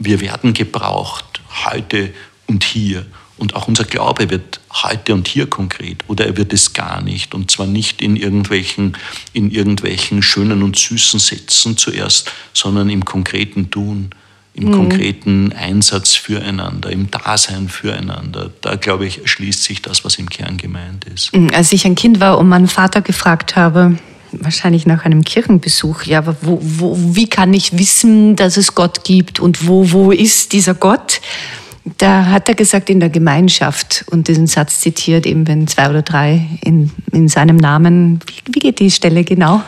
wir 0.00 0.20
werden 0.20 0.52
gebraucht, 0.52 1.40
heute 1.64 2.12
und 2.48 2.64
hier. 2.64 3.06
Und 3.42 3.56
auch 3.56 3.66
unser 3.66 3.82
Glaube 3.82 4.30
wird 4.30 4.60
heute 4.72 5.14
und 5.14 5.26
hier 5.26 5.50
konkret 5.50 6.04
oder 6.06 6.26
er 6.26 6.36
wird 6.36 6.52
es 6.52 6.74
gar 6.74 7.02
nicht. 7.02 7.34
Und 7.34 7.50
zwar 7.50 7.66
nicht 7.66 8.00
in 8.00 8.14
irgendwelchen, 8.14 8.96
in 9.32 9.50
irgendwelchen 9.50 10.22
schönen 10.22 10.62
und 10.62 10.78
süßen 10.78 11.18
Sätzen 11.18 11.76
zuerst, 11.76 12.30
sondern 12.52 12.88
im 12.88 13.04
konkreten 13.04 13.68
Tun, 13.68 14.10
im 14.54 14.66
mhm. 14.66 14.72
konkreten 14.72 15.52
Einsatz 15.54 16.14
füreinander, 16.14 16.90
im 16.90 17.10
Dasein 17.10 17.68
füreinander. 17.68 18.52
Da, 18.60 18.76
glaube 18.76 19.06
ich, 19.06 19.22
schließt 19.24 19.64
sich 19.64 19.82
das, 19.82 20.04
was 20.04 20.18
im 20.18 20.30
Kern 20.30 20.56
gemeint 20.56 21.04
ist. 21.06 21.34
Mhm, 21.34 21.50
als 21.52 21.72
ich 21.72 21.84
ein 21.84 21.96
Kind 21.96 22.20
war 22.20 22.38
und 22.38 22.48
meinen 22.48 22.68
Vater 22.68 23.00
gefragt 23.00 23.56
habe, 23.56 23.98
wahrscheinlich 24.30 24.86
nach 24.86 25.04
einem 25.04 25.24
Kirchenbesuch, 25.24 26.04
ja, 26.04 26.18
aber 26.18 26.36
wo, 26.42 26.60
wo, 26.62 26.96
wie 27.16 27.28
kann 27.28 27.52
ich 27.54 27.76
wissen, 27.76 28.36
dass 28.36 28.56
es 28.56 28.76
Gott 28.76 29.02
gibt 29.02 29.40
und 29.40 29.66
wo, 29.66 29.90
wo 29.90 30.12
ist 30.12 30.52
dieser 30.52 30.74
Gott? 30.74 31.20
Da 31.98 32.26
hat 32.26 32.48
er 32.48 32.54
gesagt, 32.54 32.90
in 32.90 33.00
der 33.00 33.10
Gemeinschaft 33.10 34.04
und 34.10 34.28
diesen 34.28 34.46
Satz 34.46 34.80
zitiert, 34.80 35.26
eben 35.26 35.48
wenn 35.48 35.66
zwei 35.66 35.90
oder 35.90 36.02
drei 36.02 36.46
in, 36.62 36.92
in 37.10 37.28
seinem 37.28 37.56
Namen, 37.56 38.20
wie, 38.26 38.54
wie 38.54 38.60
geht 38.60 38.78
die 38.78 38.90
Stelle 38.90 39.24
genau? 39.24 39.62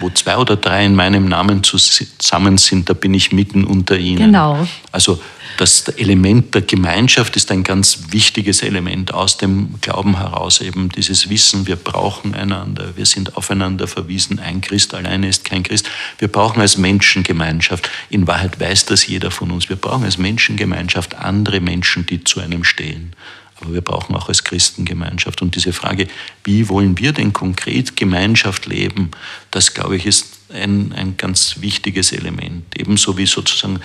Wo 0.00 0.10
zwei 0.10 0.36
oder 0.36 0.56
drei 0.56 0.84
in 0.84 0.94
meinem 0.94 1.28
Namen 1.28 1.62
zusammen 1.62 2.58
sind, 2.58 2.88
da 2.88 2.92
bin 2.94 3.14
ich 3.14 3.32
mitten 3.32 3.64
unter 3.64 3.96
ihnen. 3.96 4.26
Genau. 4.26 4.66
Also 4.92 5.20
das 5.56 5.88
Element 5.88 6.54
der 6.54 6.62
Gemeinschaft 6.62 7.34
ist 7.36 7.50
ein 7.50 7.62
ganz 7.62 8.10
wichtiges 8.10 8.62
Element 8.62 9.14
aus 9.14 9.38
dem 9.38 9.76
Glauben 9.80 10.18
heraus, 10.18 10.60
eben 10.60 10.90
dieses 10.90 11.30
Wissen, 11.30 11.66
wir 11.66 11.76
brauchen 11.76 12.34
einander, 12.34 12.94
wir 12.96 13.06
sind 13.06 13.38
aufeinander 13.38 13.88
verwiesen, 13.88 14.38
ein 14.38 14.60
Christ 14.60 14.94
alleine 14.94 15.28
ist 15.28 15.46
kein 15.46 15.62
Christ. 15.62 15.88
Wir 16.18 16.28
brauchen 16.28 16.60
als 16.60 16.76
Menschen 16.76 17.22
Gemeinschaft. 17.22 17.90
In 18.10 18.26
Wahrheit 18.26 18.60
weiß 18.60 18.84
das 18.84 19.06
jeder 19.06 19.30
von 19.30 19.50
uns. 19.50 19.70
Wir 19.70 19.76
brauchen 19.76 20.04
als 20.04 20.18
Menschen 20.18 20.56
Gemeinschaft 20.56 21.14
andere 21.14 21.60
Menschen, 21.60 22.04
die 22.04 22.22
zu 22.22 22.40
einem 22.40 22.62
stehen. 22.62 23.12
Aber 23.60 23.72
wir 23.72 23.80
brauchen 23.80 24.14
auch 24.14 24.28
als 24.28 24.44
Christen 24.44 24.84
Gemeinschaft. 24.84 25.40
Und 25.40 25.56
diese 25.56 25.72
Frage, 25.72 26.08
wie 26.44 26.68
wollen 26.68 26.98
wir 26.98 27.12
denn 27.12 27.32
konkret 27.32 27.96
Gemeinschaft 27.96 28.66
leben, 28.66 29.10
das, 29.50 29.72
glaube 29.72 29.96
ich, 29.96 30.06
ist 30.06 30.36
ein, 30.52 30.92
ein 30.92 31.16
ganz 31.16 31.60
wichtiges 31.60 32.12
Element. 32.12 32.78
Ebenso 32.78 33.16
wie 33.16 33.26
sozusagen 33.26 33.80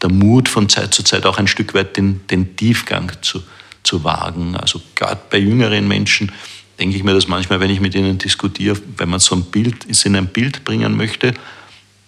der 0.00 0.10
Mut 0.10 0.48
von 0.48 0.68
Zeit 0.68 0.94
zu 0.94 1.02
Zeit 1.02 1.26
auch 1.26 1.38
ein 1.38 1.48
Stück 1.48 1.74
weit 1.74 1.96
den, 1.96 2.26
den 2.28 2.56
Tiefgang 2.56 3.10
zu, 3.20 3.42
zu 3.82 4.04
wagen. 4.04 4.56
Also 4.56 4.80
gerade 4.94 5.20
bei 5.28 5.38
jüngeren 5.38 5.88
Menschen 5.88 6.30
denke 6.78 6.96
ich 6.96 7.02
mir 7.02 7.14
das 7.14 7.26
manchmal, 7.26 7.60
wenn 7.60 7.70
ich 7.70 7.80
mit 7.80 7.94
ihnen 7.94 8.18
diskutiere, 8.18 8.78
wenn 8.96 9.08
man 9.08 9.20
so 9.20 9.34
ein 9.34 9.44
Bild, 9.44 9.84
in 10.04 10.16
ein 10.16 10.28
Bild 10.28 10.64
bringen 10.64 10.96
möchte, 10.96 11.34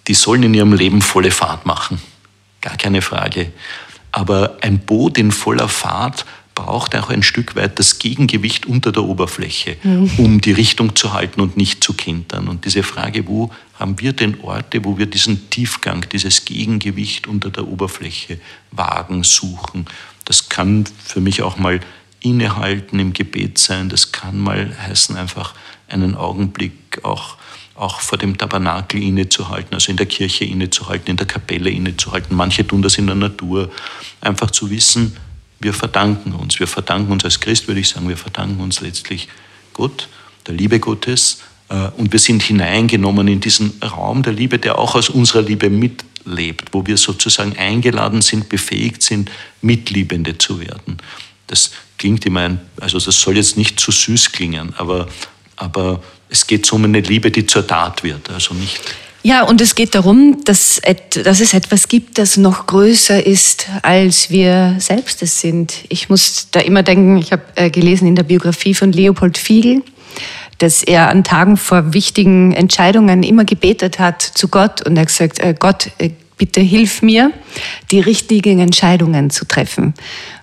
die 0.07 0.15
sollen 0.15 0.45
in 0.45 0.55
ihrem 0.55 0.73
Leben 0.73 1.03
volle 1.03 1.31
Fahrt 1.31 1.67
machen. 1.67 2.01
Gar 2.61 2.77
keine 2.77 3.03
Frage. 3.03 3.53
Aber 4.13 4.59
ein 4.61 4.79
Boot 4.81 5.19
in 5.19 5.33
voller 5.33 5.69
Fahrt 5.69 6.25
braucht 6.55 6.95
auch 6.97 7.11
ein 7.11 7.23
Stück 7.23 7.57
weit 7.57 7.79
das 7.79 7.99
Gegengewicht 7.99 8.67
unter 8.67 8.93
der 8.93 9.05
Oberfläche, 9.05 9.77
mhm. 9.83 10.11
um 10.19 10.41
die 10.41 10.53
Richtung 10.53 10.95
zu 10.95 11.13
halten 11.13 11.41
und 11.41 11.57
nicht 11.57 11.83
zu 11.83 11.95
kentern. 11.95 12.49
Und 12.49 12.65
diese 12.65 12.83
Frage, 12.83 13.27
wo 13.27 13.51
haben 13.79 13.99
wir 13.99 14.13
denn 14.13 14.41
Orte, 14.43 14.85
wo 14.85 14.99
wir 14.99 15.07
diesen 15.07 15.49
Tiefgang, 15.51 16.07
dieses 16.13 16.45
Gegengewicht 16.45 17.27
unter 17.27 17.51
der 17.51 17.67
Oberfläche 17.67 18.41
wagen, 18.71 19.25
suchen, 19.25 19.87
das 20.25 20.49
kann 20.49 20.85
für 21.03 21.21
mich 21.21 21.43
auch 21.43 21.57
mal 21.57 21.81
innehalten 22.21 22.99
im 22.99 23.13
Gebet 23.15 23.59
sein, 23.59 23.89
das 23.89 24.13
kann 24.13 24.39
mal 24.39 24.77
heißen, 24.87 25.17
einfach 25.17 25.55
einen 25.89 26.15
Augenblick 26.15 27.03
auch 27.03 27.37
auch 27.81 28.01
vor 28.01 28.19
dem 28.19 28.37
Tabernakel 28.37 29.03
innezuhalten, 29.03 29.73
also 29.73 29.91
in 29.91 29.97
der 29.97 30.05
Kirche 30.05 30.45
innezuhalten, 30.45 31.09
in 31.09 31.17
der 31.17 31.27
Kapelle 31.27 31.71
innezuhalten. 31.71 32.37
Manche 32.37 32.67
tun 32.67 32.83
das 32.83 32.99
in 32.99 33.07
der 33.07 33.17
Natur. 33.17 33.71
Einfach 34.21 34.51
zu 34.51 34.71
wissen, 34.71 35.17
wir 35.61 35.75
verdanken 35.75 36.33
uns. 36.33 36.59
Wir 36.59 36.67
verdanken 36.67 37.13
uns 37.13 37.25
als 37.25 37.41
Christ, 37.41 37.69
würde 37.69 37.81
ich 37.81 37.89
sagen, 37.89 38.09
wir 38.09 38.17
verdanken 38.17 38.61
uns 38.61 38.81
letztlich 38.81 39.29
Gott, 39.73 40.09
der 40.47 40.55
Liebe 40.55 40.81
Gottes. 40.81 41.43
Äh, 41.69 41.89
und 41.97 42.13
wir 42.13 42.19
sind 42.19 42.43
hineingenommen 42.43 43.29
in 43.29 43.41
diesen 43.41 43.81
Raum 43.83 44.23
der 44.23 44.33
Liebe, 44.33 44.59
der 44.59 44.79
auch 44.79 44.95
aus 44.95 45.11
unserer 45.11 45.43
Liebe 45.43 45.71
mitlebt, 45.71 46.71
wo 46.73 46.87
wir 46.87 46.97
sozusagen 46.97 47.57
eingeladen 47.57 48.23
sind, 48.23 48.49
befähigt 48.49 49.03
sind, 49.03 49.31
Mitliebende 49.61 50.39
zu 50.39 50.61
werden. 50.61 50.99
Das 51.47 51.73
klingt 51.99 52.25
immer, 52.25 52.41
ein, 52.41 52.61
also 52.81 52.99
das 52.99 53.21
soll 53.21 53.37
jetzt 53.37 53.57
nicht 53.57 53.79
zu 53.79 53.93
süß 53.93 54.33
klingen, 54.33 54.75
aber, 54.79 55.09
aber 55.57 56.03
es 56.31 56.47
geht 56.47 56.65
so 56.65 56.77
um 56.77 56.85
eine 56.85 57.01
Liebe, 57.01 57.31
die 57.31 57.45
zur 57.45 57.67
Tat 57.67 58.03
wird, 58.03 58.31
also 58.31 58.55
nicht 58.55 58.81
ja, 59.23 59.43
und 59.43 59.61
es 59.61 59.75
geht 59.75 59.95
darum, 59.95 60.43
dass, 60.45 60.81
dass 61.23 61.41
es 61.41 61.53
etwas 61.53 61.89
gibt, 61.89 62.17
das 62.17 62.37
noch 62.37 62.67
größer 62.67 63.25
ist, 63.25 63.67
als 63.83 64.31
wir 64.31 64.77
selbst 64.79 65.23
es 65.23 65.41
sind. 65.41 65.75
Ich 65.89 66.09
muss 66.09 66.49
da 66.51 66.61
immer 66.61 66.83
denken, 66.83 67.19
ich 67.19 67.33
habe 67.33 67.43
äh, 67.55 67.71
gelesen 67.71 68.09
in 68.09 68.17
der 68.17 68.23
Biografie 68.23 68.73
von 68.73 68.93
Leopold 68.93 69.37
Fiegel, 69.37 69.83
dass 70.57 70.83
er 70.83 71.11
an 71.11 71.23
Tagen 71.23 71.59
vor 71.59 71.93
wichtigen 71.93 72.53
Entscheidungen 72.53 73.23
immer 73.23 73.45
gebetet 73.45 73.99
hat 73.99 74.23
zu 74.23 74.49
Gott 74.49 74.87
und 74.87 74.97
er 74.97 75.05
gesagt, 75.05 75.39
äh, 75.39 75.55
Gott, 75.59 75.91
äh, 75.99 76.11
bitte 76.39 76.63
hilf 76.63 77.03
mir, 77.03 77.33
die 77.91 78.01
richtigen 78.01 78.61
Entscheidungen 78.61 79.29
zu 79.29 79.45
treffen. 79.45 79.93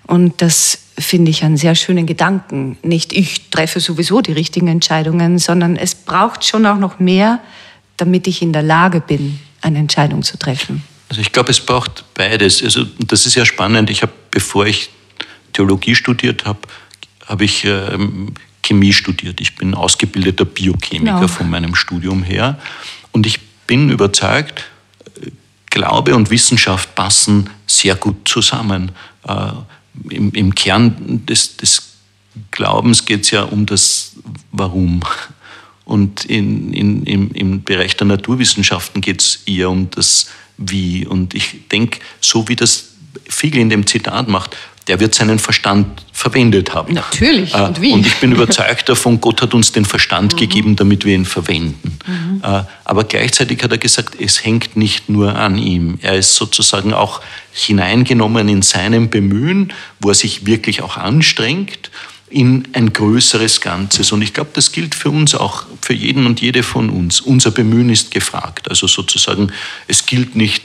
Und 0.06 0.44
das 0.44 0.80
finde 1.00 1.32
ich 1.32 1.44
einen 1.44 1.58
sehr 1.58 1.74
schönen 1.74 2.06
Gedanken. 2.06 2.78
Nicht 2.84 3.12
ich 3.14 3.50
treffe 3.50 3.80
sowieso 3.80 4.22
die 4.22 4.34
richtigen 4.34 4.68
Entscheidungen, 4.68 5.40
sondern 5.40 5.76
es 5.76 5.96
braucht 5.96 6.46
schon 6.46 6.68
auch 6.68 6.78
noch 6.78 7.00
mehr, 7.00 7.40
damit 7.98 8.28
ich 8.28 8.42
in 8.42 8.54
der 8.54 8.64
Lage 8.64 9.02
bin, 9.02 9.40
eine 9.62 9.80
Entscheidung 9.80 10.24
zu 10.24 10.38
treffen? 10.38 10.84
Also 11.10 11.22
ich 11.22 11.32
glaube, 11.32 11.52
es 11.52 11.60
braucht 11.60 12.04
beides. 12.14 12.64
Also 12.64 12.86
das 13.00 13.26
ist 13.26 13.36
ja 13.36 13.46
spannend. 13.46 13.90
Ich 13.90 14.02
habe, 14.02 14.14
bevor 14.32 14.66
ich 14.66 14.90
Theologie 15.54 15.96
studiert 15.96 16.46
habe, 16.46 16.60
habe 17.26 17.46
ich 17.46 17.66
ähm, 17.66 18.34
Chemie 18.62 18.94
studiert. 18.94 19.42
Ich 19.42 19.56
bin 19.56 19.74
ausgebildeter 19.74 20.46
Biochemiker 20.46 21.16
genau. 21.16 21.28
von 21.28 21.50
meinem 21.50 21.76
Studium 21.76 22.24
her. 22.24 22.60
Und 23.12 23.26
ich 23.26 23.40
bin 23.66 23.90
überzeugt, 23.90 24.66
Glaube 25.70 26.16
und 26.16 26.30
Wissenschaft 26.30 26.96
passen 26.96 27.50
sehr 27.66 27.96
gut 27.96 28.28
zusammen. 28.28 28.92
Äh, 29.28 29.52
im, 30.10 30.32
im, 30.32 30.56
Kern 30.56 31.26
des, 31.26 31.58
des 31.58 31.94
Glaubens 32.52 33.06
geht 33.06 33.24
es 33.24 33.32
ja 33.32 33.44
um 33.44 33.66
das 33.66 34.14
Warum. 34.52 35.02
Und 35.88 36.26
in, 36.26 36.74
in, 36.74 37.04
im, 37.04 37.32
im 37.32 37.64
Bereich 37.64 37.96
der 37.96 38.08
Naturwissenschaften 38.08 39.00
geht 39.00 39.22
es 39.22 39.44
eher 39.46 39.70
um 39.70 39.90
das 39.90 40.28
Wie. 40.58 41.08
Und 41.08 41.34
ich 41.34 41.70
denke, 41.72 42.00
so 42.20 42.50
wie 42.50 42.58
das 42.58 42.90
Fiegel 43.30 43.62
in 43.62 43.70
dem 43.70 43.88
Zitat 43.88 44.28
macht, 44.28 44.58
der 44.88 45.00
wird 45.00 45.16
seinen 45.16 45.40
Verstand 45.40 46.04
verwendet 46.12 46.74
haben. 46.74 46.94
Natürlich. 46.94 47.54
Äh, 47.54 47.62
und 47.62 47.82
wie? 47.82 47.94
Und 47.94 48.06
ich 48.06 48.16
bin 48.16 48.34
überzeugt 48.34 48.90
davon, 48.90 49.22
Gott 49.22 49.42
hat 49.42 49.54
uns 49.54 49.72
den 49.72 49.86
Verstand 49.86 50.34
mhm. 50.34 50.38
gegeben, 50.38 50.76
damit 50.76 51.06
wir 51.06 51.16
ihn 51.16 51.26
verwenden. 51.26 51.98
Mhm. 52.06 52.42
Äh, 52.44 52.64
aber 52.84 53.06
gleichzeitig 53.06 53.64
hat 53.64 53.72
er 53.72 53.78
gesagt, 53.78 54.20
es 54.20 54.44
hängt 54.44 54.76
nicht 54.76 55.08
nur 55.08 55.38
an 55.38 55.58
ihm. 55.58 56.00
Er 56.02 56.16
ist 56.16 56.36
sozusagen 56.36 56.94
auch 56.94 57.22
hineingenommen 57.54 58.50
in 58.50 58.62
seinem 58.62 59.10
Bemühen, 59.10 59.72
wo 60.02 60.10
er 60.10 60.16
sich 60.16 60.46
wirklich 60.46 60.82
auch 60.82 60.98
anstrengt 60.98 61.92
in 62.30 62.68
ein 62.74 62.92
größeres 62.92 63.62
Ganzes. 63.62 64.12
Und 64.12 64.22
ich 64.22 64.34
glaube, 64.34 64.50
das 64.54 64.72
gilt 64.72 64.96
für 64.96 65.10
uns 65.10 65.34
auch, 65.34 65.66
für 65.82 65.94
jeden 65.94 66.26
und 66.26 66.42
jede 66.42 66.64
von 66.64 66.90
uns. 66.90 67.22
Unser 67.22 67.52
Bemühen 67.52 67.90
ist 67.90 68.12
gefragt. 68.12 68.70
Also 68.70 68.88
sozusagen, 68.88 69.52
es 69.88 70.06
gilt 70.06 70.36
nicht, 70.36 70.64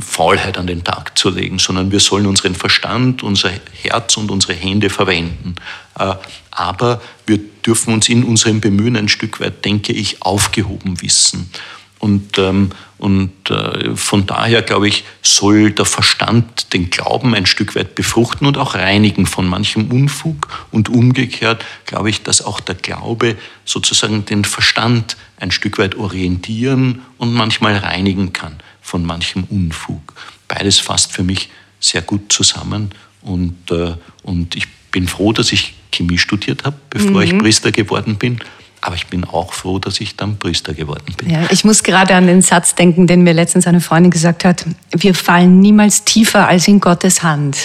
Faulheit 0.00 0.58
an 0.58 0.66
den 0.66 0.84
Tag 0.84 1.16
zu 1.16 1.30
legen, 1.30 1.58
sondern 1.58 1.92
wir 1.92 2.00
sollen 2.00 2.26
unseren 2.26 2.54
Verstand, 2.54 3.22
unser 3.22 3.50
Herz 3.82 4.16
und 4.16 4.30
unsere 4.30 4.54
Hände 4.54 4.90
verwenden. 4.90 5.54
Äh, 5.98 6.14
aber 6.50 7.00
wir 7.26 7.38
dürfen 7.64 7.94
uns 7.94 8.08
in 8.08 8.24
unserem 8.24 8.60
Bemühen 8.60 8.96
ein 8.96 9.08
Stück 9.08 9.40
weit, 9.40 9.64
denke 9.64 9.92
ich, 9.92 10.22
aufgehoben 10.22 11.00
wissen. 11.00 11.50
Und, 11.98 12.38
ähm, 12.38 12.70
und 12.98 13.50
äh, 13.50 13.96
von 13.96 14.26
daher, 14.26 14.62
glaube 14.62 14.88
ich, 14.88 15.04
soll 15.22 15.72
der 15.72 15.84
Verstand 15.84 16.72
den 16.72 16.90
Glauben 16.90 17.34
ein 17.34 17.46
Stück 17.46 17.74
weit 17.74 17.94
befruchten 17.94 18.46
und 18.46 18.56
auch 18.56 18.74
reinigen 18.74 19.26
von 19.26 19.48
manchem 19.48 19.90
Unfug. 19.90 20.48
Und 20.70 20.88
umgekehrt 20.88 21.64
glaube 21.86 22.10
ich, 22.10 22.22
dass 22.22 22.42
auch 22.42 22.60
der 22.60 22.76
Glaube 22.76 23.36
sozusagen 23.64 24.24
den 24.24 24.44
Verstand 24.44 25.16
ein 25.38 25.50
Stück 25.50 25.78
weit 25.78 25.96
orientieren 25.96 27.02
und 27.18 27.34
manchmal 27.34 27.76
reinigen 27.76 28.32
kann 28.32 28.56
von 28.80 29.04
manchem 29.04 29.44
Unfug. 29.44 30.14
Beides 30.46 30.78
fasst 30.78 31.12
für 31.12 31.22
mich 31.22 31.50
sehr 31.80 32.02
gut 32.02 32.32
zusammen. 32.32 32.90
Und, 33.22 33.70
äh, 33.70 33.94
und 34.22 34.56
ich 34.56 34.66
bin 34.90 35.08
froh, 35.08 35.32
dass 35.32 35.52
ich 35.52 35.74
Chemie 35.92 36.18
studiert 36.18 36.64
habe, 36.64 36.76
bevor 36.90 37.10
mhm. 37.10 37.22
ich 37.22 37.38
Priester 37.38 37.72
geworden 37.72 38.16
bin. 38.16 38.40
Aber 38.80 38.94
ich 38.94 39.08
bin 39.08 39.24
auch 39.24 39.52
froh, 39.52 39.78
dass 39.78 40.00
ich 40.00 40.16
dann 40.16 40.38
Priester 40.38 40.72
geworden 40.72 41.14
bin. 41.16 41.30
Ja, 41.30 41.50
ich 41.50 41.64
muss 41.64 41.82
gerade 41.82 42.14
an 42.14 42.26
den 42.26 42.42
Satz 42.42 42.74
denken, 42.74 43.06
den 43.06 43.22
mir 43.22 43.32
letztens 43.32 43.66
eine 43.66 43.80
Freundin 43.80 44.10
gesagt 44.10 44.44
hat. 44.44 44.64
Wir 44.92 45.14
fallen 45.14 45.60
niemals 45.60 46.04
tiefer 46.04 46.46
als 46.46 46.68
in 46.68 46.80
Gottes 46.80 47.22
Hand. 47.22 47.56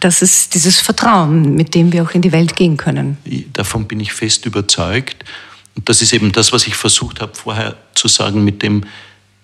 Das 0.00 0.20
ist 0.20 0.54
dieses 0.54 0.80
Vertrauen, 0.80 1.54
mit 1.54 1.74
dem 1.74 1.92
wir 1.92 2.02
auch 2.02 2.10
in 2.10 2.22
die 2.22 2.32
Welt 2.32 2.56
gehen 2.56 2.76
können. 2.76 3.16
Davon 3.52 3.86
bin 3.86 4.00
ich 4.00 4.12
fest 4.12 4.44
überzeugt. 4.46 5.24
Und 5.74 5.88
das 5.88 6.02
ist 6.02 6.12
eben 6.12 6.32
das, 6.32 6.52
was 6.52 6.66
ich 6.66 6.74
versucht 6.74 7.20
habe 7.20 7.34
vorher 7.34 7.76
zu 7.94 8.08
sagen, 8.08 8.44
mit 8.44 8.62
dem 8.62 8.84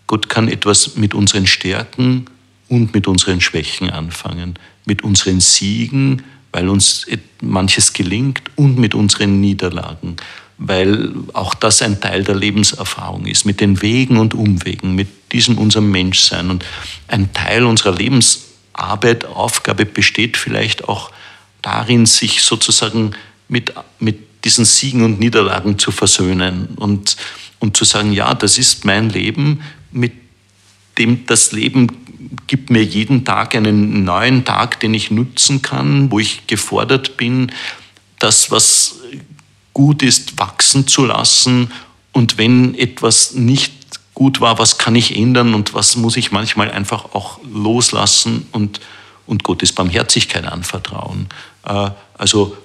Gott 0.06 0.28
kann 0.28 0.48
etwas 0.48 0.96
mit 0.96 1.14
unseren 1.14 1.46
Stärken 1.46 2.26
und 2.68 2.92
mit 2.92 3.06
unseren 3.06 3.40
Schwächen 3.40 3.90
anfangen, 3.90 4.58
mit 4.84 5.04
unseren 5.04 5.40
Siegen, 5.40 6.22
weil 6.52 6.68
uns 6.68 7.06
manches 7.40 7.92
gelingt 7.92 8.42
und 8.56 8.78
mit 8.78 8.94
unseren 8.94 9.40
Niederlagen 9.40 10.16
weil 10.59 11.12
auch 11.32 11.54
das 11.54 11.82
ein 11.82 12.00
Teil 12.00 12.24
der 12.24 12.34
Lebenserfahrung 12.34 13.26
ist, 13.26 13.46
mit 13.46 13.61
den 13.61 13.80
Wegen 13.80 14.18
und 14.18 14.34
Umwegen, 14.34 14.94
mit 14.94 15.09
diesem 15.32 15.56
unserem 15.56 15.90
Menschsein. 15.90 16.50
Und 16.50 16.64
ein 17.06 17.32
Teil 17.32 17.64
unserer 17.64 17.94
Lebensarbeit, 17.94 19.24
Aufgabe 19.24 19.86
besteht 19.86 20.36
vielleicht 20.36 20.88
auch 20.88 21.12
darin, 21.62 22.06
sich 22.06 22.42
sozusagen 22.42 23.12
mit, 23.48 23.72
mit 24.00 24.44
diesen 24.44 24.64
Siegen 24.64 25.04
und 25.04 25.20
Niederlagen 25.20 25.78
zu 25.78 25.92
versöhnen 25.92 26.68
und, 26.76 27.16
und 27.61 27.76
zu 27.76 27.84
sagen, 27.84 28.12
ja, 28.12 28.34
das 28.34 28.59
ist 28.59 28.84
mein 28.84 29.11
Leben, 29.11 29.62
mit 29.92 30.12
dem 30.98 31.24
das 31.26 31.52
Leben 31.52 31.88
gibt 32.48 32.70
mir 32.70 32.82
jeden 32.82 33.24
Tag 33.24 33.54
einen 33.54 34.04
neuen 34.04 34.44
Tag, 34.44 34.80
den 34.80 34.92
ich 34.94 35.11
nutzen 35.11 35.62
kann, 35.62 36.11
wo 36.11 36.18
ich 36.18 36.46
gefordert 36.46 37.16
bin, 37.16 37.52
das, 38.18 38.50
was 38.50 38.96
gut 39.78 40.02
ist, 40.02 40.40
wachsen 40.40 40.88
zu 40.88 41.04
lassen 41.04 41.70
und 42.10 42.36
wenn 42.36 42.74
etwas 42.74 43.34
nicht 43.34 43.72
gut 44.12 44.40
war, 44.40 44.58
was 44.58 44.76
kann 44.76 44.96
ich 44.96 45.16
ändern 45.16 45.54
und 45.54 45.72
was 45.72 45.94
muss 45.94 46.16
ich 46.16 46.32
manchmal 46.32 46.68
einfach 46.68 47.14
auch 47.14 47.38
loslassen 47.48 48.48
und, 48.50 48.80
und 49.24 49.44
Gottes 49.44 49.70
Barmherzigkeit 49.70 50.46
anvertrauen. 50.46 51.28
Äh, 51.64 51.90
also 52.14 52.56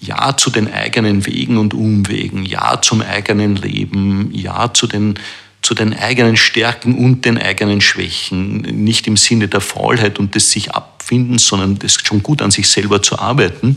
ja 0.00 0.34
zu 0.38 0.48
den 0.48 0.72
eigenen 0.72 1.26
Wegen 1.26 1.58
und 1.58 1.74
Umwegen, 1.74 2.46
ja 2.46 2.80
zum 2.80 3.02
eigenen 3.02 3.56
Leben, 3.56 4.30
ja 4.32 4.72
zu 4.72 4.86
den 4.86 5.18
zu 5.66 5.74
den 5.74 5.98
eigenen 5.98 6.36
Stärken 6.36 6.96
und 6.96 7.24
den 7.24 7.38
eigenen 7.38 7.80
Schwächen. 7.80 8.58
Nicht 8.58 9.08
im 9.08 9.16
Sinne 9.16 9.48
der 9.48 9.60
Faulheit 9.60 10.20
und 10.20 10.36
des 10.36 10.52
sich 10.52 10.70
Abfindens, 10.70 11.48
sondern 11.48 11.76
das 11.76 11.94
schon 11.94 12.22
gut 12.22 12.40
an 12.40 12.52
sich 12.52 12.68
selber 12.68 13.02
zu 13.02 13.18
arbeiten, 13.18 13.76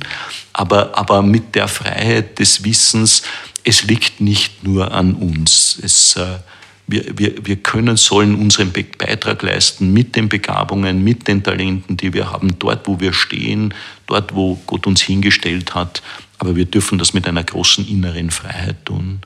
aber, 0.53 0.95
aber 0.95 1.23
mit 1.23 1.55
der 1.55 1.67
Freiheit 1.67 2.37
des 2.37 2.63
Wissens, 2.63 3.23
es 3.63 3.85
liegt 3.85 4.21
nicht 4.21 4.63
nur 4.63 4.91
an 4.91 5.15
uns. 5.15 5.79
Es, 5.81 6.15
äh, 6.15 6.37
wir, 6.85 7.05
wir, 7.17 7.33
wir 7.43 7.55
können, 7.55 7.97
sollen 7.97 8.35
unseren 8.35 8.71
Beitrag 8.71 9.41
leisten 9.41 9.91
mit 9.91 10.15
den 10.15 10.29
Begabungen, 10.29 11.03
mit 11.03 11.27
den 11.27 11.41
Talenten, 11.41 11.97
die 11.97 12.13
wir 12.13 12.31
haben, 12.31 12.59
dort, 12.59 12.87
wo 12.87 12.99
wir 12.99 13.13
stehen, 13.13 13.73
dort, 14.05 14.35
wo 14.35 14.59
Gott 14.67 14.85
uns 14.85 15.01
hingestellt 15.01 15.73
hat. 15.73 16.03
Aber 16.37 16.55
wir 16.55 16.65
dürfen 16.65 16.99
das 16.99 17.15
mit 17.15 17.27
einer 17.27 17.43
großen 17.43 17.87
inneren 17.87 18.29
Freiheit 18.29 18.85
tun. 18.85 19.21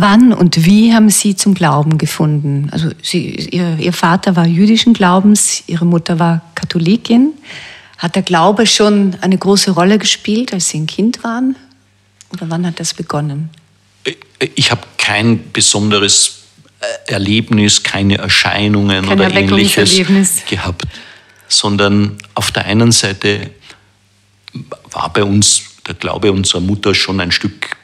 Wann 0.00 0.32
und 0.34 0.66
wie 0.66 0.92
haben 0.92 1.08
Sie 1.08 1.36
zum 1.36 1.54
Glauben 1.54 1.96
gefunden? 1.96 2.68
Also 2.70 2.90
Sie, 3.02 3.34
Ihr, 3.34 3.78
Ihr 3.78 3.92
Vater 3.92 4.36
war 4.36 4.46
jüdischen 4.46 4.92
Glaubens, 4.92 5.62
Ihre 5.66 5.86
Mutter 5.86 6.18
war 6.18 6.42
Katholikin. 6.54 7.32
Hat 7.96 8.14
der 8.14 8.22
Glaube 8.22 8.66
schon 8.66 9.16
eine 9.22 9.38
große 9.38 9.70
Rolle 9.70 9.98
gespielt, 9.98 10.52
als 10.52 10.68
Sie 10.68 10.80
ein 10.80 10.86
Kind 10.86 11.24
waren? 11.24 11.56
Oder 12.32 12.50
wann 12.50 12.66
hat 12.66 12.78
das 12.78 12.92
begonnen? 12.92 13.48
Ich 14.54 14.70
habe 14.70 14.82
kein 14.98 15.50
besonderes 15.52 16.42
äh, 16.80 17.12
Erlebnis, 17.12 17.82
keine 17.82 18.18
Erscheinungen 18.18 19.06
Kein 19.06 19.18
oder 19.18 19.32
ähnliches 19.32 20.02
gehabt, 20.46 20.84
sondern 21.48 22.18
auf 22.34 22.50
der 22.50 22.66
einen 22.66 22.92
Seite 22.92 23.50
war 24.90 25.10
bei 25.10 25.24
uns 25.24 25.62
der 25.86 25.94
Glaube 25.94 26.32
unserer 26.32 26.60
Mutter 26.60 26.94
schon 26.94 27.20
ein 27.20 27.32
Stück 27.32 27.76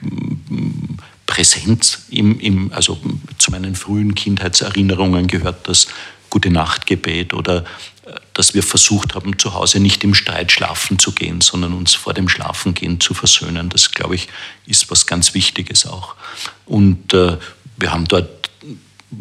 präsent. 1.33 1.99
Im, 2.11 2.39
im, 2.41 2.73
also 2.75 3.01
zu 3.39 3.51
meinen 3.51 3.75
frühen 3.75 4.15
Kindheitserinnerungen 4.15 5.29
gehört 5.29 5.67
das 5.67 5.87
Gute 6.29 6.51
Nachtgebet 6.51 7.33
oder 7.33 7.65
äh, 8.05 8.13
dass 8.35 8.53
wir 8.53 8.63
versucht 8.63 9.15
haben, 9.15 9.39
zu 9.39 9.55
Hause 9.55 9.81
nicht 9.81 10.05
im 10.05 10.13
Streit 10.13 10.53
schlafen 10.53 10.99
zu 10.99 11.13
gehen, 11.13 11.41
sondern 11.41 11.73
uns 11.73 11.95
vor 11.95 12.13
dem 12.13 12.29
Schlafengehen 12.29 13.01
zu 13.01 13.15
versöhnen. 13.15 13.71
Das, 13.71 13.93
glaube 13.93 14.15
ich, 14.15 14.29
ist 14.67 14.91
was 14.91 15.07
ganz 15.07 15.33
Wichtiges 15.33 15.87
auch. 15.87 16.17
Und 16.67 17.15
äh, 17.15 17.39
wir 17.79 17.93
haben 17.93 18.07
dort 18.07 18.51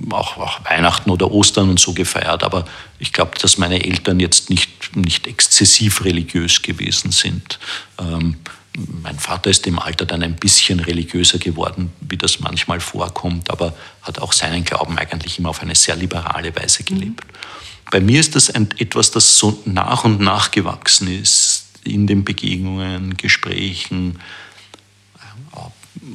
auch, 0.09 0.35
auch, 0.37 0.65
Weihnachten 0.65 1.09
oder 1.11 1.31
Ostern 1.31 1.69
und 1.69 1.79
so 1.79 1.93
gefeiert, 1.93 2.43
aber 2.43 2.65
ich 2.99 3.13
glaube, 3.13 3.39
dass 3.39 3.57
meine 3.57 3.85
Eltern 3.85 4.19
jetzt 4.19 4.49
nicht, 4.49 4.97
nicht 4.97 5.27
exzessiv 5.27 6.03
religiös 6.03 6.61
gewesen 6.61 7.11
sind. 7.11 7.57
Ähm, 7.99 8.35
mein 8.77 9.19
Vater 9.19 9.49
ist 9.49 9.67
im 9.67 9.79
Alter 9.79 10.05
dann 10.05 10.23
ein 10.23 10.35
bisschen 10.35 10.79
religiöser 10.79 11.37
geworden, 11.37 11.91
wie 11.99 12.17
das 12.17 12.39
manchmal 12.39 12.79
vorkommt, 12.79 13.49
aber 13.49 13.73
hat 14.01 14.19
auch 14.19 14.31
seinen 14.31 14.63
Glauben 14.63 14.97
eigentlich 14.97 15.39
immer 15.39 15.49
auf 15.49 15.61
eine 15.61 15.75
sehr 15.75 15.95
liberale 15.95 16.55
Weise 16.55 16.83
gelebt. 16.83 17.25
Mhm. 17.25 17.91
Bei 17.91 17.99
mir 17.99 18.19
ist 18.21 18.35
das 18.35 18.49
ein, 18.49 18.69
etwas, 18.77 19.11
das 19.11 19.37
so 19.37 19.61
nach 19.65 20.05
und 20.05 20.21
nach 20.21 20.51
gewachsen 20.51 21.07
ist 21.09 21.65
in 21.83 22.07
den 22.07 22.23
Begegnungen, 22.23 23.17
Gesprächen, 23.17 24.19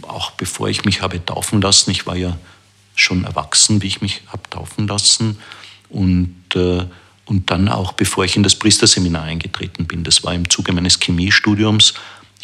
auch 0.02 0.30
bevor 0.32 0.68
ich 0.68 0.84
mich 0.84 1.02
habe 1.02 1.24
taufen 1.24 1.61
lassen. 1.61 1.90
Ich 1.90 2.07
war 2.07 2.16
ja 2.16 2.38
schon 2.94 3.24
erwachsen, 3.24 3.82
wie 3.82 3.88
ich 3.88 4.00
mich 4.00 4.22
habe 4.28 4.48
taufen 4.48 4.88
lassen 4.88 5.38
und 5.90 6.34
äh, 6.54 6.86
und 7.26 7.50
dann 7.50 7.68
auch, 7.68 7.92
bevor 7.92 8.24
ich 8.24 8.36
in 8.36 8.44
das 8.44 8.54
Priesterseminar 8.54 9.24
eingetreten 9.24 9.86
bin. 9.86 10.04
Das 10.04 10.22
war 10.22 10.32
im 10.32 10.48
Zuge 10.48 10.72
meines 10.72 11.00
Chemiestudiums 11.00 11.94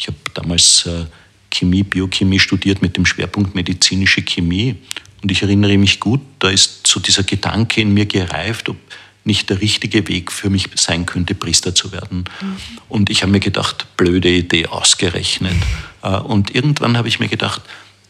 ich 0.03 0.07
habe 0.07 0.17
damals 0.33 0.85
äh, 0.85 1.05
Chemie, 1.49 1.83
Biochemie 1.83 2.39
studiert 2.39 2.81
mit 2.81 2.97
dem 2.97 3.05
Schwerpunkt 3.05 3.55
medizinische 3.55 4.21
Chemie. 4.21 4.75
Und 5.21 5.31
ich 5.31 5.41
erinnere 5.41 5.77
mich 5.77 6.01
gut, 6.01 6.19
da 6.39 6.49
ist 6.49 6.85
so 6.85 6.99
dieser 6.99 7.23
Gedanke 7.23 7.79
in 7.79 7.93
mir 7.93 8.05
gereift, 8.05 8.67
ob 8.67 8.75
nicht 9.23 9.49
der 9.49 9.61
richtige 9.61 10.05
Weg 10.09 10.33
für 10.33 10.49
mich 10.49 10.67
sein 10.75 11.05
könnte, 11.05 11.35
Priester 11.35 11.73
zu 11.73 11.93
werden. 11.93 12.25
Mhm. 12.41 12.57
Und 12.89 13.09
ich 13.09 13.21
habe 13.21 13.31
mir 13.31 13.39
gedacht, 13.39 13.95
blöde 13.95 14.29
Idee, 14.29 14.67
ausgerechnet. 14.67 15.55
Äh, 16.01 16.17
und 16.17 16.53
irgendwann 16.53 16.97
habe 16.97 17.07
ich 17.07 17.21
mir 17.21 17.29
gedacht, 17.29 17.61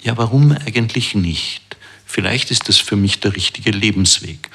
ja, 0.02 0.18
warum 0.18 0.52
eigentlich 0.52 1.14
nicht? 1.14 1.62
Vielleicht 2.08 2.50
ist 2.50 2.70
das 2.70 2.80
für 2.80 2.96
mich 2.96 3.20
der 3.20 3.36
richtige 3.36 3.70
Lebensweg. 3.70 4.50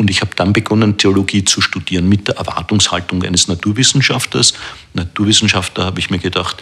Und 0.00 0.08
ich 0.08 0.22
habe 0.22 0.30
dann 0.34 0.54
begonnen, 0.54 0.96
Theologie 0.96 1.44
zu 1.44 1.60
studieren 1.60 2.08
mit 2.08 2.26
der 2.26 2.38
Erwartungshaltung 2.38 3.22
eines 3.22 3.48
Naturwissenschaftlers. 3.48 4.54
Naturwissenschaftler 4.94 5.84
habe 5.84 6.00
ich 6.00 6.08
mir 6.08 6.18
gedacht, 6.18 6.56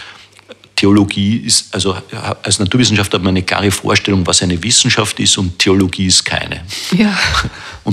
Theologie 0.74 1.36
ist, 1.36 1.72
also 1.72 1.96
als 2.42 2.58
Naturwissenschaftler 2.58 3.20
hat 3.20 3.24
man 3.24 3.36
eine 3.36 3.44
klare 3.44 3.70
Vorstellung, 3.70 4.26
was 4.26 4.42
eine 4.42 4.60
Wissenschaft 4.60 5.20
ist 5.20 5.38
und 5.38 5.56
Theologie 5.56 6.06
ist 6.06 6.24
keine. 6.24 6.64
Ja. 6.90 7.16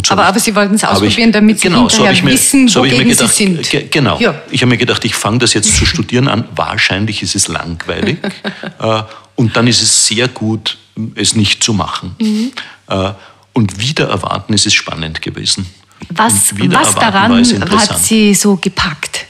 So 0.03 0.11
aber, 0.11 0.25
aber 0.25 0.39
Sie 0.39 0.53
wollten 0.53 0.75
es 0.75 0.83
ausprobieren, 0.83 1.31
damit 1.31 1.61
Sie 1.61 1.69
genau, 1.69 1.87
hinterher 1.89 2.15
so 2.15 2.23
mir, 2.23 2.31
wissen, 2.33 2.67
so 2.67 2.81
wogegen 2.81 3.07
gedacht, 3.07 3.33
Sie 3.33 3.45
sind. 3.45 3.69
Ge 3.69 3.87
genau. 3.89 4.19
Ja. 4.19 4.41
Ich 4.51 4.61
habe 4.61 4.71
mir 4.71 4.77
gedacht, 4.77 5.05
ich 5.05 5.15
fange 5.15 5.37
das 5.37 5.53
jetzt 5.53 5.73
zu 5.73 5.85
studieren 5.85 6.27
an. 6.27 6.49
Wahrscheinlich 6.53 7.21
ist 7.21 7.35
es 7.35 7.47
langweilig. 7.47 8.17
Äh, 8.79 9.03
und 9.35 9.55
dann 9.55 9.67
ist 9.67 9.81
es 9.81 10.07
sehr 10.07 10.27
gut, 10.27 10.77
es 11.15 11.33
nicht 11.33 11.63
zu 11.63 11.73
machen. 11.73 12.15
Mhm. 12.19 12.51
Äh, 12.89 13.11
und 13.55 13.79
wieder 13.79 14.09
erwarten 14.09 14.53
ist 14.53 14.67
es 14.67 14.73
spannend 14.75 15.23
gewesen. 15.23 15.65
Was, 16.09 16.53
was 16.55 16.93
daran 16.93 17.43
hat 17.43 17.99
Sie 17.99 18.35
so 18.35 18.57
gepackt? 18.57 19.25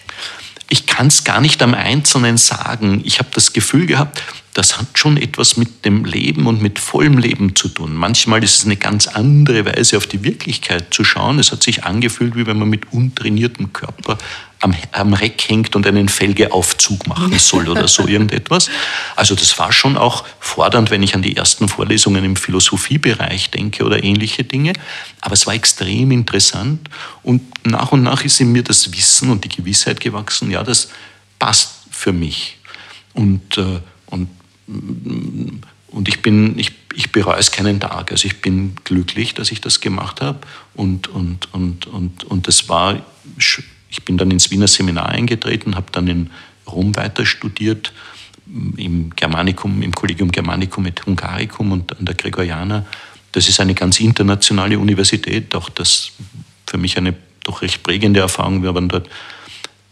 ich 0.70 0.88
kann 0.88 1.08
es 1.08 1.24
gar 1.24 1.42
nicht 1.42 1.62
am 1.62 1.74
Einzelnen 1.74 2.38
sagen. 2.38 3.02
Ich 3.06 3.20
habe 3.20 3.30
das 3.34 3.54
Gefühl 3.54 3.86
gehabt, 3.86 4.22
das 4.54 4.78
hat 4.78 4.88
schon 4.98 5.18
etwas 5.18 5.58
mit 5.58 5.86
dem 5.86 6.06
Leben 6.06 6.48
und 6.48 6.62
mit 6.62 6.80
vollem 6.80 7.18
Leben 7.18 7.56
zu 7.56 7.68
tun. 7.68 7.94
Manchmal 7.94 8.44
ist 8.44 8.58
es 8.58 8.66
eine 8.66 8.78
ganz 8.78 9.08
andere 9.08 9.66
Weise, 9.66 9.98
auf 9.98 10.08
die 10.08 10.24
Wirklichkeit 10.24 10.94
zu 10.94 11.04
schauen. 11.04 11.40
Es 11.40 11.52
hat 11.52 11.62
sich 11.62 11.84
angefühlt, 11.84 12.36
wie 12.36 12.48
wenn 12.48 12.58
man 12.58 12.70
mit 12.70 12.92
untrainiertem 12.92 13.74
Körper 13.74 14.18
am, 14.62 14.74
am 14.92 15.14
Reck 15.14 15.48
hängt 15.48 15.76
und 15.76 15.86
einen 15.86 16.10
Felgeaufzug 16.10 17.08
machen 17.08 17.34
soll 17.40 17.68
oder 17.70 17.88
so 17.88 18.08
irgendetwas. 18.08 18.70
Also 19.16 19.36
das 19.36 19.58
war 19.60 19.72
schon 19.72 19.98
auch 19.98 20.26
fordernd, 20.40 20.92
wenn 20.92 21.04
ich 21.04 21.16
an 21.16 21.22
die 21.22 21.36
ersten 21.36 21.68
Vorlesungen 21.68 22.24
im 22.24 22.36
Philosophiebereich 22.36 23.52
denke 23.52 23.84
oder 23.84 24.04
ähnliche 24.04 24.44
Dinge. 24.44 24.74
Aber 25.22 25.34
es 25.34 25.46
war 25.48 25.54
extrem 25.54 26.12
interessant 26.12 26.90
und 27.24 27.42
nach 27.66 27.92
und 27.92 28.04
nach 28.04 28.24
ist 28.24 28.40
in 28.40 28.52
mir 28.52 28.64
das 28.64 28.92
Wissen 28.92 29.30
und 29.30 29.44
die 29.44 29.50
Gewissheit 29.50 30.00
gewachsen, 30.00 30.52
ja, 30.52 30.64
das 30.64 30.90
passt 31.40 31.72
für 31.92 32.14
mich. 32.14 32.58
Und, 33.14 33.58
äh, 33.58 33.80
und 34.08 34.30
und 35.96 36.10
ich 36.10 36.22
bin, 36.22 36.60
ich, 36.60 36.74
ich 36.94 37.14
bereue 37.14 37.38
es 37.38 37.52
keinen 37.52 37.80
Tag. 37.80 38.12
Also 38.12 38.26
ich 38.28 38.42
bin 38.42 38.76
glücklich, 38.84 39.34
dass 39.34 39.50
ich 39.50 39.62
das 39.62 39.80
gemacht 39.80 40.20
habe. 40.20 40.40
Und, 40.74 41.08
und, 41.08 41.54
und, 41.54 41.88
und, 41.88 42.26
und 42.26 42.48
das 42.50 42.68
war, 42.68 43.02
ich 43.96 44.04
bin 44.04 44.18
dann 44.18 44.30
ins 44.30 44.52
Wiener 44.52 44.68
Seminar 44.68 45.08
eingetreten, 45.08 45.76
habe 45.76 45.88
dann 45.94 46.08
in 46.08 46.30
Rom 46.68 46.96
weiter 46.98 47.26
studiert, 47.26 47.94
im 48.76 49.10
Germanicum, 49.16 49.82
im 49.82 49.94
Collegium 49.94 50.32
Germanicum 50.32 50.86
et 50.86 51.06
Hungaricum 51.06 51.72
und 51.72 51.98
an 51.98 52.06
der 52.06 52.16
Gregoriana. 52.16 52.86
Das 53.32 53.48
ist 53.48 53.60
eine 53.62 53.74
ganz 53.74 54.00
internationale 54.02 54.78
Universität, 54.78 55.56
auch 55.56 55.70
das 55.70 56.12
für 56.68 56.78
mich 56.78 56.98
eine 56.98 57.16
doch 57.44 57.62
recht 57.62 57.84
prägende 57.84 58.20
Erfahrung. 58.20 58.64
Wir 58.64 58.76
waren 58.76 58.90
dort 58.90 59.08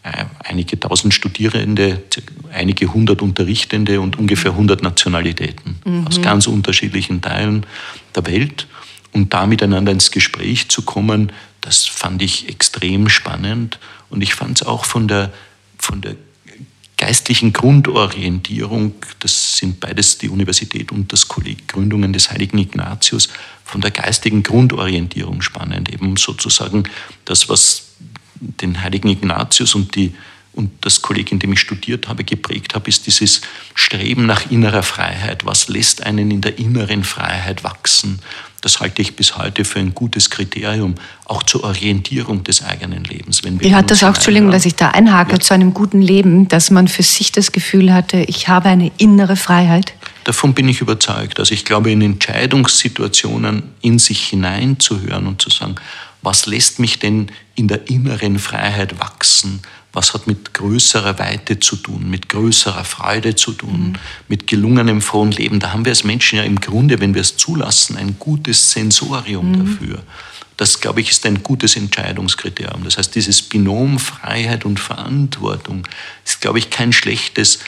äh, 0.03 0.25
einige 0.39 0.77
tausend 0.77 1.13
Studierende, 1.13 2.03
einige 2.51 2.93
hundert 2.93 3.21
Unterrichtende 3.21 4.01
und 4.01 4.19
ungefähr 4.19 4.53
hundert 4.53 4.83
Nationalitäten 4.83 5.77
mhm. 5.85 6.07
aus 6.07 6.21
ganz 6.21 6.47
unterschiedlichen 6.47 7.21
Teilen 7.21 7.65
der 8.15 8.25
Welt. 8.25 8.67
Und 9.13 9.33
da 9.33 9.45
miteinander 9.45 9.91
ins 9.91 10.11
Gespräch 10.11 10.69
zu 10.69 10.81
kommen, 10.81 11.31
das 11.61 11.85
fand 11.85 12.21
ich 12.21 12.49
extrem 12.49 13.07
spannend. 13.09 13.79
Und 14.09 14.21
ich 14.21 14.35
fand 14.35 14.61
es 14.61 14.67
auch 14.67 14.85
von 14.85 15.07
der, 15.07 15.31
von 15.77 16.01
der 16.01 16.15
geistlichen 16.97 17.53
Grundorientierung, 17.53 18.95
das 19.19 19.57
sind 19.57 19.79
beides 19.79 20.17
die 20.17 20.29
Universität 20.29 20.91
und 20.91 21.11
das 21.11 21.27
Kolleg 21.27 21.67
Gründungen 21.67 22.13
des 22.13 22.31
heiligen 22.31 22.57
Ignatius, 22.57 23.29
von 23.65 23.81
der 23.81 23.91
geistigen 23.91 24.41
Grundorientierung 24.41 25.41
spannend. 25.41 25.91
Eben 25.91 26.15
sozusagen 26.17 26.83
das, 27.25 27.49
was 27.49 27.95
den 28.39 28.81
heiligen 28.81 29.09
Ignatius 29.09 29.75
und, 29.75 29.95
die, 29.95 30.13
und 30.53 30.71
das 30.81 31.01
Kolleg, 31.01 31.31
in 31.31 31.39
dem 31.39 31.53
ich 31.53 31.59
studiert 31.59 32.07
habe, 32.07 32.23
geprägt 32.23 32.73
habe, 32.75 32.89
ist 32.89 33.05
dieses 33.05 33.41
Streben 33.75 34.25
nach 34.25 34.49
innerer 34.49 34.83
Freiheit. 34.83 35.45
Was 35.45 35.67
lässt 35.67 36.03
einen 36.03 36.31
in 36.31 36.41
der 36.41 36.57
inneren 36.57 37.03
Freiheit 37.03 37.63
wachsen? 37.63 38.19
Das 38.63 38.79
halte 38.79 39.01
ich 39.01 39.17
bis 39.17 39.37
heute 39.37 39.65
für 39.65 39.79
ein 39.79 39.93
gutes 39.93 40.29
Kriterium, 40.29 40.95
auch 41.25 41.43
zur 41.43 41.65
Orientierung 41.65 42.45
des 42.45 42.63
eigenen 42.63 43.03
Lebens. 43.03 43.43
Wenn 43.43 43.59
wir 43.59 43.69
Wie 43.69 43.75
hat 43.75 43.91
das 43.91 44.05
auch, 44.05 44.15
Entschuldigung, 44.15 44.51
dass 44.51 44.65
ich 44.65 44.75
da 44.75 44.91
einhake, 44.91 45.33
ja. 45.33 45.39
zu 45.41 45.53
einem 45.53 45.73
guten 45.73 46.01
Leben, 46.01 46.47
dass 46.47 46.71
man 46.71 46.87
für 46.87 47.03
sich 47.03 47.33
das 47.33 47.51
Gefühl 47.51 47.93
hatte, 47.93 48.19
ich 48.21 48.47
habe 48.47 48.69
eine 48.69 48.89
innere 48.97 49.35
Freiheit? 49.35 49.93
Davon 50.23 50.53
bin 50.53 50.69
ich 50.69 50.79
überzeugt. 50.79 51.41
Also 51.41 51.53
ich 51.53 51.65
glaube, 51.65 51.91
in 51.91 52.01
Entscheidungssituationen 52.01 53.63
in 53.81 53.99
sich 53.99 54.27
hineinzuhören 54.27 55.27
und 55.27 55.41
zu 55.41 55.49
sagen, 55.49 55.75
was 56.21 56.45
lässt 56.45 56.79
mich 56.79 56.99
denn 56.99 57.33
in 57.55 57.67
der 57.67 57.89
inneren 57.89 58.39
Freiheit 58.39 58.97
wachsen? 58.97 59.61
Was 59.93 60.15
hat 60.15 60.25
mit 60.25 60.53
größerer 60.55 61.19
Weite 61.19 61.59
zu 61.59 61.75
tun, 61.75 62.09
mit 62.09 62.27
größerer 62.27 62.83
Freude 62.83 63.35
zu 63.35 63.53
tun, 63.53 63.89
mhm. 63.89 63.95
mit 64.27 64.47
gelungenem 64.47 65.01
frohen 65.01 65.31
Leben? 65.31 65.59
Da 65.59 65.71
haben 65.71 65.85
wir 65.85 65.91
als 65.91 66.03
Menschen 66.03 66.39
ja 66.39 66.43
im 66.43 66.59
Grunde, 66.59 66.99
wenn 66.99 67.13
wir 67.13 67.21
es 67.21 67.37
zulassen, 67.37 67.95
ein 67.95 68.17
gutes 68.17 68.71
Sensorium 68.71 69.51
mhm. 69.51 69.65
dafür. 69.65 70.03
Das, 70.57 70.79
glaube 70.79 71.01
ich, 71.01 71.11
ist 71.11 71.25
ein 71.25 71.43
gutes 71.43 71.75
Entscheidungskriterium. 71.75 72.83
Das 72.83 72.97
heißt, 72.97 73.13
dieses 73.15 73.41
Binom 73.41 73.99
Freiheit 73.99 74.65
und 74.65 74.79
Verantwortung 74.79 75.87
ist, 76.25 76.41
glaube 76.41 76.59
ich, 76.59 76.69
kein 76.69 76.93
schlechtes 76.93 77.59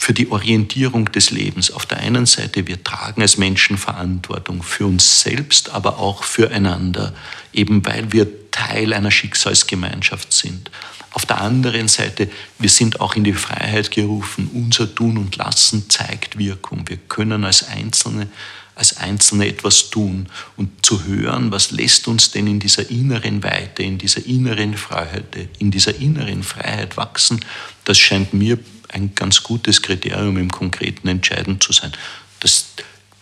für 0.00 0.14
die 0.14 0.30
Orientierung 0.30 1.10
des 1.10 1.32
Lebens. 1.32 1.72
Auf 1.72 1.84
der 1.84 1.98
einen 1.98 2.24
Seite, 2.24 2.68
wir 2.68 2.82
tragen 2.84 3.20
als 3.20 3.36
Menschen 3.36 3.76
Verantwortung 3.76 4.62
für 4.62 4.86
uns 4.86 5.22
selbst, 5.22 5.70
aber 5.70 5.98
auch 5.98 6.22
füreinander, 6.22 7.12
eben 7.52 7.84
weil 7.84 8.12
wir 8.12 8.50
Teil 8.52 8.92
einer 8.92 9.10
Schicksalsgemeinschaft 9.10 10.32
sind. 10.32 10.70
Auf 11.10 11.26
der 11.26 11.40
anderen 11.40 11.88
Seite, 11.88 12.30
wir 12.60 12.70
sind 12.70 13.00
auch 13.00 13.16
in 13.16 13.24
die 13.24 13.32
Freiheit 13.32 13.90
gerufen. 13.90 14.48
Unser 14.54 14.94
Tun 14.94 15.18
und 15.18 15.36
Lassen 15.36 15.90
zeigt 15.90 16.38
Wirkung. 16.38 16.88
Wir 16.88 16.98
können 16.98 17.44
als 17.44 17.66
Einzelne, 17.66 18.28
als 18.76 18.98
Einzelne 18.98 19.48
etwas 19.48 19.90
tun 19.90 20.28
und 20.56 20.86
zu 20.86 21.06
hören, 21.06 21.50
was 21.50 21.72
lässt 21.72 22.06
uns 22.06 22.30
denn 22.30 22.46
in 22.46 22.60
dieser 22.60 22.88
inneren 22.88 23.42
Weite, 23.42 23.82
in 23.82 23.98
dieser 23.98 24.24
inneren 24.24 24.76
Freiheit, 24.76 25.48
in 25.58 25.72
dieser 25.72 25.96
inneren 25.96 26.44
Freiheit 26.44 26.96
wachsen, 26.96 27.44
das 27.84 27.98
scheint 27.98 28.32
mir 28.32 28.58
ein 28.88 29.14
ganz 29.14 29.42
gutes 29.42 29.82
Kriterium 29.82 30.36
im 30.36 30.50
konkreten 30.50 31.08
Entscheiden 31.08 31.60
zu 31.60 31.72
sein. 31.72 31.92
Das 32.40 32.66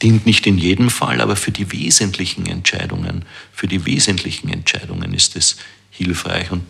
dient 0.03 0.27
nicht 0.27 0.47
in 0.47 0.59
jedem 0.59 0.91
Fall, 0.91 1.21
aber 1.21 1.37
für 1.37 1.51
die 1.51 1.73
wesentlichen 1.73 2.47
Entscheidungen, 2.47 3.25
für 3.53 3.67
die 3.67 3.87
wesentlichen 3.87 4.49
Entscheidungen 4.49 5.15
ist 5.15 5.37
es 5.37 5.57
hilfreich. 5.91 6.51
Und 6.51 6.65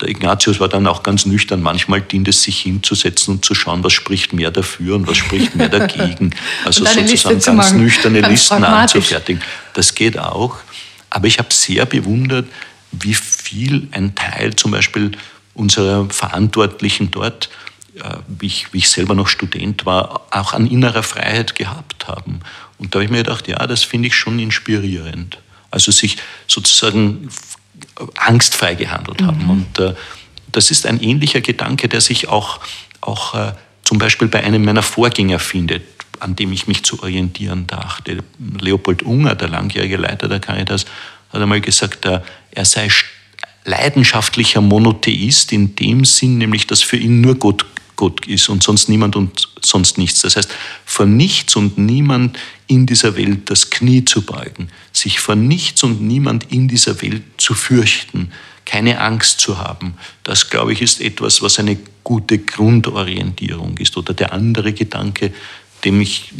der 0.00 0.08
Ignatius 0.08 0.60
war 0.60 0.68
dann 0.68 0.86
auch 0.86 1.02
ganz 1.02 1.26
nüchtern. 1.26 1.60
Manchmal 1.60 2.00
dient 2.00 2.28
es 2.28 2.42
sich 2.42 2.60
hinzusetzen 2.60 3.34
und 3.34 3.44
zu 3.44 3.54
schauen, 3.54 3.84
was 3.84 3.92
spricht 3.92 4.32
mehr 4.32 4.50
dafür 4.50 4.96
und 4.96 5.06
was 5.06 5.18
spricht 5.18 5.56
mehr 5.56 5.68
dagegen. 5.68 6.34
Also 6.64 6.84
sozusagen 6.84 7.40
ganz 7.58 7.72
nüchterne 7.72 8.20
ganz 8.20 8.32
Listen 8.32 8.64
anzufertigen. 8.64 9.42
Das 9.74 9.94
geht 9.94 10.18
auch. 10.18 10.58
Aber 11.10 11.26
ich 11.26 11.38
habe 11.38 11.52
sehr 11.52 11.86
bewundert, 11.86 12.46
wie 12.92 13.14
viel 13.14 13.88
ein 13.90 14.14
Teil 14.14 14.54
zum 14.56 14.70
Beispiel 14.70 15.12
unserer 15.54 16.08
Verantwortlichen 16.08 17.10
dort 17.10 17.50
wie 18.28 18.46
ich, 18.46 18.72
wie 18.72 18.78
ich 18.78 18.88
selber 18.88 19.14
noch 19.14 19.28
Student 19.28 19.86
war, 19.86 20.22
auch 20.30 20.52
an 20.52 20.66
innerer 20.66 21.02
Freiheit 21.02 21.54
gehabt 21.54 22.08
haben. 22.08 22.40
Und 22.78 22.94
da 22.94 22.98
habe 22.98 23.04
ich 23.04 23.10
mir 23.10 23.18
gedacht, 23.18 23.48
ja, 23.48 23.66
das 23.66 23.82
finde 23.82 24.08
ich 24.08 24.14
schon 24.14 24.38
inspirierend. 24.38 25.38
Also 25.70 25.92
sich 25.92 26.16
sozusagen 26.46 27.28
angstfrei 28.16 28.74
gehandelt 28.74 29.22
haben. 29.22 29.44
Mhm. 29.44 29.50
Und 29.50 29.78
äh, 29.78 29.94
das 30.52 30.70
ist 30.70 30.86
ein 30.86 31.00
ähnlicher 31.00 31.40
Gedanke, 31.40 31.88
der 31.88 32.00
sich 32.00 32.28
auch, 32.28 32.60
auch 33.00 33.34
äh, 33.34 33.52
zum 33.84 33.98
Beispiel 33.98 34.28
bei 34.28 34.42
einem 34.42 34.64
meiner 34.64 34.82
Vorgänger 34.82 35.38
findet, 35.38 35.82
an 36.18 36.36
dem 36.36 36.52
ich 36.52 36.66
mich 36.66 36.84
zu 36.84 37.02
orientieren 37.02 37.66
dachte. 37.66 38.22
Leopold 38.38 39.02
Unger, 39.02 39.34
der 39.34 39.48
langjährige 39.48 39.96
Leiter 39.96 40.28
der 40.28 40.40
Caritas, 40.40 40.86
hat 41.32 41.40
einmal 41.40 41.60
gesagt, 41.60 42.04
er, 42.04 42.24
er 42.50 42.64
sei 42.64 42.88
leidenschaftlicher 43.64 44.60
Monotheist 44.60 45.52
in 45.52 45.76
dem 45.76 46.04
Sinn, 46.04 46.38
nämlich 46.38 46.66
dass 46.66 46.82
für 46.82 46.96
ihn 46.96 47.20
nur 47.20 47.36
Gott 47.36 47.66
Gott 48.00 48.26
ist 48.26 48.48
und 48.48 48.62
sonst 48.62 48.88
niemand 48.88 49.14
und 49.14 49.50
sonst 49.62 49.98
nichts. 49.98 50.22
Das 50.22 50.34
heißt, 50.34 50.50
vor 50.86 51.04
nichts 51.04 51.54
und 51.54 51.76
niemand 51.76 52.38
in 52.66 52.86
dieser 52.86 53.14
Welt 53.14 53.50
das 53.50 53.68
Knie 53.68 54.06
zu 54.06 54.22
beugen, 54.22 54.70
sich 54.90 55.20
vor 55.20 55.34
nichts 55.34 55.82
und 55.82 56.00
niemand 56.00 56.50
in 56.50 56.66
dieser 56.66 57.02
Welt 57.02 57.22
zu 57.36 57.52
fürchten, 57.52 58.32
keine 58.64 59.02
Angst 59.02 59.40
zu 59.40 59.58
haben, 59.58 59.98
das, 60.24 60.48
glaube 60.48 60.72
ich, 60.72 60.80
ist 60.80 61.02
etwas, 61.02 61.42
was 61.42 61.58
eine 61.58 61.76
gute 62.02 62.38
Grundorientierung 62.38 63.76
ist. 63.76 63.98
Oder 63.98 64.14
der 64.14 64.32
andere 64.32 64.72
Gedanke, 64.72 65.34
den 65.84 66.00
ich, 66.00 66.32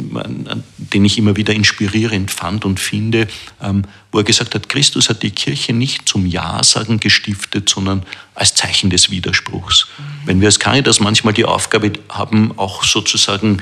den 0.77 1.05
ich 1.05 1.17
immer 1.17 1.35
wieder 1.35 1.53
inspirierend 1.53 2.31
fand 2.31 2.65
und 2.65 2.79
finde, 2.79 3.27
ähm, 3.61 3.83
wo 4.11 4.19
er 4.19 4.23
gesagt 4.23 4.55
hat, 4.55 4.69
Christus 4.69 5.09
hat 5.09 5.23
die 5.23 5.31
Kirche 5.31 5.73
nicht 5.73 6.07
zum 6.07 6.25
Ja-Sagen 6.25 6.99
gestiftet, 6.99 7.69
sondern 7.69 8.03
als 8.35 8.55
Zeichen 8.55 8.89
des 8.89 9.09
Widerspruchs. 9.11 9.87
Mhm. 9.87 10.03
Wenn 10.25 10.41
wir 10.41 10.47
als 10.47 10.59
Caritas 10.59 10.99
manchmal 10.99 11.33
die 11.33 11.45
Aufgabe 11.45 11.93
haben, 12.09 12.57
auch 12.57 12.83
sozusagen 12.83 13.61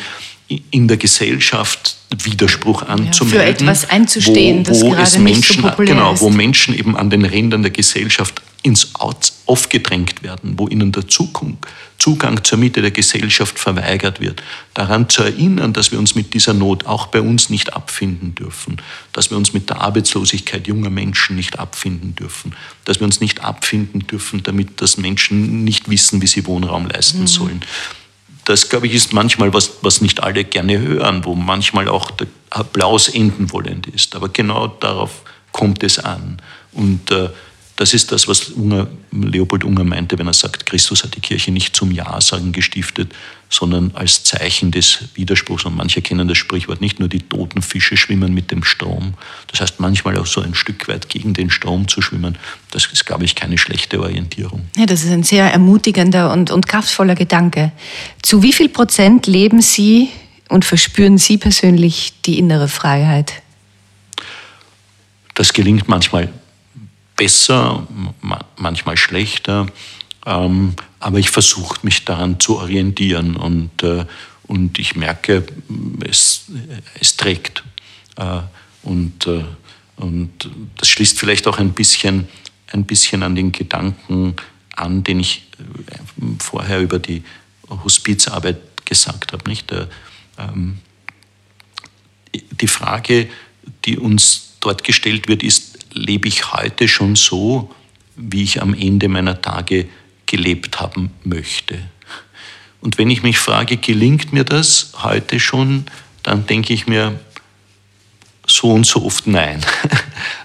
in 0.72 0.88
der 0.88 0.98
Gesellschaft 0.98 1.98
Widerspruch 2.24 2.82
anzumelden. 2.82 3.40
Ja, 3.40 3.44
für 3.44 3.64
etwas 3.64 3.90
einzustehen, 3.90 4.66
wo, 4.68 4.82
wo 4.82 4.96
das 4.96 5.14
gerade 5.14 5.24
Menschen, 5.24 5.40
nicht 5.40 5.62
so 5.62 5.62
populär 5.62 5.94
genau, 5.94 6.14
ist. 6.14 6.22
Wo 6.22 6.30
Menschen 6.30 6.78
eben 6.78 6.98
an 6.98 7.10
den 7.10 7.24
Rändern 7.24 7.62
der 7.62 7.72
Gesellschaft 7.72 8.42
ins 8.62 8.93
aufgedrängt 9.45 10.22
werden, 10.22 10.53
wo 10.57 10.68
ihnen 10.68 10.91
der 10.91 11.07
Zukunft, 11.07 11.66
Zugang 11.97 12.43
zur 12.43 12.57
Mitte 12.57 12.82
der 12.82 12.91
Gesellschaft 12.91 13.60
verweigert 13.60 14.22
wird. 14.22 14.41
Daran 14.74 15.10
zu 15.10 15.24
erinnern, 15.24 15.74
dass 15.74 15.91
wir 15.91 15.99
uns 15.99 16.16
mit 16.16 16.34
dieser 16.34 16.53
Not 16.53 16.86
auch 16.86 17.07
bei 17.07 17.22
uns 17.22 17.49
nicht 17.49 17.74
abfinden 17.74 18.36
dürfen, 18.36 18.82
dass 19.14 19.30
wir 19.30 19.38
uns 19.38 19.53
mit 19.53 19.70
der 19.70 19.82
Arbeitslosigkeit 19.82 20.68
junger 20.68 20.89
Menschen 20.89 21.36
nicht 21.36 21.60
abfinden 21.60 22.16
dürfen, 22.16 22.55
dass 22.86 22.99
wir 22.99 23.05
uns 23.05 23.22
nicht 23.22 23.41
abfinden 23.41 24.07
dürfen, 24.07 24.43
damit 24.43 24.82
das 24.82 24.97
Menschen 24.97 25.64
nicht 25.64 25.89
wissen, 25.89 26.22
wie 26.22 26.28
sie 26.28 26.45
Wohnraum 26.45 26.88
leisten 26.88 27.22
mhm. 27.22 27.28
sollen 27.28 27.62
das, 28.49 28.68
glaube 28.68 28.88
ich, 28.88 28.95
ist 28.95 29.14
manchmal 29.14 29.53
was, 29.53 29.74
was 29.84 30.01
nicht 30.01 30.24
alle 30.24 30.43
gerne 30.43 30.80
hören, 30.80 31.24
wo 31.24 31.36
manchmal 31.36 31.88
auch 31.88 32.10
der 32.10 32.26
Applaus 32.49 33.07
enden 33.07 33.51
wollend 33.51 33.86
ist. 33.86 34.16
Aber 34.16 34.28
genau 34.30 34.66
darauf 34.66 35.22
kommt 35.51 35.84
es 35.84 35.99
an. 35.99 36.41
Und 36.72 37.12
äh, 37.12 37.30
das 37.80 37.94
ist 37.94 38.12
das, 38.12 38.28
was 38.28 38.50
Unger, 38.50 38.88
Leopold 39.14 39.64
Unger 39.64 39.86
meinte, 39.86 40.20
wenn 40.20 40.28
er 40.28 40.34
sagt, 40.34 40.66
Christus 40.66 41.02
hat 41.02 41.16
die 41.16 41.22
Kirche 41.22 41.50
nicht 41.50 41.74
zum 41.74 41.92
Ja-Sagen 41.92 42.52
gestiftet, 42.52 43.16
sondern 43.50 43.92
als 43.94 44.26
Zeichen 44.26 44.70
des 44.72 45.06
Widerspruchs. 45.16 45.64
Und 45.64 45.78
manche 45.78 46.02
kennen 46.02 46.28
das 46.28 46.38
Sprichwort 46.38 46.82
nicht 46.82 47.00
nur 47.00 47.08
die 47.08 47.22
toten 47.22 47.62
Fische 47.62 47.96
schwimmen 47.96 48.34
mit 48.34 48.52
dem 48.52 48.66
Strom. 48.66 49.14
Das 49.48 49.62
heißt, 49.62 49.80
manchmal 49.80 50.18
auch 50.18 50.26
so 50.26 50.42
ein 50.42 50.56
Stück 50.56 50.90
weit 50.90 51.08
gegen 51.08 51.34
den 51.34 51.50
Strom 51.50 51.88
zu 51.88 52.02
schwimmen, 52.02 52.38
das 52.72 52.86
ist, 52.88 53.06
glaube 53.06 53.24
ich, 53.24 53.36
keine 53.36 53.58
schlechte 53.58 54.02
Orientierung. 54.02 54.68
Ja, 54.76 54.86
das 54.86 55.06
ist 55.06 55.12
ein 55.12 55.24
sehr 55.24 55.50
ermutigender 55.50 56.34
und, 56.34 56.52
und 56.52 56.68
kraftvoller 56.68 57.16
Gedanke. 57.16 57.72
Zu 58.22 58.44
wie 58.44 58.52
viel 58.52 58.68
Prozent 58.68 59.26
leben 59.26 59.62
Sie 59.62 60.10
und 60.50 60.66
verspüren 60.66 61.18
Sie 61.18 61.38
persönlich 61.38 62.12
die 62.26 62.40
innere 62.40 62.68
Freiheit? 62.68 63.42
Das 65.34 65.54
gelingt 65.54 65.88
manchmal 65.88 66.28
besser, 67.20 67.86
manchmal 68.56 68.96
schlechter. 68.96 69.68
Ähm, 70.26 70.74
aber 71.02 71.20
ich 71.20 71.30
versuche 71.30 71.80
mich 71.84 72.06
daran 72.06 72.40
zu 72.40 72.58
orientieren 72.58 73.36
und, 73.36 73.84
äh, 73.84 74.06
und 74.44 74.80
ich 74.80 74.96
merke, 74.96 75.46
es, 76.00 76.46
es 76.98 77.18
trägt. 77.18 77.64
Äh, 78.16 78.40
und, 78.84 79.28
äh, 79.28 79.44
und 79.98 80.50
das 80.78 80.88
schließt 80.88 81.20
vielleicht 81.20 81.46
auch 81.48 81.58
ein 81.58 81.74
bisschen, 81.74 82.30
ein 82.72 82.86
bisschen 82.86 83.22
an 83.22 83.36
den 83.36 83.52
Gedanken 83.52 84.36
an, 84.78 85.04
den 85.04 85.20
ich 85.20 85.46
vorher 86.40 86.80
über 86.80 87.00
die 87.00 87.24
Hospizarbeit 87.70 88.86
gesagt 88.86 89.34
habe. 89.34 89.50
Nicht? 89.50 89.74
Ähm, 90.38 90.78
die 92.34 92.68
Frage, 92.68 93.28
die 93.84 93.98
uns 93.98 94.54
dort 94.62 94.86
gestellt 94.86 95.28
wird, 95.28 95.44
ist, 95.44 95.69
lebe 95.94 96.28
ich 96.28 96.54
heute 96.54 96.88
schon 96.88 97.16
so, 97.16 97.74
wie 98.16 98.44
ich 98.44 98.62
am 98.62 98.74
Ende 98.74 99.08
meiner 99.08 99.42
Tage 99.42 99.88
gelebt 100.26 100.80
haben 100.80 101.12
möchte. 101.24 101.80
Und 102.82 102.98
wenn 102.98 103.10
ich 103.10 103.24
mich 103.24 103.38
frage, 103.38 103.78
gelingt 103.78 104.32
mir 104.32 104.44
das 104.44 104.92
heute 105.04 105.40
schon, 105.40 105.86
dann 106.24 106.46
denke 106.46 106.74
ich 106.74 106.88
mir 106.88 107.20
so 108.48 108.72
und 108.72 108.86
so 108.86 109.06
oft 109.06 109.28
nein. 109.28 109.66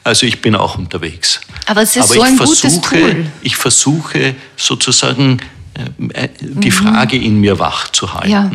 Also 0.04 0.26
ich 0.26 0.42
bin 0.42 0.54
auch 0.54 0.76
unterwegs. 0.76 1.40
Aber 1.66 1.80
es 1.80 1.96
ist 1.96 2.04
Aber 2.04 2.14
so 2.14 2.22
ein 2.22 2.36
versuche, 2.36 2.68
gutes 2.68 2.80
Tool. 2.82 3.26
Ich 3.40 3.56
versuche 3.56 4.34
sozusagen 4.56 5.40
äh, 6.12 6.28
die 6.40 6.68
mhm. 6.68 6.72
Frage 6.72 7.16
in 7.16 7.40
mir 7.40 7.58
wach 7.58 7.88
zu 7.88 8.12
halten 8.12 8.30
ja. 8.30 8.50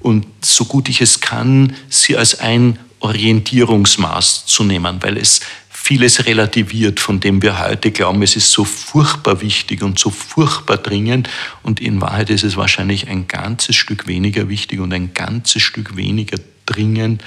und 0.00 0.26
so 0.42 0.64
gut 0.64 0.88
ich 0.88 1.00
es 1.00 1.20
kann, 1.20 1.74
sie 1.88 2.16
als 2.16 2.38
ein 2.38 2.78
Orientierungsmaß 3.00 4.46
zu 4.46 4.64
nehmen, 4.64 5.02
weil 5.02 5.18
es 5.18 5.40
vieles 5.84 6.24
relativiert, 6.24 6.98
von 6.98 7.20
dem 7.20 7.42
wir 7.42 7.58
heute 7.58 7.90
glauben, 7.90 8.22
es 8.22 8.36
ist 8.36 8.50
so 8.50 8.64
furchtbar 8.64 9.42
wichtig 9.42 9.82
und 9.82 9.98
so 9.98 10.08
furchtbar 10.08 10.78
dringend. 10.78 11.28
Und 11.62 11.78
in 11.78 12.00
Wahrheit 12.00 12.30
ist 12.30 12.42
es 12.42 12.56
wahrscheinlich 12.56 13.08
ein 13.08 13.28
ganzes 13.28 13.76
Stück 13.76 14.06
weniger 14.06 14.48
wichtig 14.48 14.80
und 14.80 14.94
ein 14.94 15.12
ganzes 15.12 15.60
Stück 15.60 15.94
weniger 15.94 16.38
dringend, 16.64 17.22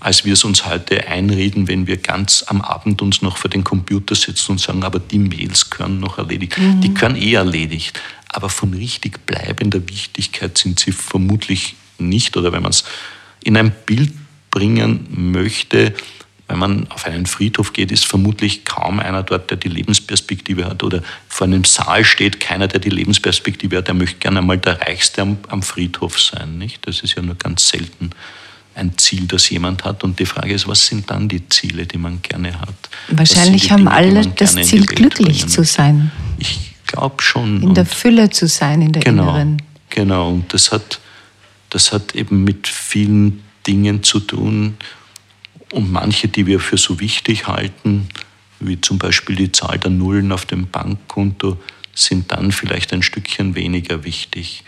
als 0.00 0.24
wir 0.24 0.32
es 0.32 0.44
uns 0.44 0.64
heute 0.64 1.06
einreden, 1.06 1.68
wenn 1.68 1.86
wir 1.86 1.98
ganz 1.98 2.42
am 2.46 2.62
Abend 2.62 3.02
uns 3.02 3.20
noch 3.20 3.36
vor 3.36 3.50
den 3.50 3.62
Computer 3.62 4.14
setzen 4.14 4.52
und 4.52 4.58
sagen, 4.58 4.84
aber 4.84 5.00
die 5.00 5.18
Mails 5.18 5.68
können 5.68 6.00
noch 6.00 6.16
erledigt. 6.16 6.56
Mhm. 6.56 6.80
Die 6.80 6.94
können 6.94 7.16
eh 7.16 7.34
erledigt. 7.34 8.00
Aber 8.30 8.48
von 8.48 8.72
richtig 8.72 9.26
bleibender 9.26 9.86
Wichtigkeit 9.86 10.56
sind 10.56 10.80
sie 10.80 10.92
vermutlich 10.92 11.76
nicht. 11.98 12.38
Oder 12.38 12.52
wenn 12.52 12.62
man 12.62 12.70
es 12.70 12.84
in 13.44 13.58
ein 13.58 13.70
Bild 13.84 14.14
bringen 14.50 15.06
möchte, 15.10 15.92
wenn 16.48 16.58
man 16.58 16.90
auf 16.90 17.04
einen 17.04 17.26
Friedhof 17.26 17.74
geht, 17.74 17.92
ist 17.92 18.06
vermutlich 18.06 18.64
kaum 18.64 19.00
einer 19.00 19.22
dort, 19.22 19.50
der 19.50 19.58
die 19.58 19.68
Lebensperspektive 19.68 20.64
hat. 20.64 20.82
Oder 20.82 21.02
vor 21.28 21.46
einem 21.46 21.64
Saal 21.64 22.04
steht 22.04 22.40
keiner, 22.40 22.68
der 22.68 22.80
die 22.80 22.88
Lebensperspektive 22.88 23.76
hat. 23.76 23.88
Der 23.88 23.94
möchte 23.94 24.18
gerne 24.18 24.38
einmal 24.38 24.56
der 24.56 24.80
Reichste 24.80 25.22
am, 25.22 25.38
am 25.48 25.62
Friedhof 25.62 26.18
sein. 26.18 26.56
Nicht? 26.56 26.86
Das 26.86 27.00
ist 27.00 27.14
ja 27.14 27.22
nur 27.22 27.34
ganz 27.34 27.68
selten 27.68 28.10
ein 28.74 28.96
Ziel, 28.96 29.26
das 29.26 29.50
jemand 29.50 29.84
hat. 29.84 30.04
Und 30.04 30.18
die 30.18 30.26
Frage 30.26 30.54
ist, 30.54 30.66
was 30.66 30.86
sind 30.86 31.10
dann 31.10 31.28
die 31.28 31.46
Ziele, 31.50 31.84
die 31.84 31.98
man 31.98 32.22
gerne 32.22 32.58
hat? 32.58 32.74
Wahrscheinlich 33.08 33.70
haben 33.70 33.80
Dinge, 33.80 33.92
alle 33.92 34.26
das 34.26 34.54
Ziel, 34.54 34.86
glücklich 34.86 35.46
zu 35.48 35.64
sein. 35.64 36.12
Ich 36.38 36.74
glaube 36.86 37.22
schon. 37.22 37.62
In 37.62 37.74
der 37.74 37.84
Fülle 37.84 38.30
zu 38.30 38.46
sein, 38.46 38.80
in 38.80 38.92
der 38.92 39.02
genau, 39.02 39.24
Inneren. 39.24 39.62
Genau, 39.90 40.30
und 40.30 40.54
das 40.54 40.72
hat, 40.72 41.00
das 41.68 41.92
hat 41.92 42.14
eben 42.14 42.44
mit 42.44 42.68
vielen 42.68 43.42
Dingen 43.66 44.02
zu 44.02 44.20
tun, 44.20 44.78
und 45.72 45.92
manche, 45.92 46.28
die 46.28 46.46
wir 46.46 46.60
für 46.60 46.78
so 46.78 47.00
wichtig 47.00 47.46
halten, 47.46 48.08
wie 48.60 48.80
zum 48.80 48.98
Beispiel 48.98 49.36
die 49.36 49.52
Zahl 49.52 49.78
der 49.78 49.90
Nullen 49.90 50.32
auf 50.32 50.46
dem 50.46 50.68
Bankkonto, 50.68 51.58
sind 51.94 52.32
dann 52.32 52.52
vielleicht 52.52 52.92
ein 52.92 53.02
Stückchen 53.02 53.54
weniger 53.54 54.04
wichtig. 54.04 54.64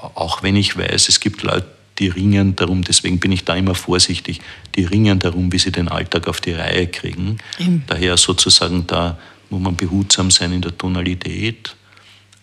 Auch 0.00 0.42
wenn 0.42 0.56
ich 0.56 0.76
weiß, 0.76 1.08
es 1.08 1.20
gibt 1.20 1.42
Leute, 1.42 1.66
die 1.98 2.08
ringen 2.08 2.56
darum, 2.56 2.82
deswegen 2.82 3.20
bin 3.20 3.30
ich 3.30 3.44
da 3.44 3.54
immer 3.54 3.74
vorsichtig, 3.74 4.40
die 4.74 4.84
ringen 4.84 5.18
darum, 5.20 5.52
wie 5.52 5.58
sie 5.58 5.70
den 5.70 5.88
Alltag 5.88 6.26
auf 6.26 6.40
die 6.40 6.52
Reihe 6.52 6.88
kriegen. 6.88 7.38
Mhm. 7.58 7.84
Daher 7.86 8.16
sozusagen 8.16 8.86
da 8.86 9.18
muss 9.50 9.60
man 9.60 9.76
behutsam 9.76 10.30
sein 10.30 10.52
in 10.52 10.62
der 10.62 10.76
Tonalität, 10.76 11.76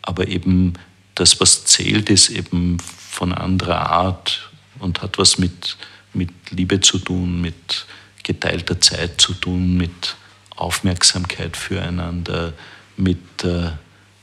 aber 0.01 0.27
eben 0.27 0.73
das, 1.15 1.39
was 1.41 1.65
zählt, 1.65 2.09
ist 2.09 2.29
eben 2.29 2.77
von 2.79 3.33
anderer 3.33 3.89
Art 3.89 4.49
und 4.79 5.01
hat 5.01 5.17
was 5.17 5.37
mit 5.37 5.77
mit 6.13 6.29
Liebe 6.49 6.81
zu 6.81 6.99
tun, 6.99 7.41
mit 7.41 7.85
geteilter 8.23 8.79
Zeit 8.79 9.19
zu 9.19 9.33
tun, 9.33 9.77
mit 9.77 10.15
Aufmerksamkeit 10.55 11.57
füreinander, 11.57 12.53
mit, 12.97 13.43
äh, 13.43 13.71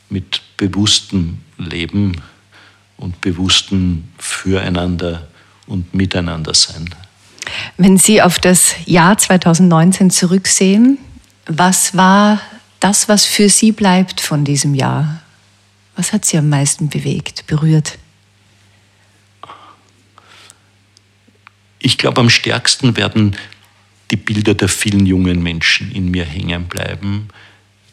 mit 0.09 0.41
bewusstem 0.57 1.39
Leben 1.57 2.23
und 2.97 3.21
bewusstem 3.21 4.05
Füreinander 4.19 5.29
und 5.67 5.95
Miteinander 5.95 6.55
sein. 6.55 6.95
Wenn 7.77 7.99
Sie 7.99 8.23
auf 8.23 8.39
das 8.39 8.75
Jahr 8.85 9.17
2019 9.17 10.11
zurücksehen, 10.11 10.99
was 11.47 11.97
war 11.97 12.41
das, 12.81 13.09
was 13.09 13.25
für 13.25 13.49
Sie 13.49 13.73
bleibt 13.73 14.21
von 14.21 14.45
diesem 14.45 14.75
Jahr? 14.75 15.23
Was 15.97 16.13
hat 16.13 16.25
Sie 16.25 16.37
am 16.37 16.49
meisten 16.49 16.89
bewegt, 16.89 17.47
berührt? 17.47 17.99
Ich 21.79 21.99
glaube, 21.99 22.21
am 22.21 22.31
stärksten 22.31 22.97
werden 22.97 23.37
die 24.11 24.17
Bilder 24.17 24.55
der 24.55 24.69
vielen 24.69 25.07
jungen 25.07 25.43
Menschen 25.43 25.93
in 25.93 26.11
mir 26.11 26.25
hängen 26.25 26.65
bleiben, 26.65 27.29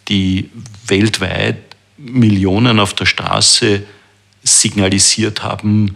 die 0.07 0.49
weltweit 0.87 1.57
Millionen 1.97 2.79
auf 2.79 2.93
der 2.93 3.05
Straße 3.05 3.83
signalisiert 4.43 5.43
haben, 5.43 5.95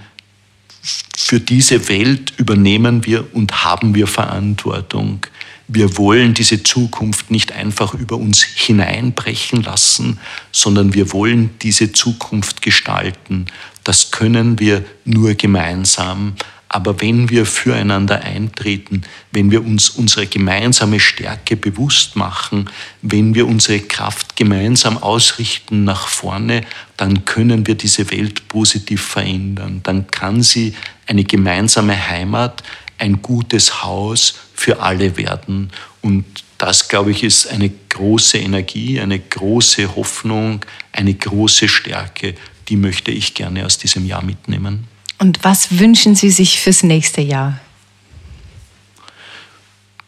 für 1.17 1.39
diese 1.39 1.89
Welt 1.89 2.33
übernehmen 2.37 3.05
wir 3.05 3.35
und 3.35 3.63
haben 3.63 3.93
wir 3.93 4.07
Verantwortung. 4.07 5.25
Wir 5.67 5.97
wollen 5.97 6.33
diese 6.33 6.63
Zukunft 6.63 7.29
nicht 7.29 7.51
einfach 7.51 7.93
über 7.93 8.15
uns 8.15 8.41
hineinbrechen 8.41 9.61
lassen, 9.61 10.19
sondern 10.51 10.93
wir 10.93 11.11
wollen 11.11 11.51
diese 11.61 11.91
Zukunft 11.91 12.61
gestalten. 12.61 13.45
Das 13.83 14.09
können 14.09 14.59
wir 14.59 14.83
nur 15.05 15.35
gemeinsam. 15.35 16.33
Aber 16.72 17.01
wenn 17.01 17.32
wir 17.32 17.47
füreinander 17.47 18.22
eintreten, 18.22 19.01
wenn 19.32 19.49
wir 19.49 19.65
uns 19.65 19.89
unsere 19.89 20.28
gemeinsame 20.28 20.99
Stärke 20.99 21.57
bewusst 21.57 22.15
machen, 22.15 22.70
wenn 23.01 23.34
wir 23.34 23.47
unsere 23.47 23.80
Kraft 23.80 24.36
gemeinsam 24.36 24.99
ausrichten 24.99 25.84
nach 25.84 26.07
vorne, 26.07 26.61
dann 26.95 27.26
können 27.26 27.65
wir 27.65 27.74
diese 27.74 28.11
Welt 28.11 28.47
positiv 28.47 29.01
verändern. 29.01 29.82
Dann 29.82 30.07
kann 30.11 30.43
sie 30.43 30.76
eine 31.07 31.24
gemeinsame 31.24 32.07
Heimat, 32.07 32.61
ein 32.99 33.24
gutes 33.24 33.84
Haus 33.84 34.36
für 34.53 34.80
alle 34.80 35.17
werden. 35.17 35.72
Und 36.03 36.26
das, 36.59 36.88
glaube 36.88 37.11
ich, 37.11 37.24
ist 37.24 37.47
eine 37.47 37.72
große 37.89 38.38
Energie, 38.38 38.99
eine 38.99 39.17
große 39.17 39.95
Hoffnung, 39.95 40.63
eine 40.91 41.15
große 41.15 41.67
Stärke, 41.67 42.36
die 42.67 42.76
möchte 42.76 43.09
ich 43.09 43.34
gerne 43.34 43.65
aus 43.65 43.80
diesem 43.80 44.05
Jahr 44.05 44.24
mitnehmen. 44.24 44.88
Und 45.20 45.43
was 45.43 45.80
wünschen 45.80 46.15
Sie 46.15 46.32
sich 46.32 46.59
fürs 46.59 46.82
nächste 46.82 47.22
Jahr? 47.22 47.59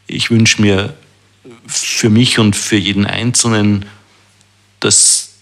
Ich 0.07 0.31
wünsche 0.31 0.61
mir 0.61 0.95
für 1.67 2.09
mich 2.09 2.39
und 2.39 2.55
für 2.55 2.77
jeden 2.77 3.05
Einzelnen, 3.05 3.85
dass, 4.79 5.33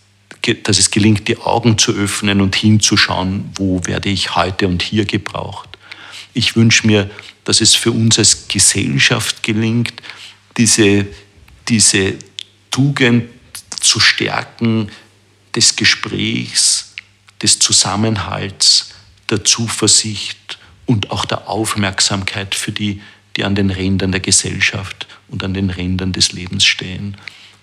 dass 0.64 0.80
es 0.80 0.92
gelingt, 0.92 1.28
die 1.28 1.38
Augen 1.38 1.78
zu 1.78 1.94
öffnen 1.94 2.42
und 2.42 2.56
hinzuschauen, 2.56 3.52
wo 3.56 3.86
werde 3.86 4.10
ich 4.10 4.36
heute 4.36 4.68
und 4.68 4.82
hier 4.82 5.06
gebraucht. 5.06 5.70
Ich 6.34 6.56
wünsche 6.56 6.88
mir, 6.88 7.10
dass 7.44 7.62
es 7.62 7.76
für 7.76 7.92
uns 7.92 8.18
als 8.18 8.48
Gesellschaft 8.48 9.44
gelingt, 9.44 9.94
diese, 10.58 11.08
diese 11.68 12.16
Tugend 12.72 13.30
zu 13.80 14.00
stärken 14.00 14.90
des 15.56 15.76
Gesprächs, 15.76 16.94
des 17.42 17.60
Zusammenhalts, 17.60 18.90
der 19.30 19.44
Zuversicht 19.46 20.58
und 20.86 21.12
auch 21.12 21.26
der 21.26 21.48
Aufmerksamkeit 21.50 22.56
für 22.56 22.72
die, 22.72 23.02
die 23.38 23.44
an 23.44 23.56
den 23.56 23.70
Rändern 23.70 24.12
der 24.12 24.22
Gesellschaft 24.22 25.08
und 25.28 25.44
an 25.44 25.54
den 25.54 25.70
Rändern 25.70 26.14
des 26.14 26.32
Lebens 26.32 26.66
stehen. 26.66 27.16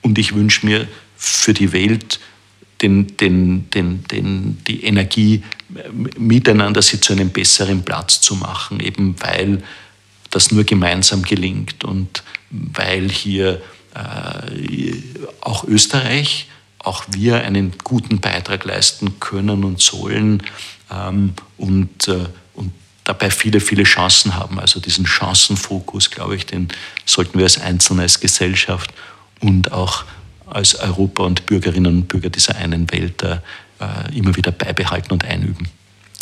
Und 0.03 0.19
ich 0.19 0.35
wünsche 0.35 0.65
mir 0.65 0.87
für 1.17 1.53
die 1.53 1.73
Welt 1.73 2.21
den, 2.83 3.17
den, 3.17 3.71
den, 3.71 4.05
den, 4.05 4.59
die 4.67 4.85
Energie 4.85 5.43
miteinander 6.19 6.83
sie 6.83 7.01
zu 7.01 7.13
einem 7.13 7.31
besseren 7.31 7.83
Platz 7.83 8.21
zu 8.21 8.37
machen, 8.37 8.81
eben 8.81 9.17
weil 9.21 9.63
das 10.31 10.53
nur 10.53 10.65
gemeinsam 10.65 11.23
gelingt 11.23 11.85
und 11.85 12.23
weil 12.51 13.11
hier 13.11 13.63
äh, 13.95 14.93
auch 15.41 15.65
Österreich, 15.65 16.49
auch 16.79 17.05
wir 17.09 17.43
einen 17.43 17.73
guten 17.83 18.21
Beitrag 18.21 18.65
leisten 18.65 19.19
können 19.19 19.65
und 19.65 19.81
sollen 19.81 20.43
ähm, 20.91 21.35
und, 21.57 22.09
äh, 22.09 22.27
und 22.55 22.73
dabei 23.05 23.31
viele, 23.31 23.61
viele 23.61 23.85
Chancen 23.85 24.35
haben. 24.35 24.59
Also 24.59 24.81
diesen 24.81 25.07
Chancenfokus, 25.07 26.11
glaube 26.11 26.37
ich, 26.37 26.47
den 26.47 26.69
sollten 27.05 27.39
wir 27.39 27.45
als 27.45 27.61
Einzelne, 27.61 28.03
als 28.03 28.21
Gesellschaft 28.21 28.93
und 29.41 29.73
auch 29.73 30.05
als 30.47 30.77
Europa 30.77 31.25
und 31.25 31.47
Bürgerinnen 31.47 31.87
und 31.87 32.09
Bürger 32.09 32.31
dieser 32.31 32.57
einen 32.57 32.91
Welt 32.93 33.23
äh, 33.23 33.39
immer 34.15 34.37
wieder 34.37 34.53
beibehalten 34.53 35.13
und 35.13 35.25
einüben. 35.25 35.69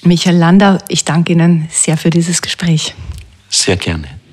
Michael 0.02 0.36
Landau, 0.36 0.78
ich 0.88 1.04
danke 1.04 1.32
Ihnen 1.32 1.68
sehr 1.70 1.96
für 1.96 2.10
dieses 2.10 2.42
Gespräch. 2.42 2.94
Sehr 3.48 3.76
gerne. 3.76 4.08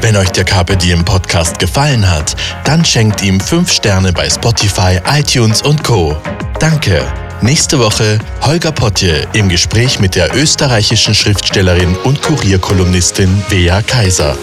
Wenn 0.00 0.16
euch 0.16 0.30
der 0.30 0.44
Carpe 0.44 0.76
Diem 0.76 1.04
Podcast 1.04 1.58
gefallen 1.58 2.08
hat, 2.08 2.36
dann 2.64 2.84
schenkt 2.84 3.20
ihm 3.22 3.40
5 3.40 3.70
Sterne 3.70 4.12
bei 4.12 4.30
Spotify, 4.30 5.00
iTunes 5.10 5.60
und 5.62 5.82
Co. 5.82 6.16
Danke. 6.60 7.04
Nächste 7.40 7.78
Woche 7.78 8.18
Holger 8.42 8.72
Potje 8.72 9.26
im 9.32 9.48
Gespräch 9.48 9.98
mit 9.98 10.14
der 10.14 10.34
österreichischen 10.36 11.14
Schriftstellerin 11.14 11.96
und 12.04 12.22
Kurierkolumnistin 12.22 13.42
Bea 13.48 13.82
Kaiser. 13.82 14.36